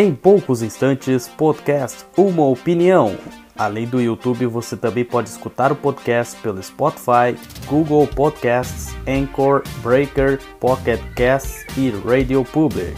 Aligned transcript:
Em 0.00 0.14
poucos 0.14 0.62
instantes, 0.62 1.26
podcast 1.26 2.04
Uma 2.16 2.44
Opinião. 2.46 3.18
Além 3.56 3.84
do 3.84 4.00
YouTube, 4.00 4.46
você 4.46 4.76
também 4.76 5.04
pode 5.04 5.28
escutar 5.28 5.72
o 5.72 5.74
podcast 5.74 6.36
pelo 6.36 6.62
Spotify, 6.62 7.36
Google 7.66 8.06
Podcasts, 8.06 8.94
Anchor, 9.08 9.64
Breaker, 9.82 10.38
Pocket 10.60 11.00
Casts 11.16 11.66
e 11.76 11.90
Radio 12.06 12.44
Public. 12.44 12.96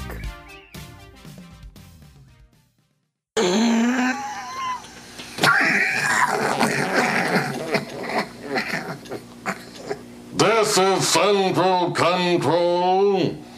This 10.36 10.76
is 10.76 11.06
Central 11.06 11.94
Control. 11.94 13.49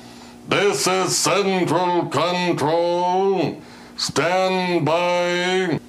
This 0.52 0.86
is 0.86 1.16
Central 1.16 2.10
Control. 2.10 3.56
Stand 3.96 4.84
by. 4.84 5.80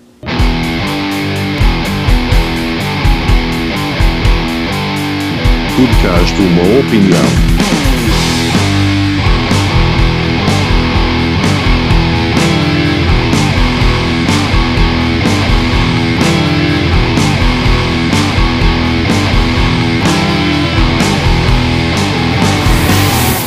Podcast 5.76 6.40
Uma 6.40 6.80
Opinião. 6.80 7.53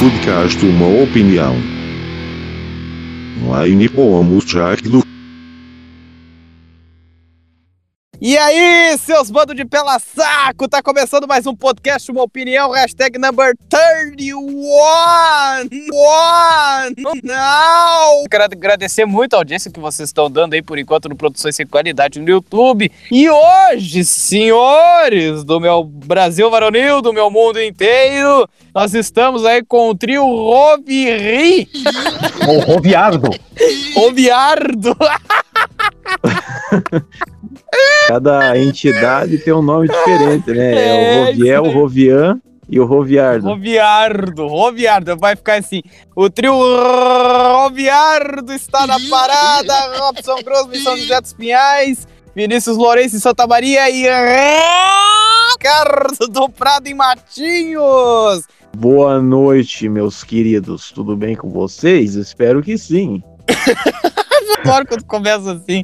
Podcast 0.06 0.64
Uma 0.64 0.86
Opinião. 0.86 1.64
Online 3.36 3.88
como 3.88 4.40
Charlo. 4.40 5.05
E 8.18 8.38
aí, 8.38 8.96
seus 8.96 9.30
bandos 9.30 9.54
de 9.54 9.66
pela 9.66 9.98
saco, 9.98 10.66
tá 10.66 10.82
começando 10.82 11.28
mais 11.28 11.46
um 11.46 11.54
podcast, 11.54 12.10
uma 12.10 12.22
opinião, 12.22 12.70
hashtag 12.70 13.18
number 13.18 13.52
31, 13.68 14.38
one, 14.38 15.68
não! 17.22 18.24
Quero 18.30 18.44
agradecer 18.44 19.04
muito 19.04 19.34
a 19.34 19.36
audiência 19.36 19.70
que 19.70 19.78
vocês 19.78 20.08
estão 20.08 20.30
dando 20.30 20.54
aí, 20.54 20.62
por 20.62 20.78
enquanto, 20.78 21.10
no 21.10 21.14
Produções 21.14 21.56
Sem 21.56 21.66
Qualidade 21.66 22.18
no 22.18 22.26
YouTube. 22.26 22.90
E 23.12 23.28
hoje, 23.28 24.02
senhores 24.02 25.44
do 25.44 25.60
meu 25.60 25.84
Brasil 25.84 26.50
varonil, 26.50 27.02
do 27.02 27.12
meu 27.12 27.30
mundo 27.30 27.62
inteiro, 27.62 28.48
nós 28.74 28.94
estamos 28.94 29.44
aí 29.44 29.62
com 29.62 29.90
o 29.90 29.94
trio 29.94 30.24
Roviri, 30.24 31.68
O 32.48 32.60
Roviardo. 32.60 33.28
Roviardo, 33.94 34.96
Cada 38.06 38.56
entidade 38.58 39.38
tem 39.38 39.52
um 39.52 39.62
nome 39.62 39.88
diferente, 39.88 40.50
né? 40.50 40.74
É, 40.74 40.88
É, 40.88 41.22
o 41.22 41.24
Roviel, 41.26 41.62
o 41.64 41.70
Rovian 41.72 42.40
e 42.68 42.80
o 42.80 42.84
Roviardo. 42.84 43.48
Roviardo, 43.48 44.46
Roviardo, 44.46 45.16
vai 45.16 45.36
ficar 45.36 45.58
assim. 45.58 45.82
O 46.14 46.30
trio 46.30 46.52
Roviardo 46.54 48.52
está 48.52 48.86
na 48.86 48.96
parada. 49.10 49.98
Robson 49.98 50.36
Grosso 50.44 50.70
e 50.72 50.78
São 50.80 50.96
José 50.96 51.20
dos 51.20 51.32
Pinhais. 51.32 52.06
Vinícius 52.34 52.76
Lourenço 52.76 53.16
em 53.16 53.18
Santa 53.18 53.46
Maria 53.46 53.88
e 53.88 54.02
Ricardo 55.52 56.28
do 56.28 56.48
Prado 56.48 56.86
em 56.86 56.94
Matinhos. 56.94 58.44
Boa 58.76 59.22
noite, 59.22 59.88
meus 59.88 60.22
queridos. 60.22 60.92
Tudo 60.92 61.16
bem 61.16 61.34
com 61.34 61.48
vocês? 61.48 62.14
Espero 62.14 62.62
que 62.62 62.76
sim. 62.76 63.22
Adoro 64.70 64.86
quando 64.86 65.04
começa 65.04 65.52
assim. 65.52 65.82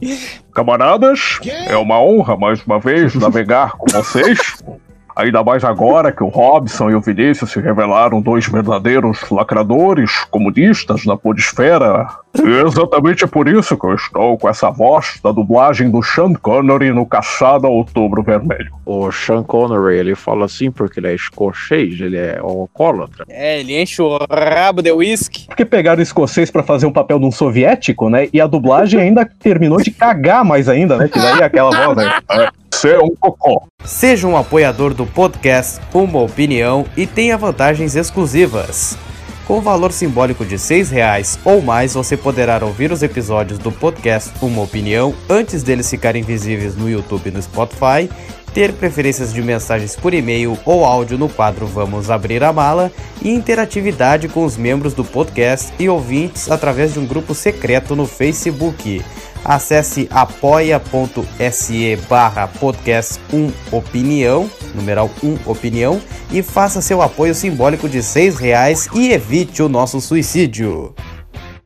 Camaradas, 0.54 1.38
é 1.66 1.76
uma 1.76 2.00
honra 2.00 2.36
mais 2.36 2.62
uma 2.64 2.78
vez 2.78 3.14
navegar 3.14 3.72
com 3.72 3.86
vocês. 3.90 4.62
Ainda 5.14 5.42
mais 5.42 5.64
agora 5.64 6.12
que 6.12 6.22
o 6.22 6.28
Robson 6.28 6.90
e 6.90 6.94
o 6.94 7.00
Vinícius 7.00 7.50
se 7.50 7.60
revelaram 7.60 8.20
dois 8.20 8.46
verdadeiros 8.46 9.18
lacradores 9.30 10.24
comunistas 10.30 11.04
na 11.04 11.16
podesfera. 11.16 12.06
E 12.38 12.66
exatamente 12.66 13.26
por 13.26 13.46
isso 13.46 13.76
que 13.76 13.86
eu 13.86 13.94
estou 13.94 14.38
com 14.38 14.48
essa 14.48 14.70
voz 14.70 15.20
da 15.22 15.30
dublagem 15.30 15.90
do 15.90 16.02
Sean 16.02 16.32
Connery 16.32 16.90
no 16.92 17.04
Caçada 17.04 17.68
Outubro 17.68 18.22
Vermelho. 18.22 18.72
O 18.86 19.12
Sean 19.12 19.42
Connery, 19.42 19.98
ele 19.98 20.14
fala 20.14 20.46
assim 20.46 20.70
porque 20.70 20.98
ele 20.98 21.08
é 21.08 21.14
escocês, 21.14 22.00
ele 22.00 22.16
é 22.16 22.38
alcoólatra. 22.38 23.26
É, 23.28 23.60
ele 23.60 23.80
enche 23.80 24.00
o 24.00 24.18
rabo 24.30 24.80
de 24.80 24.90
uísque. 24.90 25.46
Porque 25.46 25.64
pegaram 25.64 26.00
o 26.00 26.02
escocês 26.02 26.50
pra 26.50 26.62
fazer 26.62 26.86
um 26.86 26.92
papel 26.92 27.18
de 27.18 27.26
um 27.26 27.32
soviético, 27.32 28.08
né? 28.08 28.28
E 28.32 28.40
a 28.40 28.46
dublagem 28.46 29.00
ainda 29.00 29.26
terminou 29.26 29.80
de 29.80 29.90
cagar 29.90 30.44
mais 30.44 30.68
ainda, 30.68 30.96
né? 30.96 31.08
Que 31.08 31.18
daí 31.18 31.40
é 31.40 31.44
aquela 31.44 31.70
voz, 31.70 31.96
né? 31.96 32.48
Você 32.72 32.94
é 32.94 32.98
um 32.98 33.14
cocô. 33.14 33.62
Seja 33.84 34.26
um 34.26 34.36
apoiador 34.36 34.92
do 34.92 35.06
podcast 35.06 35.80
Uma 35.94 36.20
Opinião 36.20 36.84
e 36.96 37.06
tenha 37.06 37.38
vantagens 37.38 37.94
exclusivas. 37.94 38.98
Com 39.46 39.60
valor 39.60 39.92
simbólico 39.92 40.44
de 40.44 40.58
6 40.58 40.90
reais 40.90 41.38
ou 41.44 41.60
mais, 41.60 41.94
você 41.94 42.16
poderá 42.16 42.58
ouvir 42.64 42.90
os 42.90 43.02
episódios 43.02 43.58
do 43.58 43.70
podcast 43.70 44.32
Uma 44.40 44.62
Opinião 44.62 45.14
antes 45.28 45.62
deles 45.62 45.88
ficarem 45.88 46.22
visíveis 46.22 46.74
no 46.74 46.90
YouTube 46.90 47.28
e 47.28 47.30
no 47.30 47.42
Spotify, 47.42 48.10
ter 48.52 48.72
preferências 48.72 49.32
de 49.32 49.42
mensagens 49.42 49.94
por 49.94 50.12
e-mail 50.12 50.58
ou 50.64 50.84
áudio 50.84 51.18
no 51.18 51.28
quadro 51.28 51.66
Vamos 51.66 52.10
Abrir 52.10 52.42
a 52.42 52.52
Mala 52.52 52.90
e 53.22 53.30
interatividade 53.30 54.28
com 54.28 54.44
os 54.44 54.56
membros 54.56 54.94
do 54.94 55.04
podcast 55.04 55.72
e 55.78 55.88
ouvintes 55.88 56.50
através 56.50 56.92
de 56.92 56.98
um 56.98 57.06
grupo 57.06 57.34
secreto 57.34 57.94
no 57.94 58.06
Facebook. 58.06 59.02
Acesse 59.44 60.08
apoia.se 60.10 61.96
barra 62.08 62.46
podcast 62.46 63.20
1 63.32 63.52
opinião, 63.72 64.48
numeral 64.72 65.10
1 65.22 65.38
opinião, 65.50 66.00
e 66.30 66.42
faça 66.42 66.80
seu 66.80 67.02
apoio 67.02 67.34
simbólico 67.34 67.88
de 67.88 68.02
6 68.02 68.36
reais 68.36 68.88
e 68.94 69.10
evite 69.10 69.60
o 69.62 69.68
nosso 69.68 70.00
suicídio. 70.00 70.94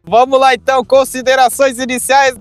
Vamos 0.02 0.40
lá 0.40 0.54
então, 0.54 0.82
considerações 0.84 1.78
iniciais. 1.78 2.34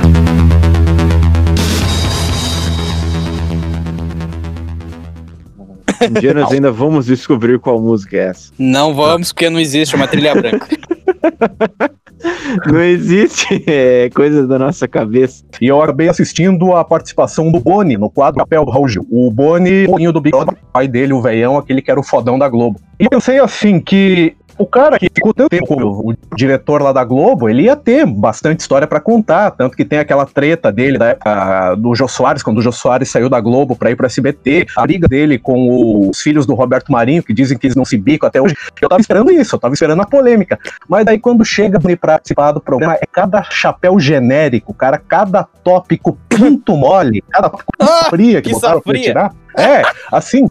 Um 6.02 6.20
dia 6.20 6.34
nós 6.34 6.52
ainda 6.52 6.72
vamos 6.72 7.08
descobrir 7.08 7.60
qual 7.60 7.82
música 7.82 8.16
é 8.16 8.20
essa. 8.28 8.52
Não 8.58 8.94
vamos, 8.94 9.34
porque 9.34 9.50
não 9.50 9.60
existe 9.60 9.96
uma 9.96 10.08
trilha 10.08 10.34
branca. 10.34 10.68
Não 12.72 12.82
existe, 12.82 13.64
é 13.68 14.10
coisa 14.10 14.48
da 14.48 14.58
nossa 14.58 14.88
cabeça. 14.88 15.44
E 15.62 15.68
eu 15.68 15.82
acabei 15.82 16.08
assistindo 16.08 16.74
a 16.74 16.84
participação 16.84 17.52
do 17.52 17.60
Boni 17.60 17.98
no 17.98 18.10
quadro 18.10 18.40
Papel 18.40 18.66
do 18.66 18.72
Raul 18.72 18.88
Gil. 18.88 19.06
O 19.12 19.30
Boni, 19.30 19.86
o 19.88 20.12
do 20.12 20.22
Big 20.22 20.36
Brother, 20.36 20.58
pai 20.72 20.88
dele, 20.88 21.14
o 21.14 21.22
veião, 21.22 21.58
aquele 21.58 21.82
que 21.82 21.92
era 21.92 22.00
o 22.00 22.04
fodão 22.04 22.40
da 22.40 22.48
Globo. 22.48 22.80
E 23.00 23.04
eu 23.04 23.10
pensei 23.10 23.40
assim 23.40 23.80
que 23.80 24.36
o 24.58 24.66
cara 24.66 24.98
que 24.98 25.10
ficou 25.14 25.34
tanto 25.34 25.50
tempo 25.50 25.68
como 25.68 26.12
o 26.12 26.36
diretor 26.36 26.82
lá 26.82 26.92
da 26.92 27.04
Globo, 27.04 27.50
ele 27.50 27.64
ia 27.64 27.76
ter 27.76 28.06
bastante 28.06 28.62
história 28.62 28.88
pra 28.88 29.00
contar, 29.00 29.52
tanto 29.52 29.76
que 29.76 29.86
tem 29.86 30.00
aquela 30.00 30.26
treta 30.26 30.72
dele 30.72 30.98
da 30.98 31.08
época 31.08 31.76
do 31.76 31.94
Jô 31.94 32.08
Soares, 32.08 32.42
quando 32.42 32.60
o 32.60 32.62
Jô 32.62 32.72
Soares 32.72 33.10
saiu 33.10 33.30
da 33.30 33.40
Globo 33.40 33.76
pra 33.76 33.92
ir 33.92 33.96
pro 33.96 34.06
SBT, 34.06 34.68
a 34.78 34.84
briga 34.84 35.08
dele 35.08 35.38
com 35.38 36.10
os 36.10 36.22
filhos 36.22 36.46
do 36.46 36.54
Roberto 36.54 36.92
Marinho, 36.92 37.24
que 37.24 37.34
dizem 37.34 37.58
que 37.58 37.68
eles 37.68 37.76
não 37.76 37.86
se 37.86 37.98
bicam 37.98 38.28
até 38.28 38.42
hoje. 38.42 38.56
Eu 38.82 38.90
tava 38.90 39.02
esperando 39.02 39.32
isso, 39.32 39.56
eu 39.56 39.60
tava 39.60 39.74
esperando 39.74 40.02
a 40.02 40.06
polêmica. 40.06 40.60
Mas 40.88 41.06
daí 41.06 41.20
quando 41.20 41.44
chega 41.44 41.80
pra 41.80 41.96
participar 41.98 42.52
do 42.52 42.62
programa, 42.62 42.96
é 42.96 43.06
cada 43.12 43.44
chapéu 43.44 44.00
genérico, 44.00 44.74
cara, 44.74 44.98
cada 44.98 45.44
tópico 45.64 46.18
pinto 46.30 46.76
mole, 46.76 47.24
cada 47.30 47.50
tópico 47.50 47.72
Ah, 47.80 48.08
fria 48.10 48.42
que 48.42 48.50
que 48.50 48.54
botaram 48.54 48.82
pra 48.82 48.94
tirar. 48.94 49.34
É, 49.58 49.84
assim, 50.12 50.48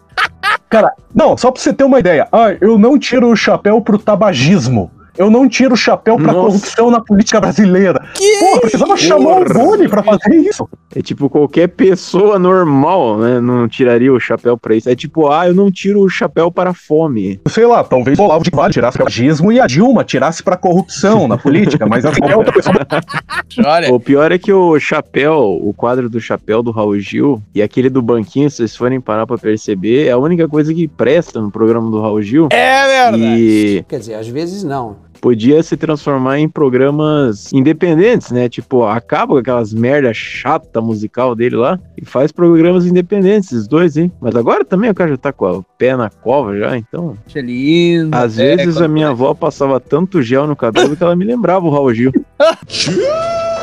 Cara, 0.75 0.93
não, 1.15 1.37
só 1.37 1.53
pra 1.53 1.63
você 1.63 1.73
ter 1.73 1.85
uma 1.85 2.01
ideia. 2.01 2.27
Ah, 2.33 2.51
eu 2.61 2.77
não 2.77 2.99
tiro 2.99 3.31
o 3.31 3.37
chapéu 3.37 3.81
pro 3.81 3.97
tabagismo. 3.97 4.91
Eu 5.17 5.31
não 5.31 5.49
tiro 5.49 5.75
o 5.75 5.77
chapéu 5.77 6.17
pra 6.17 6.33
Nossa. 6.33 6.39
corrupção 6.41 6.91
na 6.91 7.01
política 7.01 7.41
brasileira. 7.41 8.05
Que 8.15 8.39
Pô, 8.39 8.61
precisava 8.61 8.97
chamar 8.97 9.43
o 9.43 9.45
Boni 9.45 9.89
pra 9.89 10.03
fazer 10.03 10.35
isso. 10.35 10.69
É 10.95 11.01
tipo, 11.01 11.29
qualquer 11.31 11.69
pessoa 11.69 12.39
normal, 12.39 13.19
né, 13.19 13.41
não 13.41 13.69
tiraria 13.69 14.13
o 14.13 14.19
chapéu 14.21 14.57
pra 14.59 14.75
isso. 14.75 14.89
É 14.89 14.95
tipo, 14.97 15.31
ah, 15.31 15.47
eu 15.47 15.55
não 15.55 15.71
tiro 15.71 16.01
o 16.01 16.09
chapéu 16.09 16.51
para 16.51 16.71
a 16.71 16.75
fome. 16.75 17.41
Sei 17.49 17.67
lá, 17.67 17.83
talvez 17.85 18.19
o 18.19 18.23
Olavo 18.23 18.45
de 18.45 18.51
Carvalho 18.51 18.73
tirasse 18.73 18.97
pra 18.97 19.05
tabagismo 19.07 19.53
e 19.53 19.61
a 19.61 19.67
Dilma 19.67 20.05
tirasse 20.05 20.43
pra 20.43 20.57
corrupção 20.57 21.29
na 21.29 21.37
política, 21.39 21.87
mas 21.87 22.05
assim, 22.05 22.21
é 22.25 22.37
outra 22.37 22.53
pessoa. 22.53 22.75
Olha, 23.65 23.93
O 23.93 24.01
pior 24.01 24.33
é 24.33 24.39
que 24.39 24.53
o 24.53 24.79
chapéu, 24.81 25.59
o 25.63 25.73
quadro 25.75 26.09
do 26.11 26.21
chapéu 26.21 26.63
do 26.63 26.71
Raul 26.71 26.99
Gil 26.99 27.43
e 27.55 27.63
aquele 27.63 27.89
do 27.89 28.03
banquinho, 28.03 28.51
se 28.51 28.57
vocês 28.57 28.77
forem 28.77 29.01
parar 29.01 29.27
pra 29.27 29.39
perceber, 29.39 30.07
é 30.07 30.11
a 30.11 30.19
única 30.19 30.49
coisa 30.49 30.73
que 30.75 30.89
presta 30.89 31.41
no 31.41 31.51
programa 31.51 31.91
do 31.91 32.01
Raul 32.01 32.23
Gil. 32.23 32.49
é 32.51 32.87
verdade. 32.87 33.23
E 33.23 33.85
Quer 33.89 33.99
dizer, 33.99 34.15
às 34.15 34.29
vezes 34.29 34.65
não. 34.65 35.04
Podia 35.25 35.63
se 35.63 35.75
transformar 35.75 36.39
em 36.39 36.47
programas 36.47 37.51
independentes, 37.51 38.31
né? 38.31 38.47
Tipo, 38.47 38.85
acaba 38.85 39.33
com 39.33 39.39
aquelas 39.39 39.73
merda 39.73 40.13
chata 40.13 40.83
musical 40.83 41.35
dele 41.35 41.57
lá 41.57 41.81
e 41.97 42.05
faz 42.05 42.31
programas 42.31 42.85
independentes, 42.85 43.51
esses 43.51 43.67
dois, 43.67 43.97
hein? 43.97 44.13
Mas 44.21 44.37
agora 44.37 44.67
também 44.67 44.91
o 44.91 44.95
cara 44.95 45.09
já 45.13 45.17
tá 45.17 45.33
com 45.33 45.51
o 45.51 45.63
pé 45.79 45.97
na 45.97 46.11
cova 46.11 46.55
já, 46.59 46.77
então. 46.77 47.17
Lindo. 47.35 48.15
Às 48.15 48.39
É, 48.39 48.55
vezes 48.55 48.83
a 48.83 48.87
minha 48.87 49.09
avó 49.09 49.33
passava 49.33 49.81
tanto 49.81 50.21
gel 50.21 50.47
no 50.47 50.55
cabelo 50.55 50.95
que 50.95 51.03
ela 51.03 51.17
me 51.17 51.25
lembrava 51.25 51.65
o 51.65 51.71
Raul 51.71 51.95
Gil. 51.95 52.13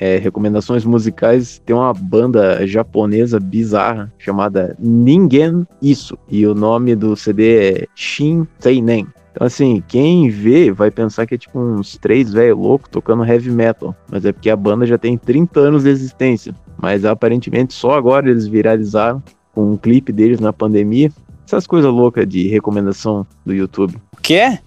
é, 0.00 0.16
recomendações 0.16 0.84
musicais, 0.84 1.60
tem 1.64 1.74
uma 1.74 1.92
banda 1.92 2.66
japonesa 2.66 3.38
bizarra 3.38 4.12
chamada 4.18 4.76
Ningen 4.78 5.66
Isso. 5.80 6.18
E 6.28 6.46
o 6.46 6.54
nome 6.54 6.94
do 6.96 7.16
CD 7.16 7.56
é 7.56 7.86
Shin 7.94 8.46
Seinen. 8.58 9.06
Então, 9.32 9.46
assim, 9.46 9.82
quem 9.88 10.28
vê 10.28 10.70
vai 10.70 10.90
pensar 10.90 11.26
que 11.26 11.34
é 11.34 11.38
tipo 11.38 11.58
uns 11.58 11.96
três 11.96 12.32
velho 12.32 12.56
louco 12.56 12.88
tocando 12.88 13.24
heavy 13.24 13.50
metal. 13.50 13.96
Mas 14.10 14.24
é 14.24 14.32
porque 14.32 14.50
a 14.50 14.56
banda 14.56 14.86
já 14.86 14.98
tem 14.98 15.16
30 15.16 15.58
anos 15.58 15.84
de 15.84 15.88
existência. 15.88 16.54
Mas 16.80 17.04
aparentemente 17.04 17.72
só 17.72 17.92
agora 17.92 18.28
eles 18.28 18.46
viralizaram 18.46 19.22
com 19.54 19.72
um 19.72 19.76
clipe 19.76 20.12
deles 20.12 20.38
na 20.38 20.52
pandemia. 20.52 21.10
Essas 21.46 21.66
coisas 21.66 21.90
loucas 21.90 22.26
de 22.26 22.46
recomendação 22.48 23.26
do 23.44 23.54
YouTube. 23.54 23.96
O 24.12 24.20
quê? 24.20 24.58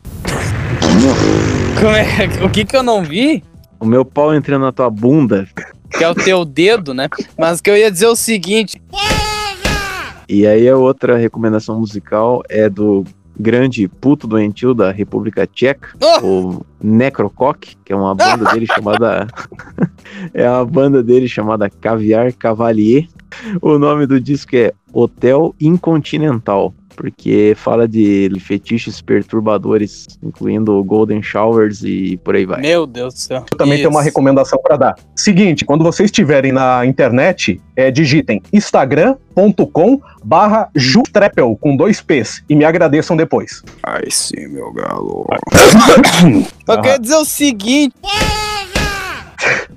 Como 1.79 1.95
é? 1.95 2.05
O 2.43 2.49
que 2.49 2.65
que 2.65 2.75
eu 2.75 2.83
não 2.83 3.03
vi? 3.03 3.43
O 3.85 3.87
meu 3.87 4.03
pau 4.03 4.33
entrando 4.33 4.63
na 4.63 4.71
tua 4.71 4.89
bunda. 4.89 5.47
Que 5.91 6.03
é 6.03 6.09
o 6.09 6.15
teu 6.15 6.43
dedo, 6.43 6.91
né? 6.91 7.07
Mas 7.37 7.61
que 7.61 7.69
eu 7.69 7.77
ia 7.77 7.91
dizer 7.91 8.07
o 8.07 8.15
seguinte. 8.15 8.81
E 10.27 10.47
aí 10.47 10.67
a 10.67 10.75
outra 10.75 11.15
recomendação 11.15 11.79
musical 11.79 12.41
é 12.49 12.67
do 12.67 13.03
grande 13.39 13.87
puto 13.87 14.25
doentio 14.25 14.73
da 14.73 14.91
República 14.91 15.45
Tcheca, 15.45 15.89
Oh! 16.01 16.25
o 16.25 16.65
Necrocock, 16.81 17.77
que 17.85 17.93
é 17.93 17.95
uma 17.95 18.15
banda 18.15 18.51
dele 18.51 18.65
chamada. 18.65 19.27
é 20.33 20.49
uma 20.49 20.65
banda 20.65 21.03
dele 21.03 21.27
chamada 21.27 21.69
Caviar 21.69 22.33
Cavalier. 22.33 23.07
O 23.61 23.77
nome 23.77 24.07
do 24.07 24.19
disco 24.19 24.55
é 24.55 24.73
Hotel 24.91 25.53
Incontinental. 25.61 26.73
Porque 26.95 27.53
fala 27.55 27.87
de 27.87 28.31
fetiches 28.39 29.01
perturbadores, 29.01 30.07
incluindo 30.23 30.83
Golden 30.83 31.21
Showers 31.21 31.83
e 31.83 32.17
por 32.23 32.35
aí 32.35 32.45
vai. 32.45 32.61
Meu 32.61 32.85
Deus 32.85 33.13
do 33.13 33.19
céu. 33.19 33.45
Eu 33.51 33.57
também 33.57 33.77
tenho 33.77 33.89
uma 33.89 33.99
Isso. 33.99 34.09
recomendação 34.09 34.59
para 34.61 34.77
dar. 34.77 34.95
Seguinte, 35.15 35.65
quando 35.65 35.83
vocês 35.83 36.07
estiverem 36.07 36.51
na 36.51 36.85
internet, 36.85 37.61
é, 37.75 37.91
digitem 37.91 38.41
instagram.com 38.53 40.01
barra 40.23 40.69
jutrepel, 40.75 41.57
com 41.59 41.75
dois 41.75 42.01
P's, 42.01 42.43
e 42.49 42.55
me 42.55 42.65
agradeçam 42.65 43.15
depois. 43.15 43.61
Ai 43.83 44.09
sim, 44.09 44.47
meu 44.47 44.71
galo. 44.71 45.25
Eu 46.67 46.81
quero 46.81 47.01
dizer 47.01 47.15
o 47.15 47.25
seguinte. 47.25 47.93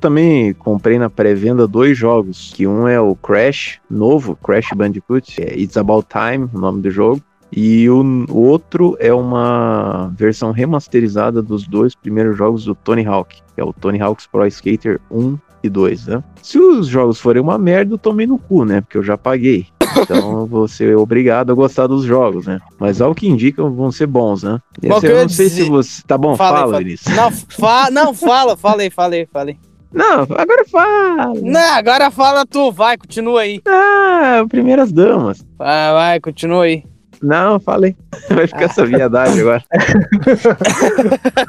Também 0.00 0.54
comprei 0.54 0.98
na 0.98 1.10
pré-venda 1.10 1.66
dois 1.66 1.96
jogos, 1.96 2.52
que 2.54 2.66
um 2.66 2.86
é 2.86 3.00
o 3.00 3.14
Crash, 3.16 3.80
novo, 3.90 4.36
Crash 4.36 4.68
Bandicoot, 4.74 5.42
é 5.42 5.58
It's 5.58 5.76
About 5.76 6.06
Time, 6.08 6.48
o 6.52 6.58
nome 6.58 6.82
do 6.82 6.90
jogo. 6.90 7.20
E 7.50 7.88
o, 7.88 8.02
o 8.28 8.40
outro 8.42 8.96
é 9.00 9.12
uma 9.12 10.12
versão 10.16 10.52
remasterizada 10.52 11.42
dos 11.42 11.66
dois 11.66 11.94
primeiros 11.94 12.36
jogos 12.36 12.64
do 12.64 12.74
Tony 12.74 13.06
Hawk, 13.06 13.36
que 13.54 13.60
é 13.60 13.64
o 13.64 13.72
Tony 13.72 14.00
Hawk's 14.00 14.26
Pro 14.26 14.46
Skater 14.46 15.00
1 15.10 15.38
e 15.62 15.68
2, 15.68 16.06
né? 16.06 16.22
Se 16.42 16.58
os 16.58 16.86
jogos 16.86 17.18
forem 17.20 17.42
uma 17.42 17.58
merda, 17.58 17.94
eu 17.94 17.98
tomei 17.98 18.26
no 18.26 18.38
cu, 18.38 18.64
né? 18.64 18.80
Porque 18.82 18.98
eu 18.98 19.02
já 19.02 19.16
paguei. 19.16 19.66
Então 20.02 20.46
vou 20.46 20.66
ser 20.68 20.96
obrigado 20.96 21.50
a 21.50 21.54
gostar 21.54 21.86
dos 21.86 22.04
jogos, 22.04 22.46
né? 22.46 22.60
Mas 22.78 23.00
ao 23.00 23.14
que 23.14 23.28
indica, 23.28 23.62
vão 23.62 23.90
ser 23.90 24.06
bons, 24.06 24.42
né? 24.42 24.60
Bom, 24.82 24.98
eu 25.02 25.10
eu 25.10 25.22
não 25.22 25.28
sei 25.28 25.48
dizer- 25.48 25.64
se 25.64 25.70
você. 25.70 26.02
Tá 26.06 26.16
bom, 26.18 26.36
fala. 26.36 26.78
Vinícius. 26.78 27.14
Não, 27.14 27.30
fa 27.30 27.90
não, 27.90 28.14
fala, 28.14 28.56
falei, 28.56 28.90
falei, 28.90 29.26
falei. 29.32 29.56
Não, 29.92 30.20
agora 30.36 30.64
fala. 30.70 31.32
Não, 31.42 31.74
agora 31.74 32.10
fala 32.10 32.44
tu, 32.44 32.70
vai, 32.70 32.98
continua 32.98 33.40
aí. 33.40 33.60
Ah, 33.66 34.44
primeiras 34.48 34.92
damas. 34.92 35.44
Vai, 35.56 35.92
vai, 35.92 36.20
continua 36.20 36.64
aí. 36.64 36.84
Não, 37.22 37.58
falei. 37.58 37.96
Vai 38.30 38.46
ficar 38.46 38.64
essa 38.64 38.84
viadagem 38.84 39.40
agora. 39.40 39.62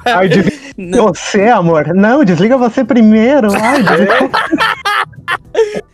Ai, 0.06 0.28
desliga 0.28 0.58
Não. 0.78 1.08
você, 1.08 1.44
amor. 1.44 1.94
Não, 1.94 2.24
desliga 2.24 2.58
você 2.58 2.84
primeiro. 2.84 3.50
Ai. 3.54 3.84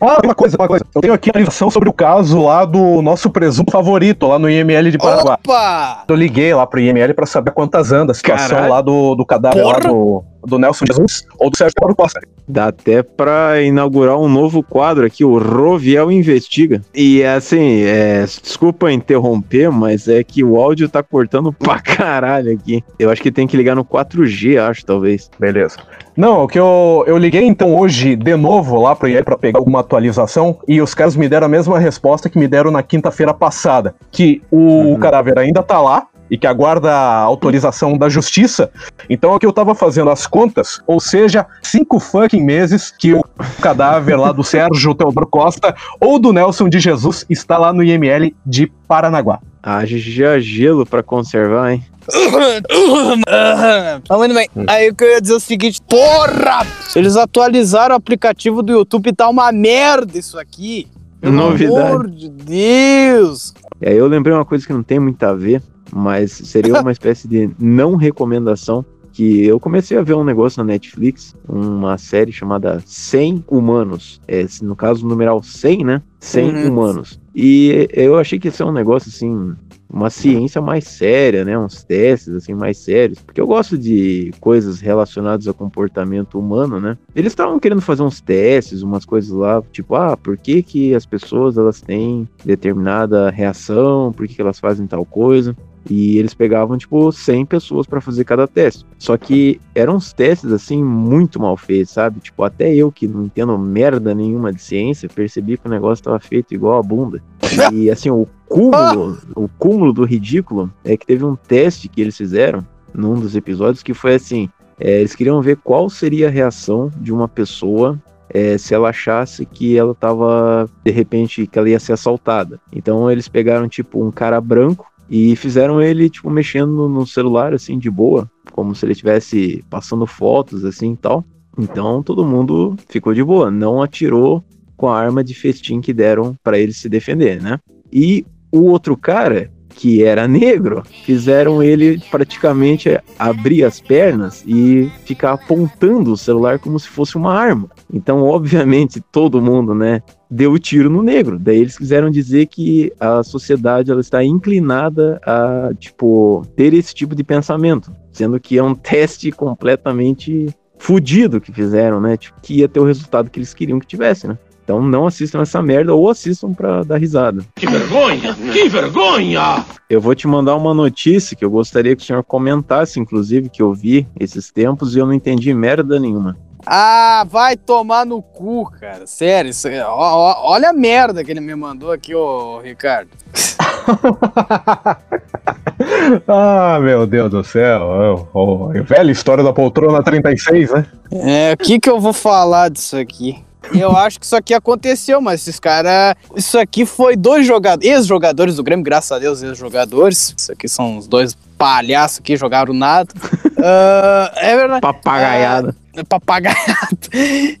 Ah, 0.00 0.18
uma 0.24 0.34
coisa, 0.34 0.56
uma 0.56 0.68
coisa. 0.68 0.84
Eu 0.94 1.00
tenho 1.00 1.14
aqui 1.14 1.28
a 1.28 1.32
atualização 1.32 1.70
sobre 1.70 1.88
o 1.88 1.92
caso 1.92 2.42
lá 2.42 2.64
do 2.64 3.02
nosso 3.02 3.28
presunto 3.30 3.70
favorito, 3.72 4.26
lá 4.26 4.38
no 4.38 4.48
IML 4.48 4.90
de 4.90 4.98
Paraguai. 4.98 5.36
Opa! 5.44 6.04
Eu 6.08 6.14
liguei 6.14 6.54
lá 6.54 6.66
pro 6.66 6.80
IML 6.80 7.14
pra 7.14 7.26
saber 7.26 7.50
quantas 7.50 7.92
anda 7.92 8.12
a 8.12 8.14
situação 8.14 8.48
Caralho. 8.50 8.70
lá 8.72 8.80
do, 8.80 9.14
do 9.14 9.26
cadáver 9.26 9.64
lá 9.64 9.74
Porra. 9.74 9.88
do, 9.88 10.24
do 10.46 10.58
Nelson 10.58 10.84
Jesus 10.86 11.24
ou 11.38 11.50
do 11.50 11.56
Sérgio 11.56 11.74
Paulo 11.78 11.94
Costa. 11.94 12.20
Dá 12.48 12.68
até 12.68 13.02
pra 13.02 13.60
inaugurar 13.60 14.16
um 14.18 14.28
novo 14.28 14.62
quadro 14.62 15.04
aqui, 15.04 15.24
o 15.24 15.36
Roviel 15.36 16.12
Investiga. 16.12 16.80
E 16.94 17.24
assim, 17.24 17.82
é, 17.82 18.24
desculpa 18.24 18.92
interromper, 18.92 19.70
mas 19.70 20.06
é 20.06 20.22
que 20.22 20.44
o 20.44 20.56
áudio 20.56 20.88
tá 20.88 21.02
cortando 21.02 21.52
pra 21.52 21.80
caralho 21.80 22.52
aqui. 22.52 22.84
Eu 22.98 23.10
acho 23.10 23.20
que 23.20 23.32
tem 23.32 23.46
que 23.48 23.56
ligar 23.56 23.74
no 23.74 23.84
4G, 23.84 24.58
acho, 24.58 24.86
talvez. 24.86 25.28
Beleza. 25.40 25.76
Não, 26.16 26.44
o 26.44 26.48
que 26.48 26.58
eu, 26.58 27.04
eu 27.06 27.18
liguei 27.18 27.42
então 27.44 27.76
hoje 27.76 28.16
de 28.16 28.36
novo 28.36 28.80
lá 28.80 28.94
pro 28.96 29.08
IEL 29.08 29.24
pra 29.24 29.36
pegar 29.36 29.58
alguma 29.58 29.80
atualização 29.80 30.56
e 30.66 30.80
os 30.80 30.94
caras 30.94 31.14
me 31.16 31.28
deram 31.28 31.46
a 31.46 31.50
mesma 31.50 31.78
resposta 31.78 32.30
que 32.30 32.38
me 32.38 32.48
deram 32.48 32.70
na 32.70 32.82
quinta-feira 32.82 33.34
passada, 33.34 33.94
que 34.10 34.40
o 34.50 34.66
Uhum. 34.66 34.98
cadáver 34.98 35.38
ainda 35.38 35.62
tá 35.62 35.80
lá 35.80 36.06
e 36.30 36.38
que 36.38 36.46
aguarda 36.46 36.92
a 36.92 37.18
autorização 37.18 37.96
da 37.96 38.08
justiça. 38.08 38.70
Então 39.08 39.34
aqui 39.34 39.46
eu 39.46 39.52
tava 39.52 39.74
fazendo 39.74 40.10
as 40.10 40.26
contas, 40.26 40.80
ou 40.86 41.00
seja, 41.00 41.46
cinco 41.62 41.98
fucking 41.98 42.42
meses 42.42 42.90
que 42.90 43.14
o 43.14 43.24
cadáver 43.60 44.18
lá 44.18 44.32
do 44.32 44.42
Sérgio 44.44 44.94
Teodoro 44.94 45.26
Costa 45.26 45.74
ou 46.00 46.18
do 46.18 46.32
Nelson 46.32 46.68
de 46.68 46.78
Jesus 46.78 47.24
está 47.28 47.58
lá 47.58 47.72
no 47.72 47.82
IML 47.82 48.34
de 48.44 48.66
Paranaguá. 48.88 49.40
Haja 49.62 50.38
gelo 50.38 50.86
pra 50.86 51.02
conservar, 51.02 51.72
hein? 51.72 51.84
Muito 54.16 54.34
bem. 54.34 54.48
Aí 54.68 54.90
o 54.90 54.94
que 54.94 55.02
eu 55.02 55.10
ia 55.10 55.20
dizer 55.20 55.34
é 55.34 55.36
o 55.36 55.40
seguinte, 55.40 55.80
porra! 55.82 56.64
Eles 56.94 57.16
atualizaram 57.16 57.94
o 57.94 57.98
aplicativo 57.98 58.62
do 58.62 58.72
YouTube 58.72 59.08
e 59.08 59.12
tá 59.12 59.28
uma 59.28 59.50
merda 59.50 60.16
isso 60.16 60.38
aqui. 60.38 60.86
Pelo 61.20 61.34
Novidade. 61.34 61.78
amor 61.92 62.10
de 62.10 62.28
Deus! 62.30 63.54
E 63.80 63.88
aí 63.88 63.96
eu 63.96 64.06
lembrei 64.06 64.34
uma 64.34 64.44
coisa 64.44 64.66
que 64.66 64.72
não 64.72 64.82
tem 64.82 64.98
muito 64.98 65.22
a 65.24 65.34
ver, 65.34 65.62
mas 65.92 66.32
seria 66.32 66.80
uma 66.80 66.90
espécie 66.92 67.26
de 67.28 67.50
não 67.58 67.96
recomendação. 67.96 68.84
Que 69.12 69.46
eu 69.46 69.58
comecei 69.58 69.96
a 69.96 70.02
ver 70.02 70.12
um 70.12 70.22
negócio 70.22 70.58
na 70.58 70.72
Netflix, 70.72 71.34
uma 71.48 71.96
série 71.96 72.30
chamada 72.30 72.82
100 72.84 73.44
Humanos. 73.48 74.20
É, 74.28 74.44
no 74.60 74.76
caso, 74.76 75.06
o 75.06 75.08
numeral 75.08 75.42
100, 75.42 75.84
né? 75.84 76.02
100 76.20 76.50
Uhum. 76.54 76.68
Humanos. 76.70 77.18
E 77.34 77.88
eu 77.94 78.18
achei 78.18 78.38
que 78.38 78.48
ia 78.48 78.52
ser 78.52 78.64
um 78.64 78.72
negócio 78.72 79.08
assim, 79.08 79.54
uma 79.88 80.10
ciência 80.10 80.60
mais 80.60 80.84
séria, 80.84 81.44
né? 81.44 81.58
Uns 81.58 81.82
testes 81.82 82.34
assim 82.34 82.54
mais 82.54 82.78
sérios, 82.78 83.20
porque 83.20 83.40
eu 83.40 83.46
gosto 83.46 83.78
de 83.78 84.32
coisas 84.40 84.80
relacionadas 84.80 85.46
ao 85.46 85.54
comportamento 85.54 86.38
humano, 86.38 86.80
né? 86.80 86.98
Eles 87.14 87.32
estavam 87.32 87.58
querendo 87.58 87.80
fazer 87.80 88.02
uns 88.02 88.20
testes, 88.20 88.82
umas 88.82 89.04
coisas 89.04 89.30
lá, 89.30 89.62
tipo, 89.72 89.94
ah, 89.94 90.16
por 90.16 90.36
que 90.36 90.62
que 90.62 90.94
as 90.94 91.06
pessoas 91.06 91.56
elas 91.56 91.80
têm 91.80 92.28
determinada 92.44 93.30
reação, 93.30 94.12
por 94.12 94.26
que 94.26 94.34
que 94.34 94.42
elas 94.42 94.58
fazem 94.58 94.86
tal 94.86 95.04
coisa? 95.04 95.56
E 95.88 96.18
eles 96.18 96.34
pegavam, 96.34 96.76
tipo, 96.76 97.12
100 97.12 97.46
pessoas 97.46 97.86
pra 97.86 98.00
fazer 98.00 98.24
cada 98.24 98.46
teste. 98.48 98.84
Só 98.98 99.16
que 99.16 99.60
eram 99.74 99.96
uns 99.96 100.12
testes, 100.12 100.52
assim, 100.52 100.82
muito 100.82 101.40
mal 101.40 101.56
feitos, 101.56 101.92
sabe? 101.92 102.20
Tipo, 102.20 102.42
até 102.42 102.74
eu 102.74 102.90
que 102.90 103.06
não 103.06 103.24
entendo 103.24 103.56
merda 103.56 104.14
nenhuma 104.14 104.52
de 104.52 104.60
ciência, 104.60 105.08
percebi 105.08 105.56
que 105.56 105.66
o 105.66 105.70
negócio 105.70 106.04
tava 106.04 106.18
feito 106.18 106.52
igual 106.54 106.78
a 106.78 106.82
bunda. 106.82 107.22
E, 107.72 107.90
assim, 107.90 108.10
o 108.10 108.26
cúmulo, 108.48 109.18
o 109.34 109.48
cúmulo 109.48 109.92
do 109.92 110.04
ridículo 110.04 110.72
é 110.84 110.96
que 110.96 111.06
teve 111.06 111.24
um 111.24 111.36
teste 111.36 111.88
que 111.88 112.00
eles 112.00 112.16
fizeram 112.16 112.64
num 112.94 113.18
dos 113.18 113.36
episódios 113.36 113.82
que 113.82 113.94
foi 113.94 114.14
assim: 114.14 114.48
é, 114.78 115.00
eles 115.00 115.14
queriam 115.14 115.40
ver 115.40 115.56
qual 115.58 115.88
seria 115.88 116.28
a 116.28 116.30
reação 116.30 116.90
de 116.98 117.12
uma 117.12 117.28
pessoa 117.28 118.00
é, 118.28 118.58
se 118.58 118.74
ela 118.74 118.90
achasse 118.90 119.46
que 119.46 119.76
ela 119.76 119.94
tava, 119.94 120.68
de 120.84 120.90
repente, 120.90 121.46
que 121.46 121.58
ela 121.58 121.70
ia 121.70 121.80
ser 121.80 121.92
assaltada. 121.92 122.60
Então 122.72 123.10
eles 123.10 123.28
pegaram, 123.28 123.68
tipo, 123.68 124.04
um 124.04 124.10
cara 124.10 124.40
branco 124.40 124.86
e 125.08 125.36
fizeram 125.36 125.80
ele, 125.80 126.10
tipo, 126.10 126.28
mexendo 126.28 126.88
no 126.88 127.06
celular, 127.06 127.54
assim, 127.54 127.78
de 127.78 127.90
boa, 127.90 128.30
como 128.52 128.74
se 128.74 128.84
ele 128.84 128.92
estivesse 128.92 129.64
passando 129.70 130.06
fotos, 130.06 130.64
assim, 130.64 130.92
e 130.92 130.96
tal. 130.96 131.24
Então 131.58 132.02
todo 132.02 132.26
mundo 132.26 132.76
ficou 132.88 133.14
de 133.14 133.24
boa, 133.24 133.50
não 133.50 133.80
atirou 133.80 134.44
com 134.76 134.88
a 134.88 134.98
arma 134.98 135.24
de 135.24 135.32
festim 135.32 135.80
que 135.80 135.92
deram 135.94 136.36
pra 136.44 136.58
ele 136.58 136.72
se 136.72 136.88
defender, 136.88 137.40
né? 137.40 137.58
E 137.90 138.26
o 138.56 138.64
outro 138.64 138.96
cara, 138.96 139.50
que 139.76 140.02
era 140.02 140.26
negro, 140.26 140.82
fizeram 141.04 141.62
ele 141.62 142.00
praticamente 142.10 142.98
abrir 143.18 143.62
as 143.62 143.78
pernas 143.78 144.42
e 144.46 144.90
ficar 145.04 145.32
apontando 145.32 146.12
o 146.12 146.16
celular 146.16 146.58
como 146.58 146.80
se 146.80 146.88
fosse 146.88 147.16
uma 147.16 147.34
arma. 147.34 147.68
Então, 147.92 148.22
obviamente, 148.22 149.02
todo 149.12 149.42
mundo, 149.42 149.74
né, 149.74 150.02
deu 150.30 150.52
o 150.52 150.58
tiro 150.58 150.88
no 150.88 151.02
negro. 151.02 151.38
Daí 151.38 151.58
eles 151.58 151.76
quiseram 151.76 152.10
dizer 152.10 152.46
que 152.46 152.90
a 152.98 153.22
sociedade 153.22 153.90
ela 153.90 154.00
está 154.00 154.24
inclinada 154.24 155.20
a, 155.26 155.70
tipo, 155.78 156.42
ter 156.56 156.72
esse 156.72 156.94
tipo 156.94 157.14
de 157.14 157.22
pensamento, 157.22 157.92
sendo 158.12 158.40
que 158.40 158.56
é 158.56 158.62
um 158.62 158.74
teste 158.74 159.30
completamente 159.30 160.48
fudido 160.78 161.40
que 161.40 161.52
fizeram, 161.52 162.00
né? 162.00 162.16
Tipo, 162.16 162.40
que 162.40 162.54
ia 162.54 162.68
ter 162.68 162.80
o 162.80 162.84
resultado 162.84 163.30
que 163.30 163.38
eles 163.38 163.54
queriam 163.54 163.78
que 163.78 163.86
tivesse, 163.86 164.26
né? 164.26 164.38
Então 164.66 164.82
não 164.82 165.06
assistam 165.06 165.42
essa 165.42 165.62
merda 165.62 165.94
ou 165.94 166.10
assistam 166.10 166.52
pra 166.52 166.82
dar 166.82 166.96
risada. 166.98 167.40
Que 167.54 167.68
vergonha! 167.68 168.34
Que 168.52 168.68
vergonha! 168.68 169.64
Eu 169.88 170.00
vou 170.00 170.12
te 170.12 170.26
mandar 170.26 170.56
uma 170.56 170.74
notícia 170.74 171.36
que 171.36 171.44
eu 171.44 171.50
gostaria 171.50 171.94
que 171.94 172.02
o 172.02 172.04
senhor 172.04 172.24
comentasse, 172.24 172.98
inclusive, 172.98 173.48
que 173.48 173.62
eu 173.62 173.72
vi 173.72 174.08
esses 174.18 174.50
tempos 174.50 174.96
e 174.96 174.98
eu 174.98 175.06
não 175.06 175.12
entendi 175.12 175.54
merda 175.54 176.00
nenhuma. 176.00 176.36
Ah, 176.66 177.24
vai 177.30 177.56
tomar 177.56 178.04
no 178.04 178.20
cu, 178.20 178.68
cara. 178.80 179.06
Sério, 179.06 179.52
isso, 179.52 179.68
é- 179.68 179.86
ó- 179.86 179.94
ó- 179.96 180.50
olha 180.50 180.70
a 180.70 180.72
merda 180.72 181.22
que 181.22 181.30
ele 181.30 181.40
me 181.40 181.54
mandou 181.54 181.92
aqui, 181.92 182.12
ô 182.12 182.58
Ricardo. 182.58 183.10
ah, 186.26 186.80
meu 186.82 187.06
Deus 187.06 187.30
do 187.30 187.44
céu. 187.44 188.26
Oh, 188.32 188.68
oh, 188.68 188.82
velha 188.82 189.12
história 189.12 189.44
da 189.44 189.52
poltrona 189.52 190.02
36, 190.02 190.72
né? 190.72 190.86
É, 191.12 191.52
o 191.52 191.56
que 191.56 191.78
que 191.78 191.88
eu 191.88 192.00
vou 192.00 192.12
falar 192.12 192.68
disso 192.68 192.96
aqui? 192.96 193.46
Eu 193.74 193.96
acho 193.96 194.18
que 194.20 194.26
isso 194.26 194.36
aqui 194.36 194.54
aconteceu, 194.54 195.20
mas 195.20 195.42
esses 195.42 195.58
caras. 195.58 196.14
Isso 196.34 196.58
aqui 196.58 196.84
foi 196.86 197.16
dois 197.16 197.46
jogadores, 197.46 197.90
ex-jogadores 197.90 198.56
do 198.56 198.62
Grêmio, 198.62 198.84
graças 198.84 199.12
a 199.12 199.18
Deus, 199.18 199.42
ex-jogadores. 199.42 200.34
Isso 200.36 200.52
aqui 200.52 200.68
são 200.68 200.98
os 200.98 201.06
dois 201.06 201.36
palhaços 201.58 202.20
que 202.20 202.36
jogaram 202.36 202.72
nada. 202.74 203.08
Ah, 203.58 204.32
é 204.36 204.54
verdade. 204.54 204.80
Papagaiada. 204.82 205.74
É, 205.96 206.04
papagaiado. 206.04 206.98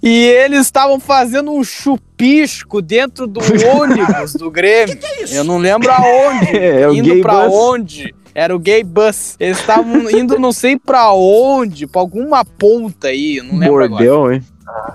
E 0.02 0.24
eles 0.24 0.60
estavam 0.60 1.00
fazendo 1.00 1.50
um 1.50 1.64
chupisco 1.64 2.82
dentro 2.82 3.26
do 3.26 3.40
ônibus 3.40 4.34
do 4.34 4.50
Grêmio. 4.50 4.96
Eu 5.32 5.42
não 5.42 5.56
lembro 5.58 5.90
aonde. 5.90 6.46
É, 6.56 6.82
é 6.82 6.88
o 6.88 6.94
indo 6.94 7.20
pra 7.22 7.46
bus. 7.48 7.54
onde? 7.54 8.14
Era 8.34 8.54
o 8.54 8.58
gay 8.58 8.84
bus. 8.84 9.34
Eles 9.40 9.58
estavam 9.58 10.08
indo 10.10 10.38
não 10.38 10.52
sei 10.52 10.78
pra 10.78 11.12
onde, 11.12 11.86
pra 11.86 12.02
alguma 12.02 12.44
ponta 12.44 13.08
aí, 13.08 13.40
não 13.42 13.58
lembro 13.58 13.82
agora. 13.82 14.04
Bordel, 14.04 14.32
hein? 14.34 14.42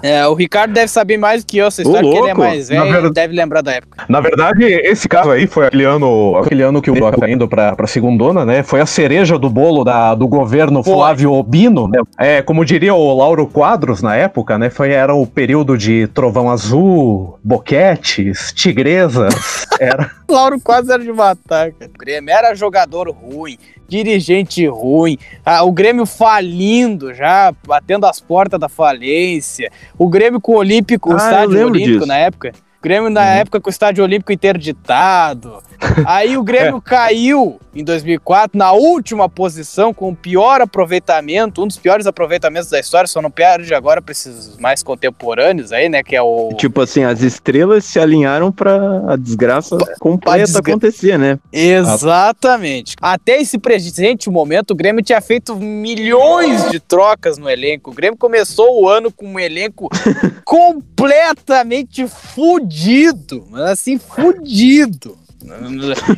É, 0.04 0.26
o 0.28 0.34
Ricardo 0.34 0.74
deve 0.74 0.88
saber 0.88 1.18
mais 1.18 1.44
do 1.44 1.48
que 1.48 1.58
eu 1.58 1.68
essa 1.68 1.82
Ô, 1.82 1.86
história, 1.86 2.02
porque 2.02 2.18
ele 2.18 2.30
é 2.30 2.34
mais 2.34 2.70
velho, 2.70 2.84
verdade- 2.92 3.14
deve 3.14 3.36
lembrar 3.36 3.62
da 3.62 3.72
época. 3.74 4.04
Na 4.10 4.20
verdade, 4.20 4.64
esse 4.66 5.08
caso 5.08 5.30
aí 5.32 5.48
foi 5.48 5.68
aquele 5.68 5.84
ano, 5.84 6.36
aquele 6.38 6.64
ano 6.64 6.82
que 6.82 6.90
o 6.90 6.94
Grêmio 6.94 7.20
tá 7.20 7.30
indo 7.30 7.48
pra, 7.48 7.76
pra 7.76 7.88
segundona, 7.88 8.46
né? 8.46 8.64
Foi 8.64 8.82
a 8.82 8.86
cereja 8.86 9.38
do 9.38 9.50
bolo 9.50 9.84
da, 9.84 10.16
do 10.16 10.28
governo 10.28 10.84
Foi. 10.84 10.94
Flávio 10.94 11.32
Obino, 11.34 11.88
né? 11.88 12.00
É, 12.18 12.42
como 12.42 12.66
diria 12.66 12.94
o 12.94 13.18
Lauro 13.18 13.46
Quadros 13.48 14.02
na 14.02 14.16
época, 14.16 14.58
né? 14.58 14.70
Foi, 14.70 14.92
era 14.92 15.14
o 15.14 15.26
período 15.28 15.78
de 15.78 16.08
trovão 16.08 16.50
azul, 16.50 17.38
boquetes, 17.44 18.52
tigresas. 18.56 19.68
Era. 19.82 20.12
Lauro 20.30 20.60
quase 20.62 20.92
era 20.94 21.04
de 21.04 21.12
matar, 21.12 21.72
cara. 21.72 21.90
O 21.94 21.98
Grêmio 21.98 22.32
era 22.32 22.54
jogador 22.54 23.10
ruim, 23.10 23.58
dirigente 23.88 24.66
ruim, 24.68 25.18
ah, 25.44 25.64
o 25.64 25.72
Grêmio 25.72 26.06
falindo 26.06 27.14
já, 27.16 27.52
batendo 27.68 28.06
as 28.06 28.20
portas 28.20 28.60
da 28.60 28.70
falência, 28.70 29.72
o 29.98 30.08
Grêmio 30.08 30.40
com 30.40 30.52
o 30.54 30.58
Olímpico, 30.58 31.10
o 31.10 31.14
Ah, 31.14 31.16
eu 31.16 31.18
estádio 31.18 31.66
olímpico 31.66 31.94
disso. 31.96 32.06
na 32.06 32.16
época. 32.18 32.52
O 32.80 32.82
Grêmio 32.84 33.10
na 33.10 33.26
época 33.26 33.60
com 33.60 33.70
o 33.70 33.72
estádio 33.72 34.04
olímpico 34.04 34.32
interditado. 34.32 35.62
Aí 36.06 36.38
o 36.38 36.44
Grêmio 36.44 36.82
caiu 36.82 37.60
em 37.74 37.84
2004 37.84 38.58
na 38.58 38.72
última 38.74 39.28
posição 39.30 39.94
com 39.94 40.10
o 40.10 40.16
pior 40.16 40.62
aproveitamento, 40.62 41.64
um 41.64 41.68
dos 41.68 41.78
piores 41.78 42.06
aproveitamentos 42.06 42.70
da 42.70 42.80
história, 42.80 43.08
só 43.08 43.22
não 43.22 43.32
perde 43.32 43.74
agora 43.74 44.02
para 44.02 44.12
esses 44.12 44.58
mais 44.58 44.84
contemporâneos 44.84 45.72
aí, 45.72 45.88
né, 45.90 46.04
que 46.04 46.16
é 46.16 46.22
o 46.22 46.50
Tipo 46.58 46.82
assim, 46.82 47.04
as 47.04 47.22
estrelas 47.22 47.86
se 47.86 48.00
alinharam 48.00 48.52
pra 48.52 49.02
a 49.08 49.16
desgraça 49.16 49.78
completa 50.00 50.40
desgra- 50.40 50.60
acontecer, 50.74 51.18
né? 51.18 51.40
Exatamente. 51.52 52.96
Até 53.02 53.40
esse 53.42 53.58
presente 53.58 54.30
momento, 54.30 54.72
o 54.72 54.76
Grêmio 54.76 55.04
tinha 55.04 55.22
feito 55.22 55.56
milhões 55.56 56.70
de 56.70 56.80
trocas 56.80 57.38
no 57.38 57.50
elenco. 57.50 57.92
O 57.92 57.94
Grêmio 57.94 58.18
começou 58.18 58.82
o 58.84 58.90
ano 58.90 59.12
com 59.12 59.26
um 59.28 59.40
elenco 59.40 59.88
completamente 60.44 62.06
fudido. 62.08 63.46
mas 63.50 63.62
Assim, 63.72 63.98
fudido. 63.98 65.18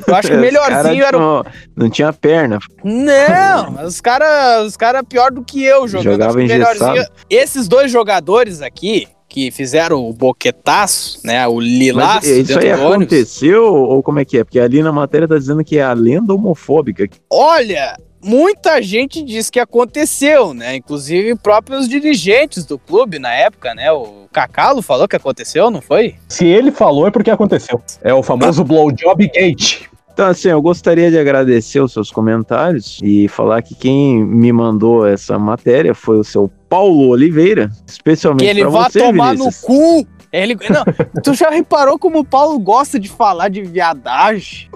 Eu 0.07 0.15
acho 0.15 0.27
que 0.29 0.33
o 0.35 0.39
melhorzinho 0.39 1.03
era 1.05 1.17
o. 1.17 1.43
tinham- 1.43 1.45
Não 1.75 1.89
tinha 1.89 2.13
perna. 2.13 2.59
Não, 2.83 3.85
os 3.85 3.99
caras 4.01 4.67
os 4.67 4.77
cara 4.77 5.03
pior 5.03 5.31
do 5.31 5.43
que 5.43 5.63
eu 5.63 5.87
jogando. 5.87 6.11
Jogava 6.13 6.33
melhorzinho-. 6.37 7.05
Esses 7.29 7.67
dois 7.67 7.91
jogadores 7.91 8.61
aqui, 8.61 9.07
que 9.29 9.49
fizeram 9.51 10.07
o 10.07 10.13
boquetaço, 10.13 11.19
né? 11.23 11.47
O 11.47 11.55
Mas 11.55 11.65
lilaço 11.65 12.27
isso 12.29 12.59
aí 12.59 12.71
aconteceu 12.71 13.63
ou 13.65 14.03
como 14.03 14.19
é 14.19 14.25
que 14.25 14.37
é? 14.37 14.43
Porque 14.43 14.59
ali 14.59 14.83
na 14.83 14.91
matéria 14.91 15.27
tá 15.27 15.37
dizendo 15.37 15.63
que 15.63 15.77
é 15.77 15.83
a 15.83 15.93
lenda 15.93 16.33
homofóbica. 16.33 17.07
Olha, 17.31 17.97
muita 18.23 18.81
gente 18.81 19.21
diz 19.23 19.49
que 19.49 19.59
aconteceu, 19.59 20.53
né? 20.53 20.75
Inclusive 20.75 21.35
próprios 21.35 21.87
dirigentes 21.87 22.65
do 22.65 22.79
clube 22.79 23.19
na 23.19 23.31
época, 23.33 23.73
né? 23.75 23.91
O 23.91 24.27
Cacalo 24.31 24.81
falou 24.81 25.07
que 25.07 25.15
aconteceu, 25.15 25.69
não 25.69 25.81
foi? 25.81 26.15
Se 26.29 26.45
ele 26.45 26.71
falou, 26.71 27.07
é 27.07 27.11
porque 27.11 27.29
aconteceu. 27.29 27.81
É 28.01 28.13
o 28.13 28.23
famoso 28.23 28.63
blowjob 28.63 29.27
gate. 29.33 29.83
Então, 30.13 30.27
assim, 30.27 30.47
eu 30.49 30.61
gostaria 30.61 31.09
de 31.09 31.17
agradecer 31.17 31.79
os 31.79 31.91
seus 31.91 32.11
comentários 32.11 32.99
e 33.01 33.27
falar 33.27 33.63
que 33.63 33.73
quem 33.73 34.23
me 34.23 34.53
mandou 34.53 35.07
essa 35.07 35.39
matéria 35.39 35.95
foi 35.95 36.19
o 36.19 36.23
seu 36.23 36.51
Paulo 36.69 37.07
Oliveira, 37.07 37.71
especialmente 37.87 38.43
Que 38.43 38.49
ele 38.49 38.61
pra 38.61 38.69
vá 38.69 38.89
você, 38.89 38.99
tomar 38.99 39.35
Vinícius. 39.35 39.61
no 39.61 39.67
cu. 39.67 40.07
Ele, 40.31 40.55
não, 40.69 40.83
tu 41.23 41.33
já 41.35 41.49
reparou 41.49 41.97
como 41.99 42.19
o 42.19 42.25
Paulo 42.25 42.57
gosta 42.59 42.99
de 42.99 43.07
falar 43.09 43.49
de 43.49 43.61
viadagem? 43.63 44.67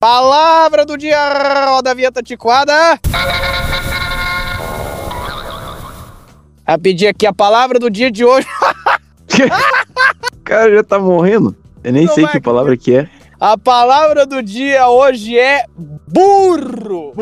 Palavra 0.00 0.86
do 0.86 0.96
dia, 0.96 1.66
roda 1.66 1.90
a 1.90 1.94
vinheta 1.94 2.22
tiquada. 2.22 2.72
A 6.66 6.78
pedir 6.78 7.08
aqui 7.08 7.26
a 7.26 7.34
palavra 7.34 7.78
do 7.78 7.90
dia 7.90 8.10
de 8.10 8.24
hoje. 8.24 8.48
O 10.32 10.36
cara 10.44 10.74
já 10.74 10.84
tá 10.84 10.98
morrendo. 10.98 11.56
Eu 11.82 11.92
nem 11.92 12.06
Não 12.06 12.14
sei 12.14 12.24
vai 12.24 12.32
que 12.32 12.40
palavra 12.40 12.76
que 12.76 12.94
é. 12.94 13.08
A 13.40 13.58
palavra 13.58 14.24
do 14.24 14.40
dia 14.40 14.88
hoje 14.88 15.36
é 15.36 15.64
burro. 15.76 17.12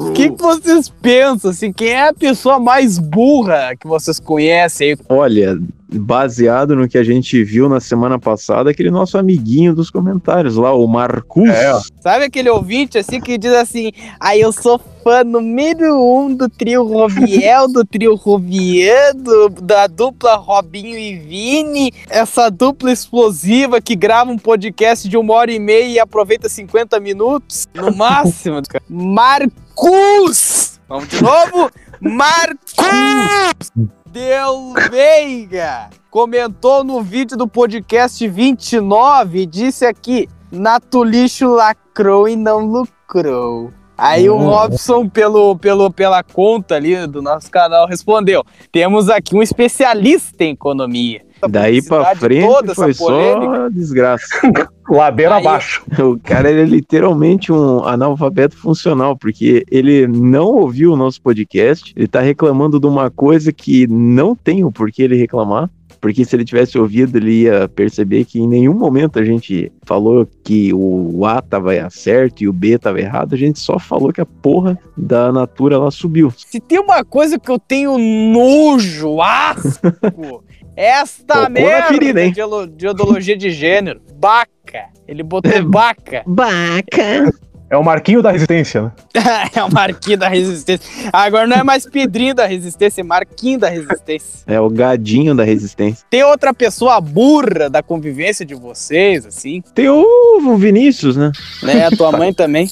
O 0.00 0.12
que, 0.12 0.30
que 0.30 0.40
vocês 0.40 0.88
pensam? 0.88 1.50
Assim, 1.50 1.72
quem 1.72 1.88
é 1.88 2.08
a 2.08 2.14
pessoa 2.14 2.60
mais 2.60 2.96
burra 2.96 3.74
que 3.74 3.88
vocês 3.88 4.20
conhecem? 4.20 4.96
Olha, 5.08 5.58
baseado 5.94 6.74
no 6.76 6.88
que 6.88 6.98
a 6.98 7.04
gente 7.04 7.42
viu 7.44 7.68
na 7.68 7.80
semana 7.80 8.18
passada, 8.18 8.70
aquele 8.70 8.90
nosso 8.90 9.16
amiguinho 9.18 9.74
dos 9.74 9.90
comentários 9.90 10.56
lá, 10.56 10.72
o 10.74 10.86
Marcus. 10.86 11.48
É. 11.48 11.72
Sabe 12.00 12.24
aquele 12.24 12.50
ouvinte 12.50 12.98
assim 12.98 13.20
que 13.20 13.38
diz 13.38 13.52
assim: 13.52 13.92
Ah, 14.20 14.36
eu 14.36 14.52
sou 14.52 14.80
fã 15.02 15.22
número 15.22 16.00
um 16.02 16.34
do 16.34 16.48
trio 16.48 16.82
Robiel, 16.84 17.68
do 17.68 17.84
trio 17.84 18.14
Rovian, 18.14 19.14
do- 19.16 19.48
da 19.50 19.86
dupla 19.86 20.36
Robinho 20.36 20.98
e 20.98 21.16
Vini, 21.18 21.92
essa 22.08 22.50
dupla 22.50 22.90
explosiva 22.92 23.80
que 23.80 23.94
grava 23.94 24.30
um 24.30 24.38
podcast 24.38 25.08
de 25.08 25.16
uma 25.16 25.34
hora 25.34 25.52
e 25.52 25.58
meia 25.58 25.86
e 25.88 25.98
aproveita 25.98 26.48
50 26.48 26.98
minutos 27.00 27.66
no 27.74 27.94
máximo. 27.94 28.60
Marcus! 28.88 30.80
Vamos 30.88 31.08
de 31.08 31.22
novo? 31.22 31.70
Marcus! 32.04 33.72
Del 34.06 34.74
Veiga 34.90 35.88
comentou 36.10 36.84
no 36.84 37.00
vídeo 37.00 37.34
do 37.34 37.48
podcast 37.48 38.28
29 38.28 39.40
e 39.40 39.46
disse 39.46 39.86
aqui: 39.86 40.28
Natulixo 40.52 41.48
lacrou 41.48 42.28
e 42.28 42.36
não 42.36 42.60
lucrou. 42.60 43.72
Aí 43.96 44.28
o 44.28 44.36
Hum. 44.36 44.46
Robson, 44.48 45.08
pelo, 45.08 45.56
pelo, 45.56 45.90
pela 45.90 46.22
conta 46.22 46.74
ali 46.74 47.06
do 47.06 47.22
nosso 47.22 47.50
canal, 47.50 47.86
respondeu: 47.86 48.42
temos 48.72 49.08
aqui 49.08 49.36
um 49.36 49.42
especialista 49.42 50.42
em 50.44 50.50
economia. 50.50 51.22
Daí 51.48 51.82
pra 51.82 52.14
frente 52.16 52.46
toda 52.46 52.72
essa 52.72 52.82
foi 52.82 52.94
só 52.94 53.68
desgraça. 53.68 54.24
Ladeira 54.88 55.36
Aí- 55.36 55.46
abaixo. 55.46 55.82
O 55.98 56.18
cara 56.18 56.50
ele 56.50 56.62
é 56.62 56.64
literalmente 56.64 57.52
um 57.52 57.84
analfabeto 57.84 58.56
funcional, 58.56 59.16
porque 59.16 59.64
ele 59.70 60.06
não 60.06 60.46
ouviu 60.46 60.92
o 60.92 60.96
nosso 60.96 61.20
podcast, 61.20 61.92
ele 61.96 62.06
tá 62.08 62.20
reclamando 62.20 62.80
de 62.80 62.86
uma 62.86 63.10
coisa 63.10 63.52
que 63.52 63.86
não 63.86 64.34
tem 64.34 64.64
o 64.64 64.72
porquê 64.72 65.02
ele 65.02 65.16
reclamar. 65.16 65.70
Porque 66.04 66.22
se 66.22 66.36
ele 66.36 66.44
tivesse 66.44 66.78
ouvido, 66.78 67.16
ele 67.16 67.44
ia 67.44 67.66
perceber 67.66 68.26
que 68.26 68.38
em 68.38 68.46
nenhum 68.46 68.74
momento 68.74 69.18
a 69.18 69.24
gente 69.24 69.72
falou 69.86 70.28
que 70.44 70.70
o 70.74 71.24
A 71.24 71.40
tava 71.40 71.72
certo 71.88 72.42
e 72.42 72.46
o 72.46 72.52
B 72.52 72.76
tava 72.76 73.00
errado, 73.00 73.34
a 73.34 73.38
gente 73.38 73.58
só 73.58 73.78
falou 73.78 74.12
que 74.12 74.20
a 74.20 74.26
porra 74.26 74.78
da 74.98 75.32
Natura 75.32 75.76
ela 75.76 75.90
subiu. 75.90 76.30
Se 76.36 76.60
tem 76.60 76.78
uma 76.78 77.02
coisa 77.06 77.38
que 77.38 77.50
eu 77.50 77.58
tenho 77.58 77.96
nojo, 77.96 79.22
asco, 79.22 80.44
Esta 80.76 81.36
Tocou 81.36 81.50
merda 81.50 81.88
ferida, 81.88 82.22
hein? 82.22 82.34
de, 82.76 82.86
ideologia 82.86 83.36
de 83.38 83.50
gênero. 83.50 84.02
Baca. 84.16 84.90
Ele 85.08 85.22
botou 85.22 85.50
baca. 85.64 86.22
Baca! 86.26 87.32
É 87.74 87.76
o 87.76 87.82
Marquinho 87.82 88.22
da 88.22 88.30
Resistência, 88.30 88.82
né? 88.82 88.92
é 89.52 89.64
o 89.64 89.72
Marquinho 89.72 90.16
da 90.16 90.28
Resistência. 90.28 90.88
Agora 91.12 91.44
não 91.44 91.56
é 91.56 91.64
mais 91.64 91.84
Pedrinho 91.84 92.32
da 92.32 92.46
Resistência, 92.46 93.00
é 93.00 93.04
Marquinho 93.04 93.58
da 93.58 93.68
Resistência. 93.68 94.44
É 94.46 94.60
o 94.60 94.70
gadinho 94.70 95.34
da 95.34 95.42
resistência. 95.42 96.06
Tem 96.08 96.22
outra 96.22 96.54
pessoa 96.54 97.00
burra 97.00 97.68
da 97.68 97.82
convivência 97.82 98.46
de 98.46 98.54
vocês, 98.54 99.26
assim, 99.26 99.60
Tem 99.74 99.88
o 99.88 100.56
Vinícius, 100.56 101.16
né? 101.16 101.32
né? 101.64 101.86
A 101.86 101.90
tua 101.90 102.12
mãe 102.12 102.30
também. 102.34 102.68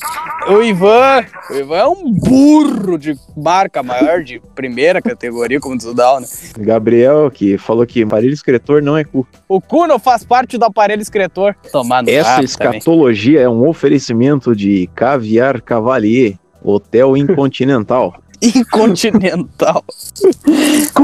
O 0.49 0.63
Ivan. 0.63 1.25
O 1.51 1.55
Ivan 1.55 1.77
é 1.77 1.87
um 1.87 2.13
burro 2.13 2.99
de 2.99 3.15
marca 3.37 3.83
maior, 3.83 4.23
de 4.23 4.41
primeira 4.55 5.01
categoria, 5.01 5.61
como 5.61 5.77
diz 5.77 5.87
o 5.87 5.95
Down, 5.95 6.21
né? 6.21 6.27
Gabriel, 6.59 7.31
que 7.31 7.57
falou 7.57 7.87
que 7.87 8.03
aparelho 8.03 8.33
escritor 8.33 8.83
não 8.83 8.97
é 8.97 9.05
cu. 9.05 9.27
O 9.49 9.61
Cuno 9.61 9.99
faz 9.99 10.25
parte 10.25 10.59
do 10.59 10.65
aparelho 10.65 11.03
escritor. 11.03 11.57
Tomado 11.71 12.09
Essa 12.09 12.43
escatologia 12.43 13.41
é 13.41 13.49
um 13.49 13.69
oferecimento 13.69 14.55
de 14.55 14.89
Caviar 14.95 15.61
Cavalier, 15.63 16.37
Hotel 16.63 17.17
Incontinental. 17.17 18.15
Incontinental. 18.43 19.85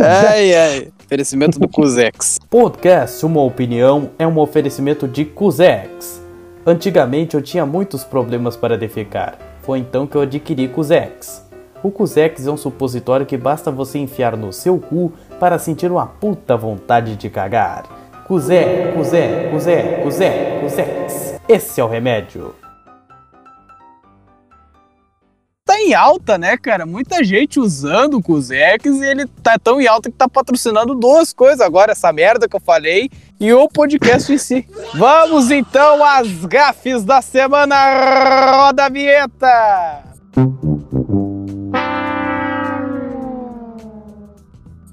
ai, 0.02 0.54
ai. 0.54 0.88
Oferecimento 1.04 1.58
do 1.58 1.68
Cusex. 1.68 2.38
Podcast 2.50 3.24
Uma 3.24 3.42
Opinião 3.42 4.10
é 4.18 4.26
um 4.26 4.38
oferecimento 4.38 5.08
de 5.08 5.24
Cusex. 5.24 6.27
Antigamente 6.68 7.34
eu 7.34 7.40
tinha 7.40 7.64
muitos 7.64 8.04
problemas 8.04 8.54
para 8.54 8.76
defecar. 8.76 9.38
Foi 9.62 9.78
então 9.78 10.06
que 10.06 10.14
eu 10.14 10.20
adquiri 10.20 10.68
Cusex. 10.68 11.42
O 11.82 11.90
Cusex 11.90 12.46
é 12.46 12.50
um 12.50 12.58
supositório 12.58 13.24
que 13.24 13.38
basta 13.38 13.70
você 13.70 13.98
enfiar 13.98 14.36
no 14.36 14.52
seu 14.52 14.78
cu 14.78 15.10
para 15.40 15.58
sentir 15.58 15.90
uma 15.90 16.06
puta 16.06 16.58
vontade 16.58 17.16
de 17.16 17.30
cagar. 17.30 17.84
Cusé, 18.26 18.92
Cusé, 18.92 19.48
Cusé, 19.50 20.02
Cusé, 20.02 20.60
Cusex. 20.60 21.40
Esse 21.48 21.80
é 21.80 21.84
o 21.84 21.88
remédio. 21.88 22.54
Tá 25.64 25.80
em 25.80 25.94
alta, 25.94 26.36
né, 26.36 26.58
cara? 26.58 26.84
Muita 26.84 27.24
gente 27.24 27.58
usando 27.58 28.18
o 28.18 28.22
Cusex 28.22 28.84
e 28.84 29.04
ele 29.06 29.26
tá 29.42 29.58
tão 29.58 29.80
em 29.80 29.86
alta 29.86 30.10
que 30.10 30.16
tá 30.18 30.28
patrocinando 30.28 30.94
duas 30.94 31.32
coisas 31.32 31.62
agora, 31.62 31.92
essa 31.92 32.12
merda 32.12 32.46
que 32.46 32.56
eu 32.56 32.60
falei 32.60 33.08
e 33.40 33.52
o 33.52 33.68
podcast 33.68 34.32
em 34.32 34.38
si. 34.38 34.66
Vamos 34.94 35.50
então 35.50 36.04
às 36.04 36.44
gafes 36.44 37.04
da 37.04 37.22
semana. 37.22 37.76
Roda 38.50 38.86
a 38.86 38.88
vinheta! 38.88 40.04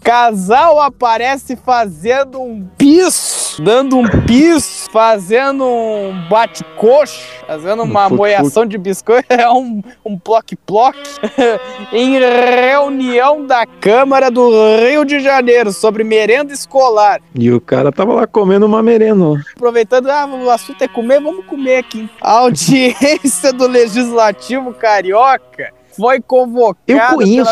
Casal 0.06 0.80
aparece 0.80 1.56
fazendo 1.56 2.40
um 2.40 2.64
piso, 2.78 3.60
dando 3.60 3.98
um 3.98 4.08
piso, 4.08 4.88
fazendo 4.92 5.66
um 5.66 6.30
bate-coxo, 6.30 7.28
fazendo 7.48 7.82
uma 7.82 8.08
moiação 8.08 8.68
de 8.68 8.78
biscoito, 8.78 9.26
é 9.34 9.50
um, 9.50 9.82
um 10.06 10.16
ploc-ploc, 10.16 10.96
em 11.92 12.20
reunião 12.20 13.48
da 13.48 13.66
Câmara 13.66 14.30
do 14.30 14.48
Rio 14.78 15.04
de 15.06 15.20
Janeiro 15.22 15.74
sobre 15.74 16.04
merenda 16.04 16.54
escolar. 16.54 17.20
E 17.34 17.52
o 17.52 17.60
cara 17.60 17.92
tava 17.92 18.14
lá 18.14 18.28
comendo 18.28 18.68
uma 18.68 18.84
merenda. 18.84 19.44
Aproveitando, 19.56 20.12
ah, 20.12 20.28
o 20.28 20.52
assunto 20.52 20.84
é 20.84 20.88
comer, 20.88 21.20
vamos 21.20 21.48
comer 21.48 21.78
aqui. 21.78 22.08
A 22.22 22.34
audiência 22.42 23.52
do 23.52 23.66
Legislativo 23.68 24.72
Carioca 24.72 25.74
foi 25.98 26.22
convocada. 26.22 26.84
Eu 26.86 27.00
pela 27.00 27.52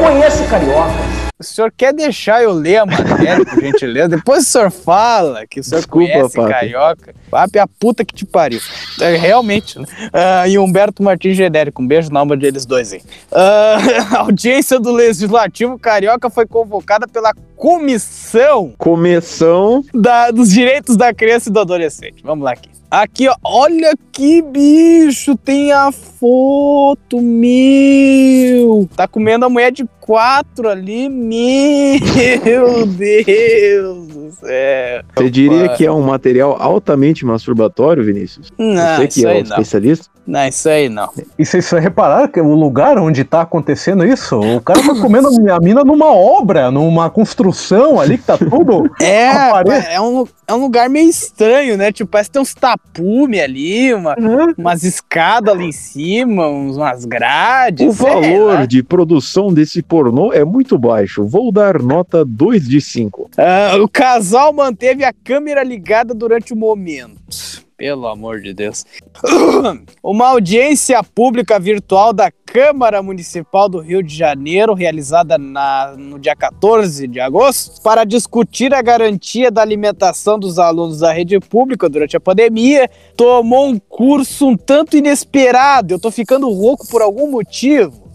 conheço 0.00 0.44
cariocas. 0.48 1.18
O 1.40 1.44
senhor 1.44 1.72
quer 1.76 1.92
deixar 1.94 2.42
eu 2.42 2.50
ler 2.52 2.78
a 2.78 2.86
matéria, 2.86 3.44
por 3.44 3.60
gentileza? 3.60 4.08
Depois 4.08 4.42
o 4.42 4.44
senhor 4.50 4.70
fala 4.72 5.46
que 5.46 5.60
o 5.60 5.62
senhor 5.62 5.78
Desculpa, 5.78 6.12
conhece 6.12 6.34
papi. 6.36 6.50
carioca. 6.50 7.14
Papi, 7.30 7.58
a 7.60 7.66
puta 7.68 8.04
que 8.04 8.12
te 8.12 8.26
pariu. 8.26 8.58
É, 9.00 9.14
realmente, 9.16 9.78
né? 9.78 9.86
Ah, 10.12 10.48
e 10.48 10.58
Humberto 10.58 11.00
Martins 11.00 11.36
Genérico, 11.36 11.80
um 11.80 11.86
beijo 11.86 12.10
na 12.10 12.18
alma 12.18 12.36
deles 12.36 12.66
dois 12.66 12.92
aí. 12.92 13.00
Ah, 13.30 13.76
a 14.16 14.18
audiência 14.22 14.80
do 14.80 14.90
Legislativo 14.90 15.78
Carioca 15.78 16.28
foi 16.28 16.44
convocada 16.44 17.06
pela 17.06 17.32
Comissão 17.54 18.72
Começão. 18.76 19.84
da- 19.94 20.32
dos 20.32 20.50
Direitos 20.50 20.96
da 20.96 21.14
Criança 21.14 21.50
e 21.50 21.52
do 21.52 21.60
Adolescente. 21.60 22.16
Vamos 22.24 22.44
lá 22.44 22.50
aqui. 22.50 22.68
Aqui, 22.90 23.28
ó, 23.28 23.34
olha 23.44 23.92
que 24.10 24.40
bicho, 24.40 25.36
tem 25.36 25.72
a 25.72 25.92
foto, 25.92 27.20
meu. 27.20 28.88
Tá 28.96 29.06
comendo 29.06 29.44
a 29.44 29.48
mulher 29.50 29.70
de 29.70 29.84
quatro 30.00 30.70
ali, 30.70 31.06
meu 31.06 32.86
Deus 32.96 34.06
do 34.06 34.30
céu. 34.32 35.02
Você 35.14 35.30
diria 35.30 35.68
que 35.68 35.84
é 35.84 35.92
um 35.92 36.00
material 36.00 36.56
altamente 36.58 37.26
masturbatório, 37.26 38.02
Vinícius? 38.02 38.50
Não, 38.58 38.96
Você 38.96 39.08
que 39.08 39.26
é 39.26 39.34
não. 39.34 39.42
especialista? 39.42 40.08
Não, 40.28 40.46
isso 40.46 40.68
aí 40.68 40.90
não. 40.90 41.08
E 41.38 41.46
vocês 41.46 41.70
repararam 41.70 42.28
que 42.28 42.38
o 42.38 42.52
lugar 42.54 42.98
onde 42.98 43.24
tá 43.24 43.40
acontecendo 43.40 44.04
isso? 44.04 44.38
O 44.38 44.60
cara 44.60 44.78
tá 44.82 44.94
comendo 45.00 45.28
a 45.28 45.30
minha 45.30 45.58
mina 45.58 45.82
numa 45.82 46.12
obra, 46.14 46.70
numa 46.70 47.08
construção 47.08 47.98
ali 47.98 48.18
que 48.18 48.24
tá 48.24 48.36
tudo. 48.36 48.90
É, 49.00 49.94
é 49.94 50.00
um, 50.02 50.26
é 50.46 50.52
um 50.52 50.58
lugar 50.58 50.90
meio 50.90 51.08
estranho, 51.08 51.78
né? 51.78 51.90
Tipo, 51.90 52.10
parece 52.10 52.28
que 52.28 52.34
tem 52.34 52.42
uns 52.42 52.52
tapume 52.52 53.40
ali, 53.40 53.94
uma, 53.94 54.14
umas 54.58 54.84
escadas 54.84 55.54
ali 55.54 55.64
em 55.64 55.72
cima, 55.72 56.46
uns- 56.46 56.76
umas 56.76 57.06
grades. 57.06 57.86
O 57.88 57.90
valor 57.92 58.52
lá. 58.54 58.66
de 58.66 58.82
produção 58.82 59.50
desse 59.50 59.82
pornô 59.82 60.30
é 60.30 60.44
muito 60.44 60.76
baixo. 60.76 61.24
Vou 61.24 61.50
dar 61.50 61.80
nota 61.82 62.22
2 62.22 62.68
de 62.68 62.82
5. 62.82 63.30
Ah, 63.38 63.76
o 63.80 63.88
casal 63.88 64.52
manteve 64.52 65.04
a 65.04 65.12
câmera 65.24 65.62
ligada 65.64 66.12
durante 66.12 66.52
o 66.52 66.56
momento. 66.56 67.66
Pelo 67.78 68.08
amor 68.08 68.40
de 68.40 68.52
Deus. 68.52 68.84
Uma 70.02 70.30
audiência 70.30 71.00
pública 71.00 71.60
virtual 71.60 72.12
da 72.12 72.28
Câmara 72.44 73.00
Municipal 73.00 73.68
do 73.68 73.78
Rio 73.78 74.02
de 74.02 74.16
Janeiro, 74.16 74.74
realizada 74.74 75.38
na- 75.38 75.94
no 75.96 76.18
dia 76.18 76.34
14 76.34 77.06
de 77.06 77.20
agosto, 77.20 77.80
para 77.80 78.02
discutir 78.02 78.74
a 78.74 78.82
garantia 78.82 79.48
da 79.48 79.62
alimentação 79.62 80.40
dos 80.40 80.58
alunos 80.58 80.98
da 80.98 81.12
rede 81.12 81.38
pública 81.38 81.88
durante 81.88 82.16
a 82.16 82.20
pandemia, 82.20 82.90
tomou 83.16 83.68
um 83.68 83.78
curso 83.78 84.48
um 84.48 84.56
tanto 84.56 84.96
inesperado. 84.96 85.94
Eu 85.94 86.00
tô 86.00 86.10
ficando 86.10 86.50
rouco 86.50 86.84
por 86.88 87.00
algum 87.00 87.30
motivo. 87.30 88.07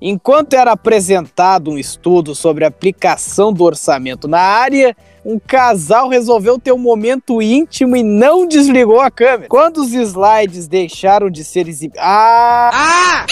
Enquanto 0.00 0.54
era 0.54 0.72
apresentado 0.72 1.70
um 1.70 1.78
estudo 1.78 2.34
sobre 2.34 2.64
a 2.64 2.68
aplicação 2.68 3.52
do 3.52 3.64
orçamento 3.64 4.28
na 4.28 4.40
área, 4.40 4.96
um 5.24 5.38
casal 5.38 6.08
resolveu 6.08 6.58
ter 6.58 6.72
um 6.72 6.78
momento 6.78 7.42
íntimo 7.42 7.96
e 7.96 8.02
não 8.02 8.46
desligou 8.46 9.00
a 9.00 9.10
câmera. 9.10 9.48
Quando 9.48 9.78
os 9.78 9.92
slides 9.92 10.68
deixaram 10.68 11.28
de 11.28 11.44
ser 11.44 11.68
exibidos. 11.68 12.00
Ah! 12.02 13.26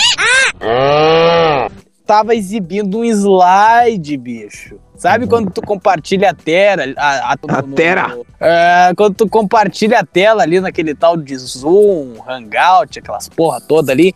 Tava 2.04 2.34
exibindo 2.34 2.98
um 2.98 3.04
slide, 3.04 4.16
bicho. 4.16 4.78
Sabe 4.96 5.26
quando 5.26 5.50
tu 5.50 5.60
compartilha 5.60 6.30
a 6.30 6.34
tela? 6.34 6.82
A, 6.96 7.32
a, 7.32 7.36
A 7.48 7.62
tela. 7.62 8.18
É, 8.38 8.92
quando 8.96 9.14
tu 9.14 9.28
compartilha 9.28 10.00
a 10.00 10.04
tela 10.04 10.42
ali 10.42 10.60
naquele 10.60 10.94
tal 10.94 11.16
de 11.16 11.36
Zoom, 11.36 12.14
Hangout, 12.28 12.98
aquelas 12.98 13.28
porra 13.28 13.60
toda 13.60 13.92
ali, 13.92 14.14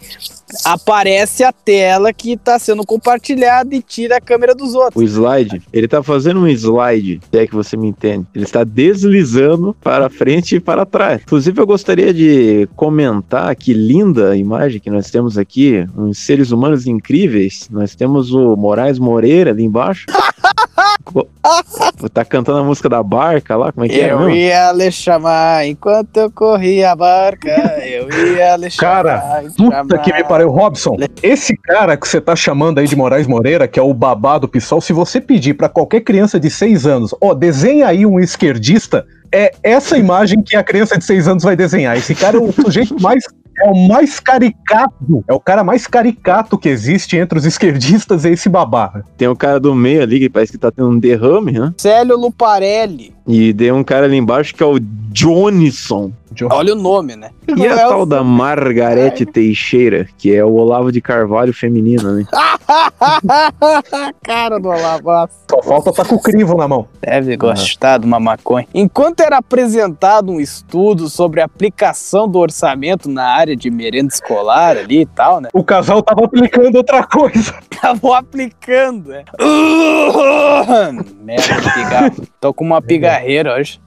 aparece 0.65 1.43
a 1.43 1.53
tela 1.53 2.13
que 2.13 2.37
tá 2.37 2.59
sendo 2.59 2.85
compartilhada 2.85 3.75
e 3.75 3.83
tira 3.83 4.17
a 4.17 4.21
câmera 4.21 4.55
dos 4.55 4.75
outros. 4.75 4.97
O 4.97 5.03
slide, 5.03 5.63
ele 5.73 5.89
tá 5.89 6.03
fazendo 6.03 6.41
um 6.41 6.49
slide, 6.49 7.21
se 7.31 7.39
é 7.39 7.47
que 7.47 7.55
você 7.55 7.77
me 7.77 7.89
entende. 7.89 8.27
Ele 8.35 8.45
está 8.45 8.63
deslizando 8.65 9.75
para 9.83 10.11
frente 10.11 10.57
e 10.57 10.61
para 10.61 10.85
trás. 10.85 11.23
Inclusive, 11.23 11.61
eu 11.61 11.67
gostaria 11.67 12.13
de 12.13 12.69
comentar 12.77 13.55
que 13.57 13.73
linda 13.73 14.37
imagem 14.37 14.81
que 14.81 14.91
nós 14.91 15.11
temos 15.11 15.39
aqui, 15.39 15.87
uns 15.97 16.19
seres 16.19 16.51
humanos 16.51 16.87
incríveis. 16.87 17.69
Nós 17.71 17.95
temos 17.95 18.33
o 18.33 18.57
Moraes 18.57 18.99
Moreira 18.99 19.51
ali 19.51 19.65
embaixo. 19.65 20.07
Tá 22.13 22.25
cantando 22.25 22.59
a 22.59 22.65
música 22.65 22.89
da 22.89 23.03
barca 23.03 23.57
lá, 23.57 23.73
como 23.73 23.87
é 23.87 23.89
que 23.89 24.01
é? 24.01 24.13
Eu 24.13 24.31
ia 24.31 24.73
lhe 24.73 24.91
chamar 24.91 25.67
enquanto 25.67 26.17
eu 26.17 26.31
corria 26.31 26.93
a 26.93 26.97
barca. 26.97 27.51
Eu 27.85 28.09
ia 28.11 28.57
lhe 28.57 28.71
Cara, 28.71 29.21
chamar. 29.21 29.43
Puta 29.43 29.71
chamar. 29.71 29.99
que 30.03 30.13
me 30.13 30.25
pariu, 30.25 30.51
Robson. 30.51 30.97
Esse 31.23 31.57
cara 31.57 31.97
que 31.97 32.09
você 32.09 32.21
tá 32.21 32.35
chamando 32.35 32.79
aí 32.79 32.87
de 32.87 32.97
Moraes 32.97 33.27
Moreira, 33.27 33.69
que 33.69 33.79
é 33.79 33.83
o 33.83 33.93
babá 33.93 34.39
do 34.39 34.49
PSOL, 34.49 34.81
se 34.81 34.93
você 34.93 35.21
pedir 35.21 35.55
pra 35.55 35.69
qualquer 35.69 36.01
criança 36.01 36.41
de 36.41 36.51
6 36.51 36.87
anos, 36.87 37.15
ó, 37.21 37.35
desenha 37.35 37.87
aí 37.87 38.07
um 38.07 38.19
esquerdista, 38.19 39.07
é 39.33 39.53
essa 39.63 39.97
imagem 39.97 40.43
que 40.43 40.57
a 40.57 40.63
criança 40.63 40.99
de 40.99 41.05
6 41.05 41.29
anos 41.29 41.43
vai 41.45 41.55
desenhar. 41.55 41.97
Esse 41.97 42.15
cara 42.15 42.37
é 42.37 42.41
o 42.41 42.53
sujeito 42.53 43.01
mais. 43.01 43.25
É 43.63 43.71
o 43.71 43.89
mais 43.89 44.19
caricato. 44.19 45.25
É 45.29 45.33
o 45.33 45.41
cara 45.41 45.63
mais 45.63 45.87
caricato 45.87 46.59
que 46.59 46.69
existe 46.69 47.17
entre 47.17 47.39
os 47.39 47.45
esquerdistas, 47.45 48.25
é 48.25 48.31
esse 48.31 48.49
babá. 48.49 49.03
Tem 49.17 49.29
o 49.29 49.37
cara 49.37 49.61
do 49.61 49.75
meio 49.75 50.03
ali 50.03 50.19
que 50.19 50.31
parece 50.31 50.53
que 50.53 50.59
tá 50.59 50.71
tendo 50.71 50.89
um 50.89 50.99
derrame, 50.99 51.53
né? 51.53 51.75
Célio 51.79 52.17
Luparelli. 52.17 53.15
E 53.31 53.55
tem 53.55 53.71
um 53.71 53.85
cara 53.85 54.07
ali 54.07 54.17
embaixo 54.17 54.53
que 54.53 54.63
é 54.63 54.67
o 54.67 54.81
Johnson. 54.81 56.13
Olha 56.51 56.73
o 56.73 56.77
nome, 56.77 57.15
né? 57.17 57.31
E 57.57 57.67
a 57.67 57.77
tal 57.77 58.07
da 58.07 58.25
Margarete 58.25 59.27
Teixeira, 59.27 60.09
que 60.17 60.35
é 60.35 60.45
o 60.45 60.53
Olavo 60.55 60.91
de 60.91 61.01
Carvalho 61.01 61.53
feminino, 61.53 62.13
né? 62.13 62.25
Cara 64.23 64.59
do 64.59 64.69
Olavaço. 64.69 65.35
Só 65.51 65.63
falta 65.63 65.93
tá 65.93 66.05
com 66.05 66.15
o 66.15 66.23
crivo 66.23 66.57
na 66.57 66.67
mão. 66.69 66.89
Deve 67.01 67.37
gostar 67.37 67.99
de 67.99 68.07
uma 68.07 68.19
maconha. 68.21 68.67
Enquanto 68.73 69.21
era 69.21 69.39
apresentado 69.39 70.31
um 70.31 70.41
estudo 70.41 71.09
sobre 71.09 71.41
a 71.41 71.45
aplicação 71.45 72.29
do 72.29 72.39
orçamento 72.39 73.09
na 73.09 73.27
área 73.27 73.57
de 73.57 73.71
merenda 73.71 74.13
escolar 74.13 74.77
ali 74.77 75.03
e 75.03 75.07
tal, 75.07 75.41
né? 75.41 75.49
O 75.53 75.65
casal 75.65 76.03
tava 76.03 76.25
aplicando 76.25 76.77
outra 76.77 77.05
coisa. 77.05 77.55
Estavam 77.71 78.13
aplicando, 78.13 79.11
né? 79.11 79.25
Merda 81.25 81.73
pigarro. 81.73 82.23
Tô 82.41 82.55
com 82.55 82.65
uma 82.65 82.81
pigarreira 82.81 83.55
hoje. 83.55 83.79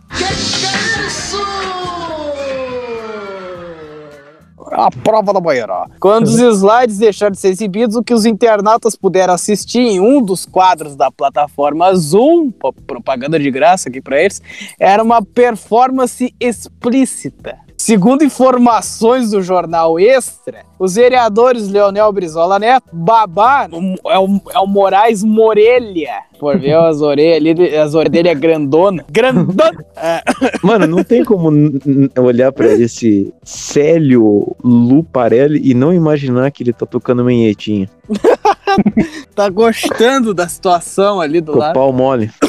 A 4.72 4.92
prova 4.92 5.34
da 5.34 5.40
banheira. 5.40 5.88
Quando 6.00 6.28
os 6.28 6.40
slides 6.40 7.00
deixaram 7.00 7.32
de 7.32 7.40
ser 7.40 7.50
exibidos, 7.50 7.96
o 7.96 8.04
que 8.04 8.14
os 8.14 8.26
internautas 8.26 8.96
puderam 8.96 9.34
assistir 9.34 9.80
em 9.80 10.00
um 10.00 10.22
dos 10.22 10.46
quadros 10.46 10.96
da 10.96 11.10
plataforma 11.10 11.96
Zoom, 11.96 12.52
propaganda 12.86 13.40
de 13.40 13.50
graça 13.50 13.90
aqui 13.90 14.00
pra 14.00 14.22
eles, 14.22 14.40
era 14.80 15.02
uma 15.02 15.24
performance 15.24 16.34
explícita. 16.40 17.63
Segundo 17.78 18.24
informações 18.24 19.32
do 19.32 19.42
jornal 19.42 20.00
Extra, 20.00 20.64
os 20.80 20.96
vereadores 20.96 21.68
Leonel 21.68 22.12
Brizola 22.12 22.58
Neto, 22.58 22.88
Babá, 22.94 23.68
é 24.06 24.20
o, 24.20 24.42
é 24.52 24.60
o 24.60 24.68
Moraes 24.68 25.24
Morelha, 25.24 26.24
por 26.40 26.58
ver 26.58 26.76
as 26.76 27.02
orelhas 27.02 27.60
ali, 27.60 27.76
as 27.76 27.94
orelhas 27.94 28.40
grandona, 28.40 29.06
grandona, 29.10 29.86
É, 29.96 30.22
Mano, 30.62 30.88
não 30.88 31.04
tem 31.04 31.24
como 31.24 31.50
olhar 32.20 32.52
pra 32.52 32.68
esse 32.74 33.34
Célio 33.44 34.56
Luparelli 34.64 35.62
e 35.64 35.74
não 35.74 35.94
imaginar 35.94 36.52
que 36.52 36.64
ele 36.64 36.74
tá 36.74 36.86
tocando 36.86 37.24
manhetinha. 37.24 37.90
tá 39.36 39.50
gostando 39.50 40.34
da 40.34 40.48
situação 40.48 41.20
ali 41.20 41.42
do 41.42 41.58
lado. 41.58 41.74
pau 41.74 41.92
mole. 41.92 42.32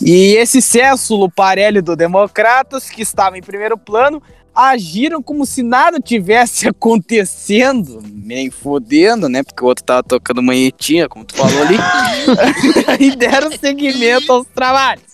E 0.00 0.34
esse 0.34 0.60
Césulo 0.60 1.30
Parelli 1.30 1.80
do 1.80 1.96
Democratas, 1.96 2.90
que 2.90 3.00
estava 3.00 3.38
em 3.38 3.42
primeiro 3.42 3.78
plano, 3.78 4.22
agiram 4.54 5.22
como 5.22 5.44
se 5.44 5.62
nada 5.62 5.98
tivesse 5.98 6.68
acontecendo, 6.68 8.02
nem 8.12 8.50
fodendo, 8.50 9.28
né? 9.28 9.42
Porque 9.42 9.64
o 9.64 9.66
outro 9.66 9.84
tava 9.84 10.02
tocando 10.02 10.42
manhetinha, 10.42 11.08
como 11.08 11.24
tu 11.24 11.34
falou 11.34 11.62
ali, 11.62 11.78
e 13.00 13.16
deram 13.16 13.50
seguimento 13.50 14.32
aos 14.32 14.46
trabalhos. 14.46 15.13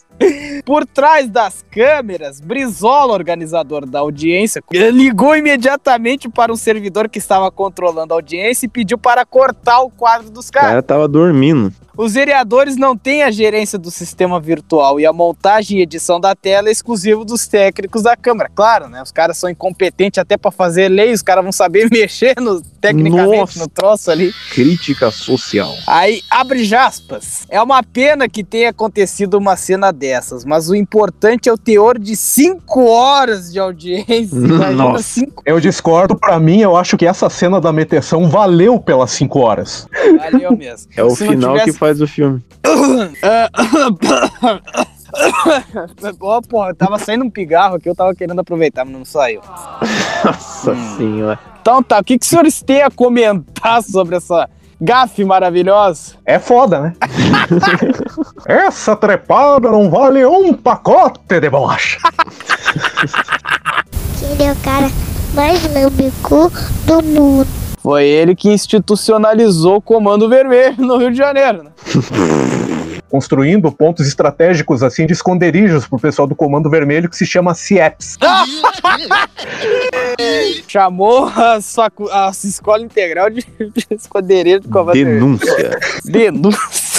Por 0.64 0.86
trás 0.86 1.28
das 1.28 1.64
câmeras, 1.70 2.40
Brizola, 2.40 3.12
organizador 3.14 3.86
da 3.86 4.00
audiência, 4.00 4.62
ligou 4.70 5.34
imediatamente 5.36 6.28
para 6.28 6.52
um 6.52 6.56
servidor 6.56 7.08
que 7.08 7.18
estava 7.18 7.50
controlando 7.50 8.12
a 8.12 8.16
audiência 8.16 8.66
e 8.66 8.68
pediu 8.68 8.98
para 8.98 9.24
cortar 9.24 9.80
o 9.80 9.90
quadro 9.90 10.30
dos 10.30 10.48
O 10.48 10.52
caras. 10.52 10.68
cara 10.68 10.82
tava 10.82 11.08
dormindo. 11.08 11.72
Os 12.00 12.14
vereadores 12.14 12.76
não 12.78 12.96
têm 12.96 13.22
a 13.22 13.30
gerência 13.30 13.78
do 13.78 13.90
sistema 13.90 14.40
virtual 14.40 14.98
e 14.98 15.04
a 15.04 15.12
montagem 15.12 15.78
e 15.78 15.82
edição 15.82 16.18
da 16.18 16.34
tela 16.34 16.70
é 16.70 16.72
exclusivo 16.72 17.26
dos 17.26 17.46
técnicos 17.46 18.02
da 18.04 18.16
Câmara. 18.16 18.50
Claro, 18.54 18.88
né? 18.88 19.02
Os 19.02 19.12
caras 19.12 19.36
são 19.36 19.50
incompetentes 19.50 20.16
até 20.16 20.38
para 20.38 20.50
fazer 20.50 20.88
lei, 20.88 21.12
os 21.12 21.20
caras 21.20 21.44
vão 21.44 21.52
saber 21.52 21.88
mexer 21.92 22.40
no, 22.40 22.62
tecnicamente 22.80 23.36
Nossa. 23.36 23.58
no 23.58 23.68
troço 23.68 24.10
ali. 24.10 24.32
Crítica 24.50 25.10
social. 25.10 25.74
Aí, 25.86 26.22
abre 26.30 26.74
aspas. 26.74 27.44
É 27.50 27.60
uma 27.60 27.82
pena 27.82 28.30
que 28.30 28.42
tenha 28.42 28.70
acontecido 28.70 29.34
uma 29.34 29.54
cena 29.54 29.92
dessas, 29.92 30.42
mas 30.42 30.70
o 30.70 30.74
importante 30.74 31.50
é 31.50 31.52
o 31.52 31.58
teor 31.58 31.98
de 31.98 32.16
cinco 32.16 32.86
horas 32.86 33.52
de 33.52 33.58
audiência. 33.58 34.38
Nossa. 34.72 35.02
cinco. 35.02 35.42
Eu 35.44 35.60
discordo, 35.60 36.16
pra 36.18 36.40
mim, 36.40 36.60
eu 36.62 36.76
acho 36.78 36.96
que 36.96 37.04
essa 37.04 37.28
cena 37.28 37.60
da 37.60 37.70
meteção 37.74 38.26
valeu 38.26 38.80
pelas 38.80 39.10
5 39.10 39.38
horas. 39.38 39.86
Valeu 40.18 40.56
mesmo. 40.56 40.90
É 40.96 41.04
o 41.04 41.14
final 41.14 41.52
tivesse- 41.52 41.72
que 41.72 41.78
faz 41.78 41.89
o 41.98 42.06
filme. 42.06 42.42
Ó, 46.20 46.40
porra, 46.42 46.74
tava 46.74 46.98
saindo 46.98 47.24
um 47.24 47.30
pigarro 47.30 47.76
aqui, 47.76 47.88
eu 47.88 47.94
tava 47.94 48.14
querendo 48.14 48.38
aproveitar, 48.38 48.84
mas 48.84 48.94
não 48.94 49.04
saiu. 49.04 49.40
Nossa 50.24 50.74
senhora. 50.96 51.38
Então 51.60 51.82
tá, 51.82 51.98
o 51.98 52.04
que, 52.04 52.18
que 52.18 52.24
os 52.24 52.28
senhores 52.28 52.62
têm 52.62 52.82
a 52.82 52.90
comentar 52.90 53.82
sobre 53.82 54.16
essa 54.16 54.48
gafe 54.80 55.24
maravilhosa? 55.24 56.14
É 56.24 56.38
foda, 56.38 56.80
né? 56.80 56.92
essa 58.46 58.96
trepada 58.96 59.70
não 59.70 59.90
vale 59.90 60.24
um 60.24 60.54
pacote 60.54 61.40
de 61.40 61.50
bolacha. 61.50 61.98
Ele 64.30 64.42
é 64.42 64.52
o 64.52 64.56
cara 64.56 64.90
mais 65.34 65.62
lambicu 65.74 66.50
do 66.86 67.02
mundo. 67.02 67.69
Foi 67.82 68.04
ele 68.04 68.34
que 68.34 68.50
institucionalizou 68.50 69.76
o 69.76 69.80
Comando 69.80 70.28
Vermelho 70.28 70.76
no 70.78 70.98
Rio 70.98 71.10
de 71.10 71.16
Janeiro, 71.16 71.64
né? 71.64 71.70
Construindo 73.08 73.72
pontos 73.72 74.06
estratégicos, 74.06 74.84
assim, 74.84 75.04
de 75.04 75.14
esconderijos 75.14 75.84
pro 75.84 75.98
pessoal 75.98 76.28
do 76.28 76.36
Comando 76.36 76.70
Vermelho, 76.70 77.08
que 77.08 77.16
se 77.16 77.26
chama 77.26 77.54
CIEPS. 77.54 78.16
Chamou 80.68 81.24
a, 81.26 81.60
sua, 81.60 81.90
a 82.12 82.32
sua 82.32 82.48
escola 82.48 82.82
integral 82.82 83.28
de, 83.28 83.44
de 83.58 83.86
esconderijo 83.90 84.60
do 84.60 84.68
Comando 84.68 84.92
Vermelho. 84.92 85.18
Denúncia. 85.20 85.80
Denúncia. 86.04 86.90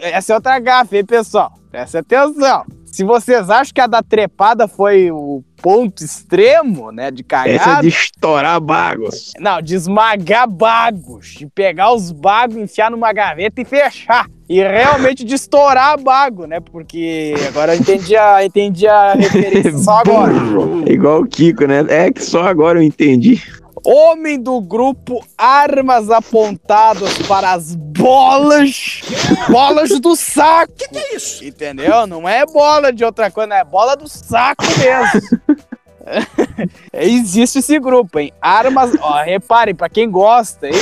Essa 0.00 0.32
é 0.32 0.36
outra 0.36 0.58
gafe, 0.58 0.96
hein, 0.98 1.04
pessoal? 1.04 1.52
Presta 1.70 1.98
atenção. 1.98 2.64
Se 2.90 3.04
vocês 3.04 3.48
acham 3.48 3.72
que 3.72 3.80
a 3.80 3.86
da 3.86 4.02
trepada 4.02 4.66
foi 4.66 5.10
o 5.10 5.44
ponto 5.62 6.02
extremo, 6.02 6.90
né, 6.90 7.10
de 7.10 7.22
cagada... 7.22 7.54
Essa 7.54 7.78
é 7.78 7.80
de 7.82 7.88
estourar 7.88 8.60
bagos. 8.60 9.32
Não, 9.38 9.62
de 9.62 9.74
esmagar 9.74 10.48
bagos, 10.48 11.34
de 11.38 11.46
pegar 11.46 11.92
os 11.92 12.10
bagos, 12.10 12.56
enfiar 12.56 12.90
numa 12.90 13.12
gaveta 13.12 13.60
e 13.60 13.64
fechar. 13.64 14.26
E 14.48 14.60
realmente 14.60 15.24
de 15.24 15.36
estourar 15.36 16.00
bago, 16.02 16.44
né? 16.44 16.58
Porque 16.58 17.34
agora 17.46 17.72
eu 17.72 17.78
entendi 17.78 18.16
a, 18.16 18.44
entendi 18.44 18.88
a 18.88 19.12
referência 19.12 19.78
só 19.78 19.98
agora. 20.00 20.32
Igual 20.90 21.20
o 21.20 21.26
Kiko, 21.26 21.66
né? 21.66 21.84
É 21.88 22.10
que 22.10 22.20
só 22.20 22.42
agora 22.42 22.80
eu 22.80 22.82
entendi. 22.82 23.40
Homem 23.84 24.40
do 24.40 24.60
grupo 24.60 25.24
Armas 25.36 26.10
Apontadas 26.10 27.18
para 27.26 27.52
as 27.52 27.74
bolas. 27.74 29.00
Bolas 29.48 30.00
do 30.00 30.14
saco. 30.14 30.72
Que 30.76 30.88
que 30.88 30.98
é 30.98 31.16
isso? 31.16 31.44
Entendeu? 31.44 32.06
Não 32.06 32.28
é 32.28 32.44
bola 32.46 32.92
de 32.92 33.04
outra 33.04 33.30
coisa, 33.30 33.54
é 33.54 33.64
bola 33.64 33.96
do 33.96 34.08
saco 34.08 34.64
mesmo. 34.78 35.60
Existe 36.92 37.60
esse 37.60 37.78
grupo, 37.78 38.18
hein? 38.18 38.32
Armas. 38.40 38.92
Ó, 39.00 39.22
reparem, 39.22 39.74
pra 39.74 39.88
quem 39.88 40.10
gosta 40.10 40.68
né? 40.68 40.72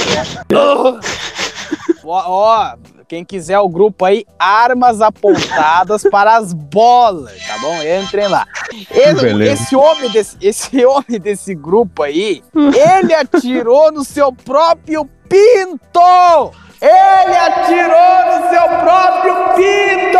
Ó, 2.05 2.23
ó, 2.27 2.77
quem 3.09 3.25
quiser 3.25 3.59
o 3.59 3.69
grupo 3.69 4.05
aí, 4.05 4.27
armas 4.39 5.01
apontadas 5.01 6.03
para 6.13 6.37
as 6.37 6.53
bolas, 6.53 7.35
tá 7.47 7.57
bom? 7.59 7.75
Entrem 7.83 8.29
lá. 8.29 8.47
Ele- 8.91 9.49
esse, 9.49 9.75
homem 9.75 10.11
desse, 10.11 10.37
esse 10.41 10.85
homem 10.85 11.19
desse 11.19 11.55
grupo 11.55 12.03
aí, 12.03 12.43
ele 12.55 13.15
atirou 13.15 13.91
no 13.91 14.05
seu 14.05 14.31
próprio 14.33 15.09
pinto! 15.29 16.53
Ele 16.81 17.37
atirou 17.37 18.41
no 18.41 18.51
seu 18.51 18.69
próprio 18.79 19.35
pinto! 19.57 20.19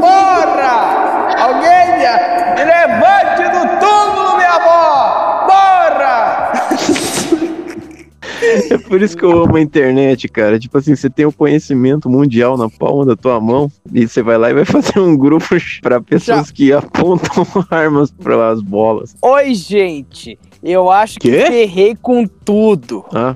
Porra! 0.00 1.32
Alguém 1.38 1.86
me, 1.98 2.64
me 2.64 2.98
É 8.70 8.78
por 8.78 9.00
isso 9.00 9.16
que 9.16 9.24
eu 9.24 9.42
amo 9.44 9.56
a 9.56 9.60
internet, 9.60 10.28
cara. 10.28 10.58
Tipo 10.58 10.78
assim, 10.78 10.94
você 10.96 11.08
tem 11.08 11.24
o 11.24 11.32
conhecimento 11.32 12.08
mundial 12.08 12.56
na 12.56 12.68
palma 12.68 13.06
da 13.06 13.16
tua 13.16 13.40
mão 13.40 13.70
e 13.92 14.06
você 14.06 14.22
vai 14.22 14.36
lá 14.36 14.50
e 14.50 14.54
vai 14.54 14.64
fazer 14.66 14.98
um 14.98 15.16
grupo 15.16 15.46
pra 15.80 16.00
pessoas 16.00 16.50
que 16.50 16.72
apontam 16.72 17.46
armas 17.70 18.10
para 18.10 18.50
as 18.50 18.60
bolas. 18.60 19.14
Oi, 19.22 19.54
gente. 19.54 20.38
Eu 20.62 20.90
acho 20.90 21.18
que 21.18 21.30
Quê? 21.30 21.46
ferrei 21.46 21.96
com 22.00 22.26
tudo. 22.26 23.04
Ah. 23.12 23.34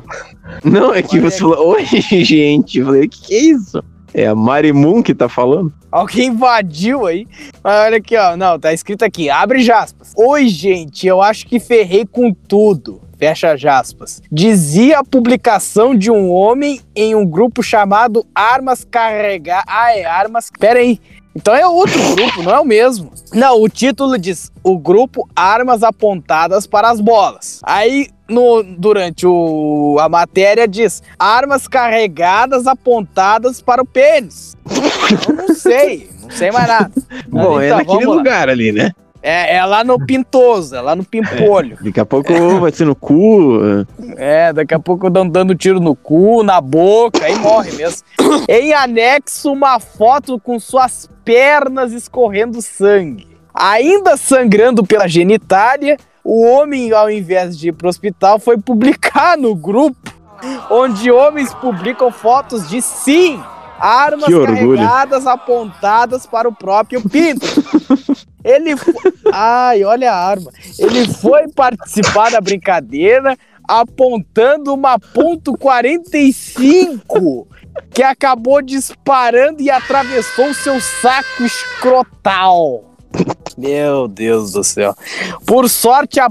Não, 0.63 0.95
é 0.95 1.03
que 1.03 1.19
você 1.19 1.39
falou, 1.39 1.75
oi, 1.75 1.85
gente. 1.85 2.79
Eu 2.79 2.87
falei, 2.87 3.09
que 3.09 3.21
que 3.21 3.35
é 3.35 3.41
isso? 3.41 3.83
É 4.15 4.27
a 4.27 4.35
Marimun 4.35 5.03
que 5.03 5.15
tá 5.15 5.29
falando? 5.29 5.73
Alguém 5.93 6.29
invadiu 6.29 7.05
aí. 7.07 7.27
Mas 7.63 7.87
olha 7.87 7.97
aqui, 7.99 8.17
ó. 8.17 8.37
Não, 8.37 8.59
tá 8.59 8.73
escrito 8.73 9.05
aqui. 9.05 9.29
Abre 9.29 9.71
aspas. 9.71 10.13
Oi, 10.17 10.49
gente. 10.49 11.07
Eu 11.07 11.21
acho 11.21 11.47
que 11.47 11.61
ferrei 11.61 12.07
com 12.07 12.33
tudo. 12.33 13.03
Fecha 13.19 13.53
as 13.53 13.65
aspas, 13.65 14.23
dizia 14.31 15.01
a 15.01 15.05
publicação 15.05 15.95
de 15.95 16.11
um 16.11 16.31
homem 16.31 16.81
em 16.95 17.15
um 17.15 17.27
grupo 17.27 17.63
chamado 17.63 18.27
Armas 18.35 18.85
Carregar. 18.85 19.65
Ah, 19.67 19.97
é 19.97 20.05
Armas. 20.05 20.51
Pera 20.59 20.79
aí. 20.79 21.01
Então 21.35 21.55
é 21.55 21.67
outro 21.67 21.99
grupo, 22.15 22.43
não 22.43 22.55
é 22.55 22.61
o 22.61 22.65
mesmo. 22.65 23.13
Não, 23.35 23.61
o 23.61 23.69
título 23.69 24.19
diz 24.19 24.51
o 24.63 24.79
grupo 24.79 25.29
Armas 25.37 25.83
Apontadas 25.83 26.67
para 26.67 26.89
as 26.89 26.99
Bolas. 26.99 27.61
Aí 27.63 28.09
no, 28.29 28.63
durante 28.63 29.27
o, 29.27 29.99
a 30.01 30.09
matéria 30.09 30.67
diz 30.67 31.03
armas 31.19 31.69
carregadas 31.69 32.67
apontadas 32.67 33.61
para 33.61 33.83
o 33.83 33.87
pênis. 33.87 34.57
Eu 35.29 35.35
não 35.35 35.55
sei, 35.55 36.09
não 36.23 36.31
sei 36.31 36.51
mais 36.51 36.69
nada. 36.69 36.93
Bom, 37.29 37.61
é 37.61 37.67
então, 37.67 37.79
naquele 37.79 37.99
vamos 37.99 38.09
lá. 38.09 38.15
lugar 38.15 38.49
ali, 38.49 38.73
né? 38.73 38.93
É, 39.29 39.57
é 39.57 39.65
lá 39.65 39.83
no 39.83 39.99
Pintoso, 39.99 40.77
é 40.77 40.81
lá 40.81 40.95
no 40.95 41.03
Pimpolho. 41.03 41.77
Daqui 41.81 41.99
a 41.99 42.07
pouco 42.07 42.33
vai 42.61 42.71
ser 42.71 42.85
no 42.85 42.95
cu. 42.95 43.59
É, 44.17 44.53
daqui 44.53 44.73
a 44.73 44.79
pouco 44.79 45.11
dão 45.11 45.29
dando 45.29 45.53
tiro 45.53 45.81
no 45.81 45.97
cu, 45.97 46.45
na 46.45 46.61
boca, 46.61 47.27
aí 47.27 47.35
morre 47.35 47.73
mesmo. 47.73 48.07
em 48.49 48.73
anexo, 48.73 49.53
uma 49.53 49.81
foto 49.81 50.39
com 50.39 50.61
suas 50.61 51.11
pernas 51.25 51.93
escorrendo 51.93 52.63
sangue. 52.63 53.27
Ainda 53.53 54.17
sangrando 54.17 54.87
pela 54.87 55.09
genitália, 55.09 55.97
o 56.23 56.45
homem, 56.45 56.93
ao 56.93 57.11
invés 57.11 57.59
de 57.59 57.71
ir 57.71 57.73
pro 57.73 57.89
hospital, 57.89 58.39
foi 58.39 58.57
publicar 58.57 59.37
no 59.37 59.57
grupo, 59.57 60.15
onde 60.71 61.11
homens 61.11 61.53
publicam 61.55 62.13
fotos 62.13 62.69
de 62.69 62.81
sim, 62.81 63.43
armas 63.79 64.29
carregadas 64.79 65.27
apontadas 65.27 66.27
para 66.27 66.49
o 66.49 66.55
próprio 66.55 67.01
pinto. 67.09 67.47
Ele 68.45 68.77
fo- 68.77 68.93
Ai, 69.33 69.83
olha 69.85 70.13
a 70.13 70.17
arma. 70.17 70.51
Ele 70.79 71.09
foi 71.09 71.49
participar 71.49 72.31
da 72.31 72.41
brincadeira 72.41 73.37
apontando 73.69 74.73
uma 74.73 74.97
ponto 74.99 75.57
45 75.59 77.49
que 77.91 78.03
acabou 78.03 78.63
disparando 78.63 79.61
e 79.61 79.71
atravessou 79.71 80.55
seu 80.55 80.81
saco 80.81 81.43
escrotal. 81.45 82.85
Meu 83.59 84.07
Deus 84.07 84.53
do 84.53 84.63
céu. 84.63 84.95
Por 85.47 85.69
sorte 85.69 86.21
a 86.21 86.29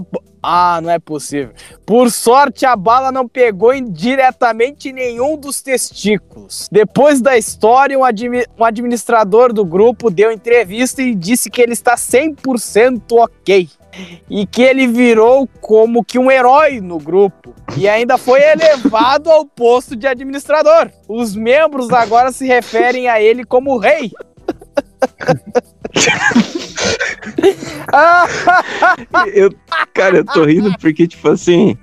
Ah, 0.48 0.80
não 0.80 0.92
é 0.92 1.00
possível. 1.00 1.54
Por 1.86 2.12
sorte 2.12 2.66
a 2.66 2.76
bala 2.76 3.12
não 3.12 3.28
pegou 3.28 3.74
em- 3.74 3.90
diretamente 3.92 4.90
em 4.90 4.94
nenhum 4.94 5.36
dos 5.38 5.60
testículos. 5.62 6.68
Depois 6.72 7.20
da 7.20 7.36
história, 7.36 7.98
um, 7.98 8.04
admi- 8.04 8.46
um 8.58 8.64
administrador 8.64 9.52
do 9.52 9.66
grupo 9.66 10.12
deu 10.12 10.32
entrevista 10.32 11.02
e 11.02 11.16
disse 11.16 11.50
que 11.50 11.62
ele 11.62 11.74
está 11.74 11.96
100% 11.98 13.02
ok 13.18 13.70
e 14.30 14.46
que 14.46 14.62
ele 14.62 14.86
virou 14.88 15.48
como 15.62 16.04
que 16.04 16.20
um 16.20 16.30
herói 16.30 16.82
no 16.82 17.00
grupo 17.00 17.56
e 17.78 17.88
ainda 17.88 18.18
foi 18.18 18.42
elevado 18.42 19.32
ao 19.32 19.46
posto 19.46 19.96
de 19.96 20.06
administrador. 20.06 20.92
Os 21.08 21.36
membros 21.36 21.90
agora 21.92 22.32
se 22.32 22.46
referem 22.46 23.08
a 23.08 23.20
ele 23.22 23.44
como 23.44 23.78
rei. 23.78 24.12
Eu, 29.34 29.50
cara, 29.94 30.18
eu 30.18 30.26
tô 30.26 30.44
rindo 30.44 30.72
porque, 30.80 31.08
tipo 31.08 31.30
assim, 31.30 31.78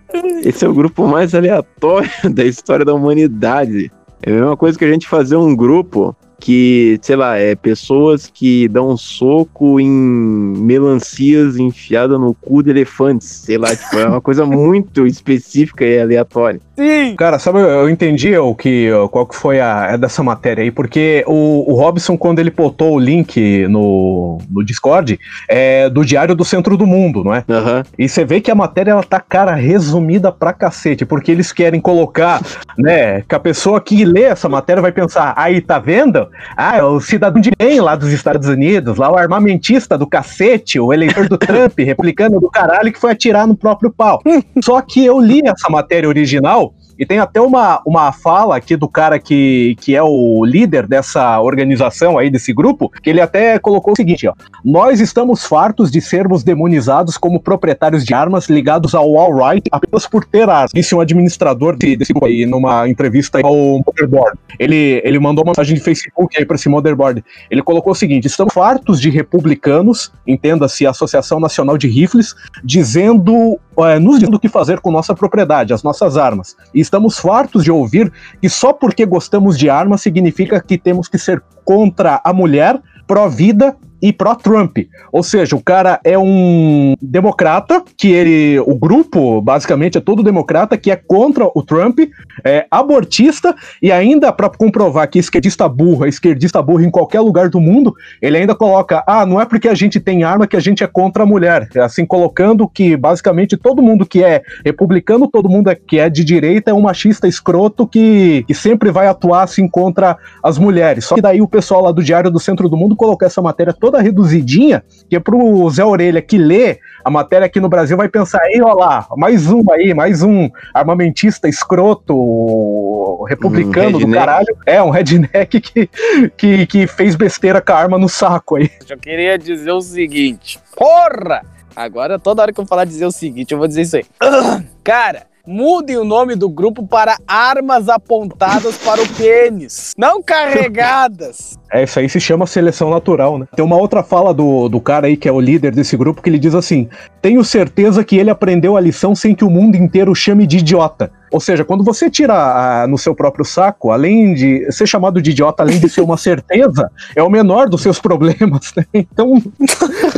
esse 0.45 0.65
é 0.65 0.69
o 0.69 0.75
grupo 0.75 1.07
mais 1.07 1.35
aleatório 1.35 2.11
da 2.31 2.45
história 2.45 2.85
da 2.85 2.95
humanidade. 2.95 3.91
É 4.23 4.31
a 4.31 4.35
mesma 4.35 4.57
coisa 4.57 4.79
que 4.79 4.85
a 4.85 4.93
gente 4.93 5.09
fazer 5.09 5.37
um 5.37 5.57
grupo 5.57 6.15
que, 6.43 6.99
sei 7.03 7.15
lá, 7.15 7.39
é 7.39 7.55
pessoas 7.55 8.27
que 8.27 8.67
dão 8.67 8.91
um 8.91 8.97
soco 8.97 9.79
em 9.79 9.89
melancias 9.89 11.57
enfiadas 11.57 12.19
no 12.19 12.35
cu 12.35 12.65
de 12.65 12.71
elefantes. 12.71 13.29
Sei 13.29 13.57
lá, 13.57 13.69
tipo, 13.69 13.97
é 13.97 14.09
uma 14.09 14.21
coisa 14.21 14.45
muito 14.45 15.07
específica 15.07 15.85
e 15.85 16.01
aleatória. 16.01 16.61
sim. 16.77 17.15
Cara, 17.17 17.39
sabe, 17.39 17.61
eu 17.61 17.89
entendi 17.89 18.37
o 18.37 18.57
que, 18.57 18.91
qual 19.13 19.25
que 19.25 19.37
foi 19.37 19.61
a 19.61 19.91
é 19.93 19.99
dessa 19.99 20.23
matéria 20.25 20.65
aí, 20.65 20.73
porque 20.73 21.23
o, 21.29 21.73
o 21.73 21.75
Robson, 21.77 22.19
quando 22.19 22.41
ele 22.41 22.51
botou 22.51 22.95
o 22.95 22.99
link 22.99 23.69
no, 23.69 24.39
no 24.51 24.65
Discord, 24.65 25.21
é 25.49 25.89
do 25.89 26.05
Diário 26.05 26.35
do 26.35 26.45
Centro 26.45 26.77
do 26.77 26.87
Mundo, 26.87 27.23
não 27.23 27.33
é? 27.33 27.45
Aham. 27.49 27.85
E 27.97 28.09
você 28.09 28.25
vê 28.25 28.41
que 28.41 28.51
a 28.51 28.55
matéria, 28.55 28.91
ela 28.91 29.05
tá, 29.05 29.21
cara, 29.21 29.55
resumida 29.55 30.33
pra 30.33 30.53
cacete, 30.53 31.05
porque 31.05 31.31
eles 31.31 31.53
querem 31.53 31.81
colocar, 31.81 32.41
né, 32.77 33.21
que 33.23 33.35
a 33.35 33.41
pessoa 33.41 33.81
que 33.81 34.05
lê 34.05 34.23
essa 34.23 34.49
matéria 34.49 34.83
vai 34.83 34.91
pensar, 34.91 35.35
aí, 35.37 35.61
tá 35.61 35.79
vendo? 35.79 36.32
Ah, 36.57 36.77
é 36.77 36.83
o 36.83 37.01
cidadão 37.01 37.41
de 37.41 37.51
bem 37.59 37.81
lá 37.81 37.95
dos 37.95 38.11
Estados 38.11 38.49
Unidos, 38.49 38.97
lá 38.97 39.11
o 39.11 39.17
armamentista 39.17 39.97
do 39.97 40.07
cacete, 40.07 40.79
o 40.79 40.93
eleitor 40.93 41.29
do 41.29 41.39
Trump, 41.39 41.79
replicando 41.81 42.41
do 42.41 42.51
caralho, 42.51 42.93
que 42.93 42.99
foi 42.99 43.13
atirar 43.13 43.47
no 43.47 43.57
próprio 43.57 43.91
pau. 43.91 44.23
Só 44.63 44.81
que 44.81 45.05
eu 45.05 45.21
li 45.21 45.41
essa 45.45 45.69
matéria 45.71 46.09
original, 46.09 46.75
e 46.99 47.07
tem 47.07 47.19
até 47.19 47.41
uma, 47.41 47.81
uma 47.87 48.13
fala 48.13 48.57
aqui 48.57 48.77
do 48.77 48.89
cara 48.89 49.19
que, 49.19 49.77
que 49.81 49.95
é 49.95 50.03
o 50.03 50.45
líder 50.45 50.87
dessa 50.87 51.41
organização 51.41 52.19
aí, 52.19 52.31
desse 52.31 52.53
grupo, 52.53 52.91
que 53.03 53.11
ele 53.11 53.21
até 53.21 53.59
colocou 53.59 53.93
o 53.93 53.97
seguinte, 53.97 54.27
ó. 54.27 54.35
Nós 54.65 55.01
estamos 55.01 55.45
fartos 55.45 55.91
de 55.91 56.01
sermos 56.01 56.43
demonizados 56.43 57.17
como 57.17 57.41
proprietários 57.41 58.05
de 58.05 58.15
armas 58.15 58.49
ligados 58.49 58.95
ao 58.95 59.19
All-Right 59.19 59.69
apenas 59.71 60.07
por 60.07 60.25
ter 60.25 60.49
armas. 60.49 60.71
Disse 60.75 60.95
um 60.95 61.01
administrador 61.01 61.77
de- 61.77 61.97
desse 61.97 62.13
grupo 62.13 62.27
aí 62.27 62.47
numa 62.47 62.89
entrevista 62.89 63.39
aí 63.39 63.45
ao 63.45 63.55
Motherboard. 63.85 64.39
Ele, 64.59 65.01
ele 65.05 65.19
mandou 65.19 65.45
uma 65.45 65.51
mensagem 65.51 65.75
de 65.75 65.81
Facebook 65.81 66.37
aí 66.39 66.45
para 66.45 66.57
esse 66.57 66.69
Motherboard. 66.69 67.25
Ele 67.51 67.63
colocou 67.63 67.93
o 67.93 67.97
seguinte: 67.97 68.27
estamos 68.27 68.53
fartos 68.53 69.01
de 69.01 69.11
republicanos, 69.11 70.13
entenda-se 70.27 70.87
a 70.87 70.91
Associação 70.91 71.41
Nacional 71.41 71.77
de 71.77 71.89
Rifles, 71.89 72.35
dizendo, 72.65 73.59
eh, 73.79 73.99
nos 73.99 74.19
dizendo 74.19 74.37
o 74.37 74.41
que 74.41 74.49
fazer 74.49 74.81
com 74.81 74.91
nossa 74.91 75.15
propriedade, 75.15 75.73
as 75.73 75.83
nossas 75.83 76.17
armas. 76.17 76.57
E 76.75 76.81
estamos 76.81 77.19
fartos 77.19 77.65
de 77.65 77.71
ouvir 77.71 78.13
que 78.41 78.49
só 78.49 78.73
porque 78.73 79.05
gostamos 79.05 79.59
de 79.59 79.71
armas 79.71 80.03
significa 80.03 80.61
que 80.61 80.77
temos 80.77 81.09
que 81.09 81.19
ser 81.19 81.43
contra 81.65 82.21
a 82.25 82.33
mulher, 82.33 82.81
pró-vida 83.07 83.77
e 84.03 84.13
pró-Trump. 84.13 84.79
Ou 85.13 85.23
seja, 85.23 85.55
o 85.55 85.63
cara 85.63 86.01
é 86.05 86.19
um 86.19 86.95
democrata, 87.01 87.83
que 87.97 88.11
ele. 88.11 88.59
O 88.61 88.75
grupo, 88.75 89.41
basicamente, 89.41 89.97
é 89.97 90.01
todo 90.01 90.23
democrata, 90.23 90.77
que 90.77 90.91
é 90.91 90.97
contra 90.97 91.49
o 91.55 91.63
Trump, 91.63 92.01
é 92.45 92.67
abortista, 92.71 93.55
e 93.81 93.93
ainda, 93.93 94.33
para 94.33 94.51
comprovar 94.51 95.09
que 95.09 95.19
esquerdista 95.19 95.69
burro 95.69 96.05
é 96.05 96.09
esquerdista 96.09 96.61
burro 96.61 96.83
em 96.83 96.91
qualquer 96.91 97.21
lugar 97.21 97.49
do 97.49 97.61
mundo, 97.61 97.95
ele 98.21 98.39
ainda 98.39 98.55
coloca: 98.55 99.05
ah, 99.07 99.25
não 99.25 99.41
é 99.41 99.45
porque 99.45 99.69
a 99.69 99.75
gente 99.75 100.01
tem 100.01 100.25
arma 100.25 100.47
que 100.47 100.57
a 100.57 100.61
gente 100.61 100.83
é 100.83 100.87
contra 100.87 101.23
a 101.23 101.27
mulher. 101.27 101.69
Assim, 101.77 102.05
colocando 102.05 102.67
que 102.67 102.97
basicamente 102.97 103.57
todo 103.57 103.83
mundo 103.83 104.05
que 104.05 104.25
é 104.25 104.43
republicano, 104.65 105.29
todo 105.29 105.49
mundo 105.49 105.71
é- 105.71 105.75
que 105.75 105.99
é 105.99 106.09
de 106.09 106.25
direita 106.25 106.71
é 106.71 106.75
um 106.75 106.81
machista 106.81 107.29
escroto 107.29 107.87
que, 107.87 108.45
que 108.47 108.55
sempre 108.55 108.91
vai 108.91 109.07
atuar 109.07 109.43
assim 109.43 109.69
contra 109.69 110.17
as 110.43 110.59
mulheres. 110.59 111.05
Só 111.05 111.15
que 111.15 111.21
daí 111.21 111.41
o 111.41 111.49
pessoal 111.49 111.83
lá 111.83 111.93
do 111.93 112.03
Diário 112.03 112.31
do 112.31 112.41
Centro 112.41 112.69
do 112.69 112.77
Mundo 112.77 112.97
colocou 112.97 113.27
essa 113.27 113.43
matéria 113.43 113.73
toda 113.73 113.92
reduzidinha, 114.01 114.83
que 115.09 115.17
é 115.17 115.21
pro 115.21 115.69
Zé 115.71 115.85
Orelha 115.85 116.23
que 116.23 116.39
lê 116.39 116.79
a 117.05 117.11
matéria 117.11 117.47
aqui 117.47 117.61
no 117.61 117.69
Brasil 117.69 117.97
vai 117.97 118.09
pensar, 118.09 118.41
aí, 118.43 118.61
ó 118.63 118.73
lá, 118.75 119.07
mais 119.17 119.51
um 119.51 119.63
aí, 119.71 119.93
mais 119.93 120.23
um 120.23 120.49
armamentista 120.73 121.49
escroto 121.49 123.25
republicano 123.25 123.99
Um 123.99 124.01
do 124.01 124.13
caralho. 124.13 124.57
É, 124.65 124.83
um 124.83 124.91
redneck 124.91 125.61
que, 125.61 125.91
que, 126.37 126.67
que 126.67 126.87
fez 126.87 127.17
besteira 127.17 127.61
com 127.61 127.73
a 127.73 127.77
arma 127.77 127.99
no 127.99 128.09
saco 128.09 128.57
aí. 128.57 128.71
Eu 128.89 128.99
queria 128.99 129.37
dizer 129.39 129.73
o 129.73 129.81
seguinte. 129.81 130.59
Porra! 130.77 131.43
Agora, 131.75 132.19
toda 132.19 132.43
hora 132.43 132.53
que 132.53 132.61
eu 132.61 132.67
falar 132.67 132.85
dizer 132.85 133.07
o 133.07 133.13
seguinte, 133.13 133.53
eu 133.53 133.59
vou 133.59 133.67
dizer 133.67 133.83
isso 133.83 133.97
aí. 133.97 134.05
Cara, 134.85 135.27
mudem 135.47 135.97
o 135.97 136.05
nome 136.05 136.35
do 136.37 136.49
grupo 136.49 136.87
para 136.87 137.17
Armas 137.27 137.89
Apontadas 137.89 138.77
para 138.79 139.03
o 139.03 139.09
Pênis. 139.09 139.93
Não 139.97 140.23
carregadas. 140.23 141.59
É, 141.73 141.83
isso 141.83 141.99
aí 141.99 142.09
se 142.09 142.21
chama 142.21 142.47
seleção 142.47 142.91
natural, 142.91 143.39
né? 143.39 143.47
Tem 143.55 143.65
uma 143.65 143.77
outra 143.77 144.03
fala 144.03 144.33
do, 144.33 144.69
do 144.69 144.81
cara 144.81 145.07
aí 145.07 145.17
que 145.17 145.29
é 145.29 145.33
o 145.33 145.41
líder 145.41 145.75
desse 145.75 145.97
grupo 145.97 146.23
que 146.23 146.31
ele 146.31 146.39
diz 146.39 146.55
assim: 146.55 146.89
Tenho 147.21 147.43
certeza 147.45 148.05
que 148.05 148.17
ele 148.17 148.31
aprendeu 148.31 148.77
a 148.77 148.81
lição 148.81 149.15
sem 149.15 149.35
que 149.35 149.45
o 149.45 149.51
mundo 149.51 149.77
inteiro 149.77 150.15
chame 150.15 150.47
de 150.47 150.59
idiota. 150.59 151.11
Ou 151.33 151.41
seja, 151.41 151.65
quando 151.65 151.83
você 151.83 152.11
tira 152.11 152.35
ah, 152.35 152.87
no 152.87 152.99
seu 152.99 153.15
próprio 153.15 153.45
saco, 153.45 153.91
além 153.91 154.35
de 154.35 154.71
ser 154.71 154.87
chamado 154.87 155.21
de 155.21 155.31
idiota, 155.31 155.63
além 155.63 155.81
de 155.81 155.89
ser 155.89 156.03
uma 156.03 156.17
certeza, 156.19 156.91
é 157.17 157.23
o 157.23 157.31
menor 157.31 157.69
dos 157.69 157.81
seus 157.81 157.99
problemas, 157.99 158.73
né? 158.77 158.85
Então, 158.93 159.43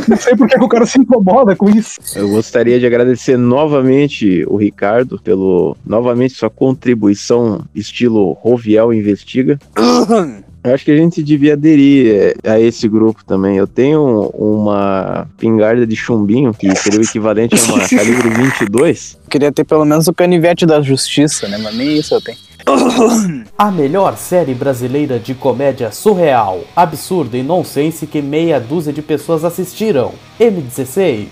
não 0.07 0.17
sei 0.17 0.35
por 0.35 0.47
que 0.47 0.59
o 0.59 0.67
cara 0.67 0.85
se 0.85 0.99
incomoda 0.99 1.55
com 1.55 1.69
isso. 1.69 1.99
Eu 2.15 2.29
gostaria 2.29 2.79
de 2.79 2.85
agradecer 2.85 3.37
novamente 3.37 4.45
o 4.47 4.57
Ricardo 4.57 5.19
pelo 5.23 5.77
novamente 5.85 6.33
sua 6.33 6.49
contribuição 6.49 7.63
estilo 7.73 8.33
Roviel 8.33 8.93
Investiga. 8.93 9.57
Eu 10.65 10.73
acho 10.73 10.83
que 10.83 10.91
a 10.91 10.97
gente 10.97 11.21
devia 11.21 11.53
aderir 11.53 12.33
eh, 12.43 12.51
a 12.51 12.59
esse 12.59 12.87
grupo 12.87 13.23
também. 13.23 13.55
Eu 13.55 13.67
tenho 13.67 14.31
uma 14.33 15.27
pingarda 15.37 15.85
de 15.85 15.95
chumbinho, 15.95 16.53
que 16.53 16.75
seria 16.75 16.99
o 16.99 17.03
equivalente 17.03 17.55
a 17.55 17.73
uma 17.73 17.85
calibre 17.87 18.29
22. 18.29 19.17
Queria 19.29 19.51
ter 19.51 19.63
pelo 19.63 19.85
menos 19.85 20.07
o 20.07 20.13
canivete 20.13 20.65
da 20.65 20.81
justiça, 20.81 21.47
né? 21.47 21.59
Mas 21.59 21.75
nem 21.75 21.97
isso 21.97 22.15
eu 22.15 22.21
tenho. 22.21 22.37
A 23.55 23.69
melhor 23.69 24.17
série 24.17 24.55
brasileira 24.55 25.19
de 25.19 25.35
comédia 25.35 25.91
surreal, 25.91 26.61
absurda 26.75 27.37
e 27.37 27.43
nonsense 27.43 28.07
que 28.07 28.21
meia 28.21 28.59
dúzia 28.59 28.91
de 28.91 29.03
pessoas 29.03 29.45
assistiram. 29.45 30.13
M16. 30.39 31.27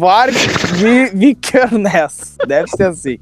Varg 0.00 0.32
Vi- 0.76 1.10
Vikernes, 1.12 2.36
deve 2.46 2.68
ser 2.70 2.84
assim. 2.84 3.18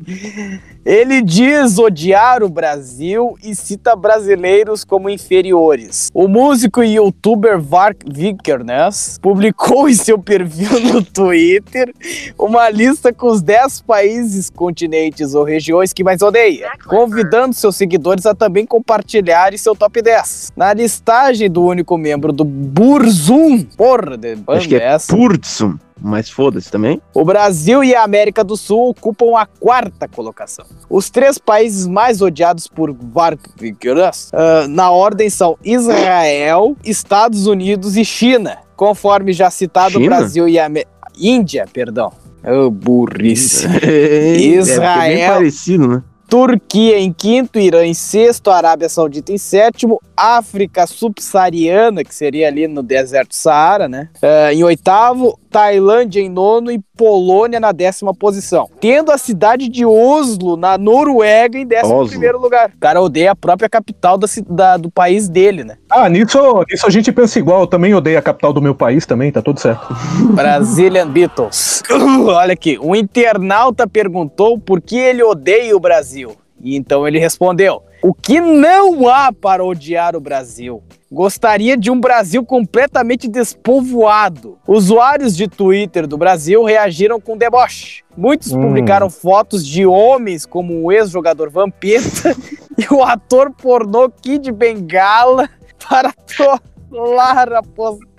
Ele 0.85 1.23
diz 1.23 1.79
odiar 1.79 2.43
o 2.43 2.49
Brasil 2.51 3.35
e 3.43 3.55
cita 3.55 3.97
brasileiros 3.97 4.85
como 4.85 5.09
inferiores. 5.09 6.11
O 6.15 6.29
músico 6.29 6.83
e 6.83 6.95
youtuber 6.97 7.59
Varg 7.59 7.97
Vikernes 8.07 9.19
publicou 9.23 9.89
em 9.89 9.95
seu 9.95 10.19
perfil 10.19 10.79
no 10.93 11.03
Twitter 11.03 11.93
uma 12.39 12.69
lista 12.69 13.11
com 13.13 13.29
os 13.29 13.41
10 13.43 13.81
países, 13.81 14.51
continentes 14.51 15.35
ou 15.35 15.45
regiões 15.45 15.93
que 15.95 16.05
mais 16.05 16.21
odeia, 16.21 16.71
convidando 16.87 17.55
seus 17.55 17.75
seguidores 17.75 18.27
a 18.27 18.35
também 18.35 18.67
compartilharem 18.67 19.57
seu 19.59 19.75
top 19.75 20.03
10. 20.03 20.53
Na 20.55 20.75
listagem 20.75 21.51
do 21.51 21.65
único 21.65 21.97
membro 21.97 22.33
do 22.33 22.45
Burzum, 22.45 23.63
porra, 23.77 24.17
de 24.19 24.37
Acho 24.47 24.69
que 24.69 24.75
banda 24.75 24.85
é 24.85 24.89
essa, 24.95 25.17
Purtsum, 25.17 25.79
mas 26.01 26.29
foda-se 26.31 26.71
também. 26.71 27.01
o 27.15 27.25
Brasil 27.25 27.83
e 27.83 27.95
a 27.95 28.03
América 28.03 28.45
do 28.45 28.57
Sul 28.57 28.91
ocupam 28.91 29.37
a 29.39 29.47
quarta 29.47 30.07
colocação. 30.07 30.65
Os 30.91 31.11
três 31.11 31.39
países 31.39 31.87
mais 31.87 32.21
odiados 32.23 32.67
por 32.69 32.93
Vargas 32.93 34.31
ah, 34.33 34.67
na 34.69 34.91
ordem 34.91 35.31
são 35.31 35.57
Israel, 35.65 36.77
Estados 36.85 37.47
Unidos 37.47 37.97
e 37.97 38.05
China. 38.05 38.59
Conforme 38.77 39.33
já 39.33 39.51
citado, 39.51 39.99
o 39.99 40.03
China? 40.03 40.17
Brasil 40.19 40.47
e 40.49 40.59
a 40.59 40.67
Amé- 40.67 40.85
Índia, 41.19 41.67
perdão. 41.73 42.13
Oh, 42.45 42.71
burrice. 42.71 43.67
É, 43.83 44.37
Israel. 44.37 45.01
é 45.13 45.17
bem 45.17 45.27
parecido, 45.29 45.89
né? 45.89 46.03
Turquia 46.29 46.99
em 46.99 47.13
quinto, 47.13 47.57
Irã 47.59 47.87
em 47.87 47.95
sexto, 47.95 48.51
Arábia 48.51 48.89
Saudita 48.89 49.33
em 49.33 49.39
sétimo, 49.39 50.01
África 50.17 50.85
subsaariana, 50.87 52.03
que 52.03 52.13
seria 52.15 52.49
ali 52.49 52.67
no 52.67 52.83
deserto 52.83 53.33
Saara, 53.35 53.89
né? 53.89 54.09
eh, 54.21 54.55
em 54.55 54.65
oitavo, 54.65 55.39
Tailândia 55.57 56.21
em 56.21 56.29
nono 56.29 56.71
e 56.71 56.79
Polônia 56.99 57.59
na 57.59 57.73
décima 57.73 58.13
posição. 58.13 58.69
Tendo 58.79 59.11
a 59.11 59.17
cidade 59.17 59.71
de 59.71 59.87
Oslo, 59.87 60.55
na 60.55 60.77
Noruega, 60.77 61.59
em 61.59 61.67
décimo 61.67 61.95
Oslo. 61.95 62.11
primeiro 62.11 62.39
lugar. 62.39 62.71
O 62.77 62.79
cara 62.79 63.01
odeia 63.01 63.31
a 63.31 63.35
própria 63.35 63.67
capital 63.67 64.19
da, 64.19 64.27
da- 64.51 64.77
do 64.77 64.91
país 64.91 65.31
dele, 65.31 65.65
né? 65.65 65.79
Ah, 65.89 66.11
nisso, 66.11 66.39
nisso 66.71 66.87
a 66.87 66.91
gente 66.91 67.11
pensa 67.11 67.39
igual. 67.39 67.63
Eu 67.63 67.67
também 67.67 67.95
odeio 67.95 68.19
a 68.19 68.23
capital 68.23 68.53
do 68.53 68.61
meu 68.61 68.75
país 68.75 69.07
também, 69.07 69.33
tá 69.33 69.41
tudo 69.41 69.59
certo. 69.59 69.87
Brazilian 70.35 71.09
Beatles. 71.09 71.83
Olha 72.29 72.53
aqui, 72.53 72.79
um 72.79 72.95
internauta 72.95 73.87
perguntou 73.87 74.59
por 74.59 74.83
que 74.83 74.99
ele 74.99 75.23
odeia 75.23 75.75
o 75.75 75.81
Brasil. 75.81 76.33
E 76.63 76.77
então 76.77 77.09
ele 77.09 77.19
respondeu: 77.19 77.83
O 78.07 78.15
que 78.15 78.41
não 78.41 79.09
há 79.09 79.33
para 79.33 79.65
odiar 79.65 80.15
o 80.15 80.21
Brasil? 80.21 80.81
Gostaria 81.11 81.77
de 81.77 81.91
um 81.91 81.99
Brasil 81.99 82.47
completamente 82.47 83.27
despovoado. 83.27 84.61
Usuários 84.65 85.37
de 85.37 85.49
Twitter 85.49 86.07
do 86.07 86.17
Brasil 86.17 86.63
reagiram 86.63 87.21
com 87.21 87.37
deboche. 87.37 88.05
Muitos 88.17 88.53
Hum. 88.53 88.63
publicaram 88.63 89.11
fotos 89.11 89.67
de 89.67 89.85
homens 89.85 90.47
como 90.47 90.85
o 90.85 90.93
ex-jogador 90.93 91.51
Vampeta 91.51 92.33
e 92.79 92.95
o 92.95 93.03
ator 93.03 93.51
pornô 93.51 94.09
Kid 94.09 94.53
Bengala 94.53 95.51
para 95.91 96.13
trollar 96.13 97.55
a 97.55 97.61
postagem 97.61 98.16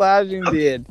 dele. 0.52 0.86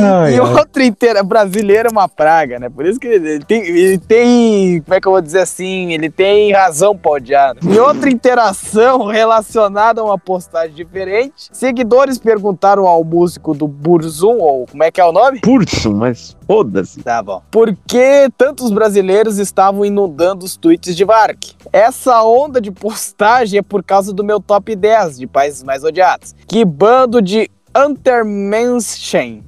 Ai, 0.00 0.34
e 0.36 0.40
outra 0.40 0.84
inteira, 0.84 1.22
brasileiro 1.22 1.88
é 1.88 1.92
uma 1.92 2.08
praga, 2.08 2.58
né? 2.58 2.68
Por 2.68 2.86
isso 2.86 2.98
que 2.98 3.06
ele 3.06 3.40
tem, 3.40 3.62
ele 3.66 3.98
tem, 3.98 4.80
como 4.82 4.94
é 4.94 5.00
que 5.00 5.06
eu 5.06 5.12
vou 5.12 5.20
dizer 5.20 5.40
assim, 5.40 5.92
ele 5.92 6.10
tem 6.10 6.52
razão 6.52 6.96
pra 6.96 7.12
odiar. 7.12 7.54
né? 7.54 7.60
Em 7.64 7.78
outra 7.78 8.08
interação 8.10 9.06
relacionada 9.06 10.00
a 10.00 10.04
uma 10.04 10.18
postagem 10.18 10.74
diferente, 10.74 11.48
seguidores 11.52 12.18
perguntaram 12.18 12.86
ao 12.86 13.04
músico 13.04 13.54
do 13.54 13.68
Burzum, 13.68 14.38
ou 14.38 14.66
como 14.66 14.82
é 14.82 14.90
que 14.90 15.00
é 15.00 15.04
o 15.04 15.12
nome? 15.12 15.40
Purtsum, 15.40 15.94
mas 15.94 16.36
foda-se. 16.46 17.02
Tá 17.02 17.22
bom. 17.22 17.42
Por 17.50 17.76
que 17.86 18.28
tantos 18.36 18.70
brasileiros 18.70 19.38
estavam 19.38 19.84
inundando 19.84 20.44
os 20.44 20.56
tweets 20.56 20.96
de 20.96 21.04
Vark? 21.04 21.38
Essa 21.72 22.22
onda 22.22 22.60
de 22.60 22.70
postagem 22.70 23.58
é 23.58 23.62
por 23.62 23.82
causa 23.82 24.12
do 24.12 24.24
meu 24.24 24.40
top 24.40 24.74
10 24.74 25.18
de 25.18 25.26
países 25.26 25.62
mais 25.62 25.84
odiados. 25.84 26.34
Que 26.46 26.64
bando 26.64 27.20
de 27.20 27.50
Untermenschen. 27.76 29.44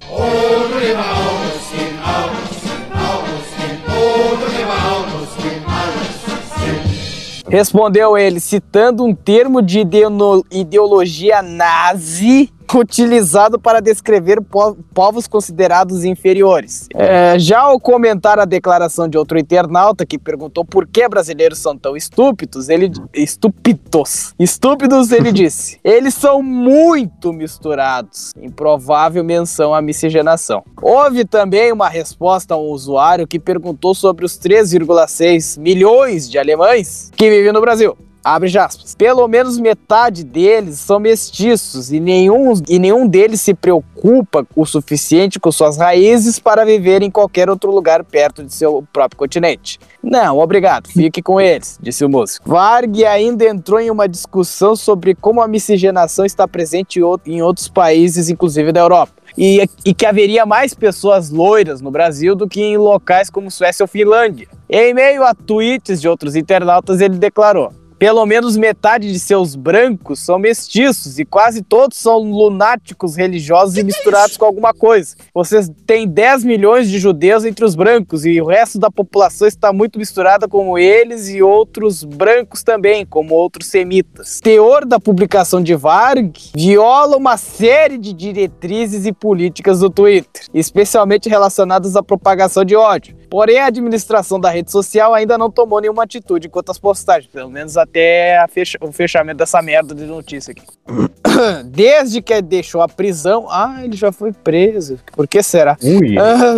Respondeu 7.49 8.17
ele, 8.17 8.39
citando 8.39 9.05
um 9.05 9.15
termo 9.15 9.61
de 9.61 9.81
ideo- 9.81 10.45
ideologia 10.51 11.43
nazi 11.43 12.49
utilizado 12.79 13.59
para 13.59 13.81
descrever 13.81 14.41
po- 14.41 14.77
povos 14.95 15.27
considerados 15.27 16.05
inferiores. 16.05 16.89
É, 16.95 17.39
já 17.39 17.61
ao 17.61 17.79
comentar 17.81 18.39
a 18.39 18.45
declaração 18.45 19.09
de 19.09 19.17
outro 19.19 19.39
internauta 19.39 20.07
que 20.07 20.19
perguntou 20.19 20.65
por 20.65 20.87
que 20.87 21.09
brasileiros 21.09 21.59
são 21.59 21.77
tão 21.77 21.97
estúpidos, 21.97 22.69
ele 22.69 22.91
estúpidos, 23.15 24.35
estúpidos, 24.39 25.11
ele 25.13 25.33
disse: 25.33 25.79
eles 25.83 26.15
são 26.15 26.43
muito 26.43 27.33
misturados. 27.33 28.33
Improvável 28.41 29.25
menção 29.25 29.75
à 29.75 29.81
miscigenação. 29.83 30.63
Houve 30.81 31.25
também 31.25 31.73
uma 31.73 31.89
resposta 31.89 32.55
a 32.55 32.57
um 32.59 32.71
usuário 32.71 33.27
que 33.27 33.39
perguntou 33.39 33.95
sobre 33.95 34.25
os 34.25 34.39
3,6 34.39 35.59
milhões 35.59 36.29
de 36.29 36.39
alemães 36.39 37.11
que 37.17 37.29
vivem 37.31 37.53
no 37.53 37.61
Brasil. 37.61 37.97
Abre 38.23 38.57
aspas. 38.59 38.95
Pelo 38.95 39.27
menos 39.27 39.59
metade 39.59 40.23
deles 40.25 40.79
são 40.79 40.99
mestiços 40.99 41.91
e 41.91 41.99
nenhum, 41.99 42.53
e 42.69 42.79
nenhum 42.79 43.07
deles 43.07 43.41
se 43.41 43.55
preocupa 43.55 44.47
o 44.55 44.67
suficiente 44.67 45.41
com 45.41 45.51
suas 45.51 45.79
raízes 45.79 46.39
para 46.39 46.65
viver 46.65 47.03
em 47.03 47.11
qualquer 47.11 47.49
outro 47.49 47.71
lugar 47.71 48.05
perto 48.05 48.45
de 48.45 48.53
seu 48.53 48.85
próprio 48.93 49.19
continente. 49.19 49.79
Não, 50.03 50.39
obrigado, 50.39 50.89
fique 50.89 51.23
com 51.23 51.41
eles, 51.41 51.79
disse 51.81 52.05
o 52.05 52.09
músico. 52.09 52.49
Varg 52.49 53.05
ainda 53.05 53.49
entrou 53.49 53.81
em 53.81 53.91
uma 53.91 54.09
discussão 54.09 54.77
sobre 54.77 55.15
como 55.15 55.41
a 55.41 55.49
miscigenação 55.49 56.25
está 56.25 56.47
presente 56.47 56.99
em 56.99 57.03
out- 57.03 57.31
em 57.31 57.43
outros 57.43 57.69
países, 57.69 58.29
inclusive 58.29 58.73
da 58.73 58.81
Europa. 58.81 59.13
E, 59.39 59.65
e 59.85 59.95
que 59.95 60.05
haveria 60.05 60.45
mais 60.45 60.75
pessoas 60.75 61.31
loiras 61.31 61.81
no 61.81 61.91
Brasil 61.91 62.35
do 62.35 62.49
que 62.49 62.61
em 62.61 62.77
locais 62.77 63.31
como 63.31 63.51
Suécia 63.51 63.85
ou 63.85 63.89
Finlândia. 63.89 64.49
Em 64.69 64.93
meio 64.93 65.23
a 65.23 65.33
tweets 65.35 66.01
de 66.01 66.09
outros 66.09 66.35
internautas, 66.35 67.01
ele 67.01 67.17
declarou: 67.17 67.73
pelo 68.01 68.25
menos 68.25 68.57
metade 68.57 69.13
de 69.13 69.21
seus 69.21 69.55
brancos 69.55 70.21
são 70.21 70.39
mestiços 70.39 71.19
e 71.19 71.25
quase 71.27 71.61
todos 71.61 71.99
são 71.99 72.17
lunáticos 72.17 73.15
religiosos 73.15 73.77
e 73.77 73.85
misturados 73.85 74.39
com 74.39 74.47
alguma 74.47 74.73
coisa. 74.73 75.15
Vocês 75.35 75.71
têm 75.87 76.09
10 76.09 76.45
milhões 76.45 76.89
de 76.89 76.99
judeus 76.99 77.45
entre 77.45 77.63
os 77.63 77.75
brancos 77.75 78.25
e 78.25 78.41
o 78.41 78.47
resto 78.47 78.79
da 78.79 78.91
população 78.91 79.47
está 79.47 79.71
muito 79.71 79.99
misturada 79.99 80.49
como 80.49 80.79
eles 80.79 81.29
e 81.29 81.43
outros 81.43 82.03
brancos 82.03 82.63
também, 82.63 83.05
como 83.05 83.35
outros 83.35 83.67
semitas. 83.67 84.41
Teor 84.41 84.87
da 84.87 84.99
publicação 84.99 85.63
de 85.63 85.75
Varg 85.75 86.33
viola 86.57 87.19
uma 87.19 87.37
série 87.37 87.99
de 87.99 88.15
diretrizes 88.15 89.05
e 89.05 89.13
políticas 89.13 89.81
do 89.81 89.91
Twitter, 89.91 90.47
especialmente 90.55 91.29
relacionadas 91.29 91.95
à 91.97 92.03
propagação 92.03 92.65
de 92.65 92.75
ódio. 92.75 93.20
Porém, 93.31 93.59
a 93.61 93.67
administração 93.67 94.41
da 94.41 94.51
rede 94.51 94.71
social 94.73 95.15
ainda 95.15 95.39
não 95.39 95.49
tomou 95.51 95.81
nenhuma 95.81 96.03
atitude 96.03 96.49
quanto 96.49 96.71
às 96.73 96.79
postagens, 96.79 97.31
pelo 97.33 97.49
menos 97.49 97.77
até 97.77 98.45
fecha- 98.49 98.77
o 98.81 98.91
fechamento 98.91 99.39
dessa 99.39 99.63
merda 99.63 99.95
de 99.95 100.05
notícia 100.05 100.51
aqui. 100.53 100.63
Desde 101.67 102.21
que 102.21 102.43
deixou 102.43 102.83
a 102.83 102.89
prisão. 102.89 103.47
Ah, 103.49 103.81
ele 103.85 103.97
já 103.97 104.11
foi 104.11 104.33
preso. 104.33 104.99
Por 105.13 105.29
que 105.29 105.43
será? 105.43 105.77
Ui. 105.83 106.17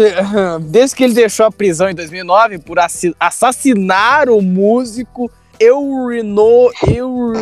Desde 0.70 0.96
que 0.96 1.04
ele 1.04 1.12
deixou 1.14 1.44
a 1.46 1.52
prisão 1.52 1.90
em 1.90 1.94
2009 1.94 2.58
por 2.58 2.78
assi- 2.78 3.14
assassinar 3.20 4.30
o 4.30 4.40
músico 4.40 5.30
Eurino, 5.60 6.70
Euro, 6.88 7.38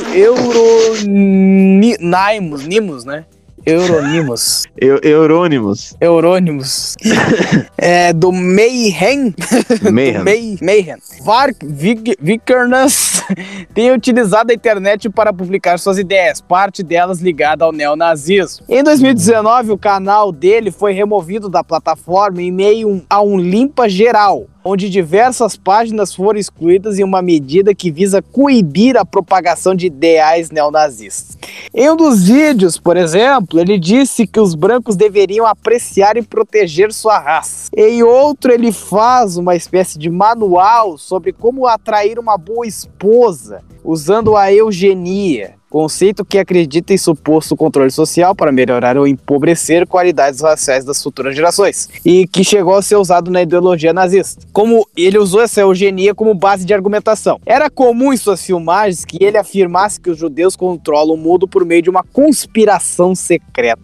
Euronimus, 1.09 2.67
Nimus, 2.67 3.05
né? 3.05 3.25
Euronymous. 3.67 4.67
Eu, 4.77 4.99
Eurônimos. 5.03 5.95
Eurônimos. 6.01 6.97
é, 7.77 8.13
do 8.13 8.33
Mayhem. 8.33 9.35
Mayhem. 9.93 10.19
do 10.19 10.25
May, 10.25 10.59
Mayhem. 10.63 10.97
Vark 11.25 11.57
Vikernes 11.63 13.23
tem 13.75 13.93
utilizado 13.93 14.51
a 14.51 14.55
internet 14.55 15.09
para 15.11 15.33
publicar 15.33 15.79
suas 15.79 15.99
ideias, 15.99 16.41
parte 16.41 16.83
delas 16.83 17.21
ligada 17.21 17.65
ao 17.65 17.73
neonazismo. 17.73 18.65
Em 18.69 18.83
2019, 18.83 19.73
o 19.73 19.79
canal 19.79 20.33
dele 20.33 20.71
foi 20.71 20.93
removido 20.93 21.49
da 21.49 21.63
plataforma 21.63 22.43
em 22.43 22.51
meio 22.51 23.03
a 23.09 23.23
um 23.23 23.39
limpa 23.39 23.89
geral. 23.89 24.47
Onde 24.65 24.91
diversas 24.91 25.57
páginas 25.57 26.15
foram 26.15 26.39
excluídas 26.39 26.99
em 26.99 27.05
uma 27.05 27.23
medida 27.23 27.75
que 27.75 27.91
visa 27.91 28.23
coibir 28.23 28.97
a 28.97 29.05
propagação 29.05 29.75
de 29.75 29.87
ideais 29.87 30.51
neonazistas. 30.51 31.39
Em 31.75 31.91
um 31.91 31.97
dos 31.97 32.25
vídeos, 32.25 32.79
por 32.79 32.97
exemplo, 32.97 33.61
ele 33.61 33.79
disse 33.79 34.27
que 34.27 34.41
os 34.41 34.55
brancos 34.55 34.97
deveriam 34.97 35.47
apreciar 35.47 36.17
e 36.17 36.23
proteger 36.23 36.93
sua 36.93 37.19
raça. 37.19 37.71
Em 37.77 38.03
outro, 38.03 38.53
ele 38.53 38.73
faz 38.73 39.37
uma 39.37 39.55
espécie 39.55 39.99
de 39.99 40.11
manual 40.11 40.99
sobre 40.99 41.33
como 41.33 41.67
atrair 41.67 42.19
uma 42.19 42.37
boa 42.37 42.67
esposa 42.67 43.63
usando 43.85 44.37
a 44.37 44.53
eugenia. 44.53 45.60
Conceito 45.71 46.25
que 46.25 46.37
acredita 46.37 46.93
em 46.93 46.99
suposto 46.99 47.57
controle 47.57 47.93
social 47.93 48.35
para 48.35 48.51
melhorar 48.51 48.99
ou 48.99 49.07
empobrecer 49.07 49.87
qualidades 49.87 50.41
raciais 50.41 50.85
das 50.85 51.01
futuras 51.01 51.33
gerações. 51.37 51.89
E 52.05 52.27
que 52.27 52.43
chegou 52.43 52.75
a 52.75 52.83
ser 52.83 52.97
usado 52.97 53.31
na 53.31 53.41
ideologia 53.41 53.93
nazista. 53.93 54.45
Como 54.53 54.85
ele 54.97 55.17
usou 55.17 55.41
essa 55.41 55.61
eugenia 55.61 56.13
como 56.13 56.35
base 56.35 56.65
de 56.65 56.75
argumentação. 56.75 57.41
Era 57.47 57.71
comum 57.71 58.13
em 58.13 58.17
suas 58.17 58.45
filmagens 58.45 59.05
que 59.05 59.23
ele 59.23 59.39
afirmasse 59.39 60.01
que 60.01 60.11
os 60.11 60.19
judeus 60.19 60.57
controlam 60.57 61.15
o 61.15 61.17
mundo 61.17 61.47
por 61.47 61.65
meio 61.65 61.83
de 61.83 61.89
uma 61.89 62.03
conspiração 62.03 63.15
secreta. 63.15 63.81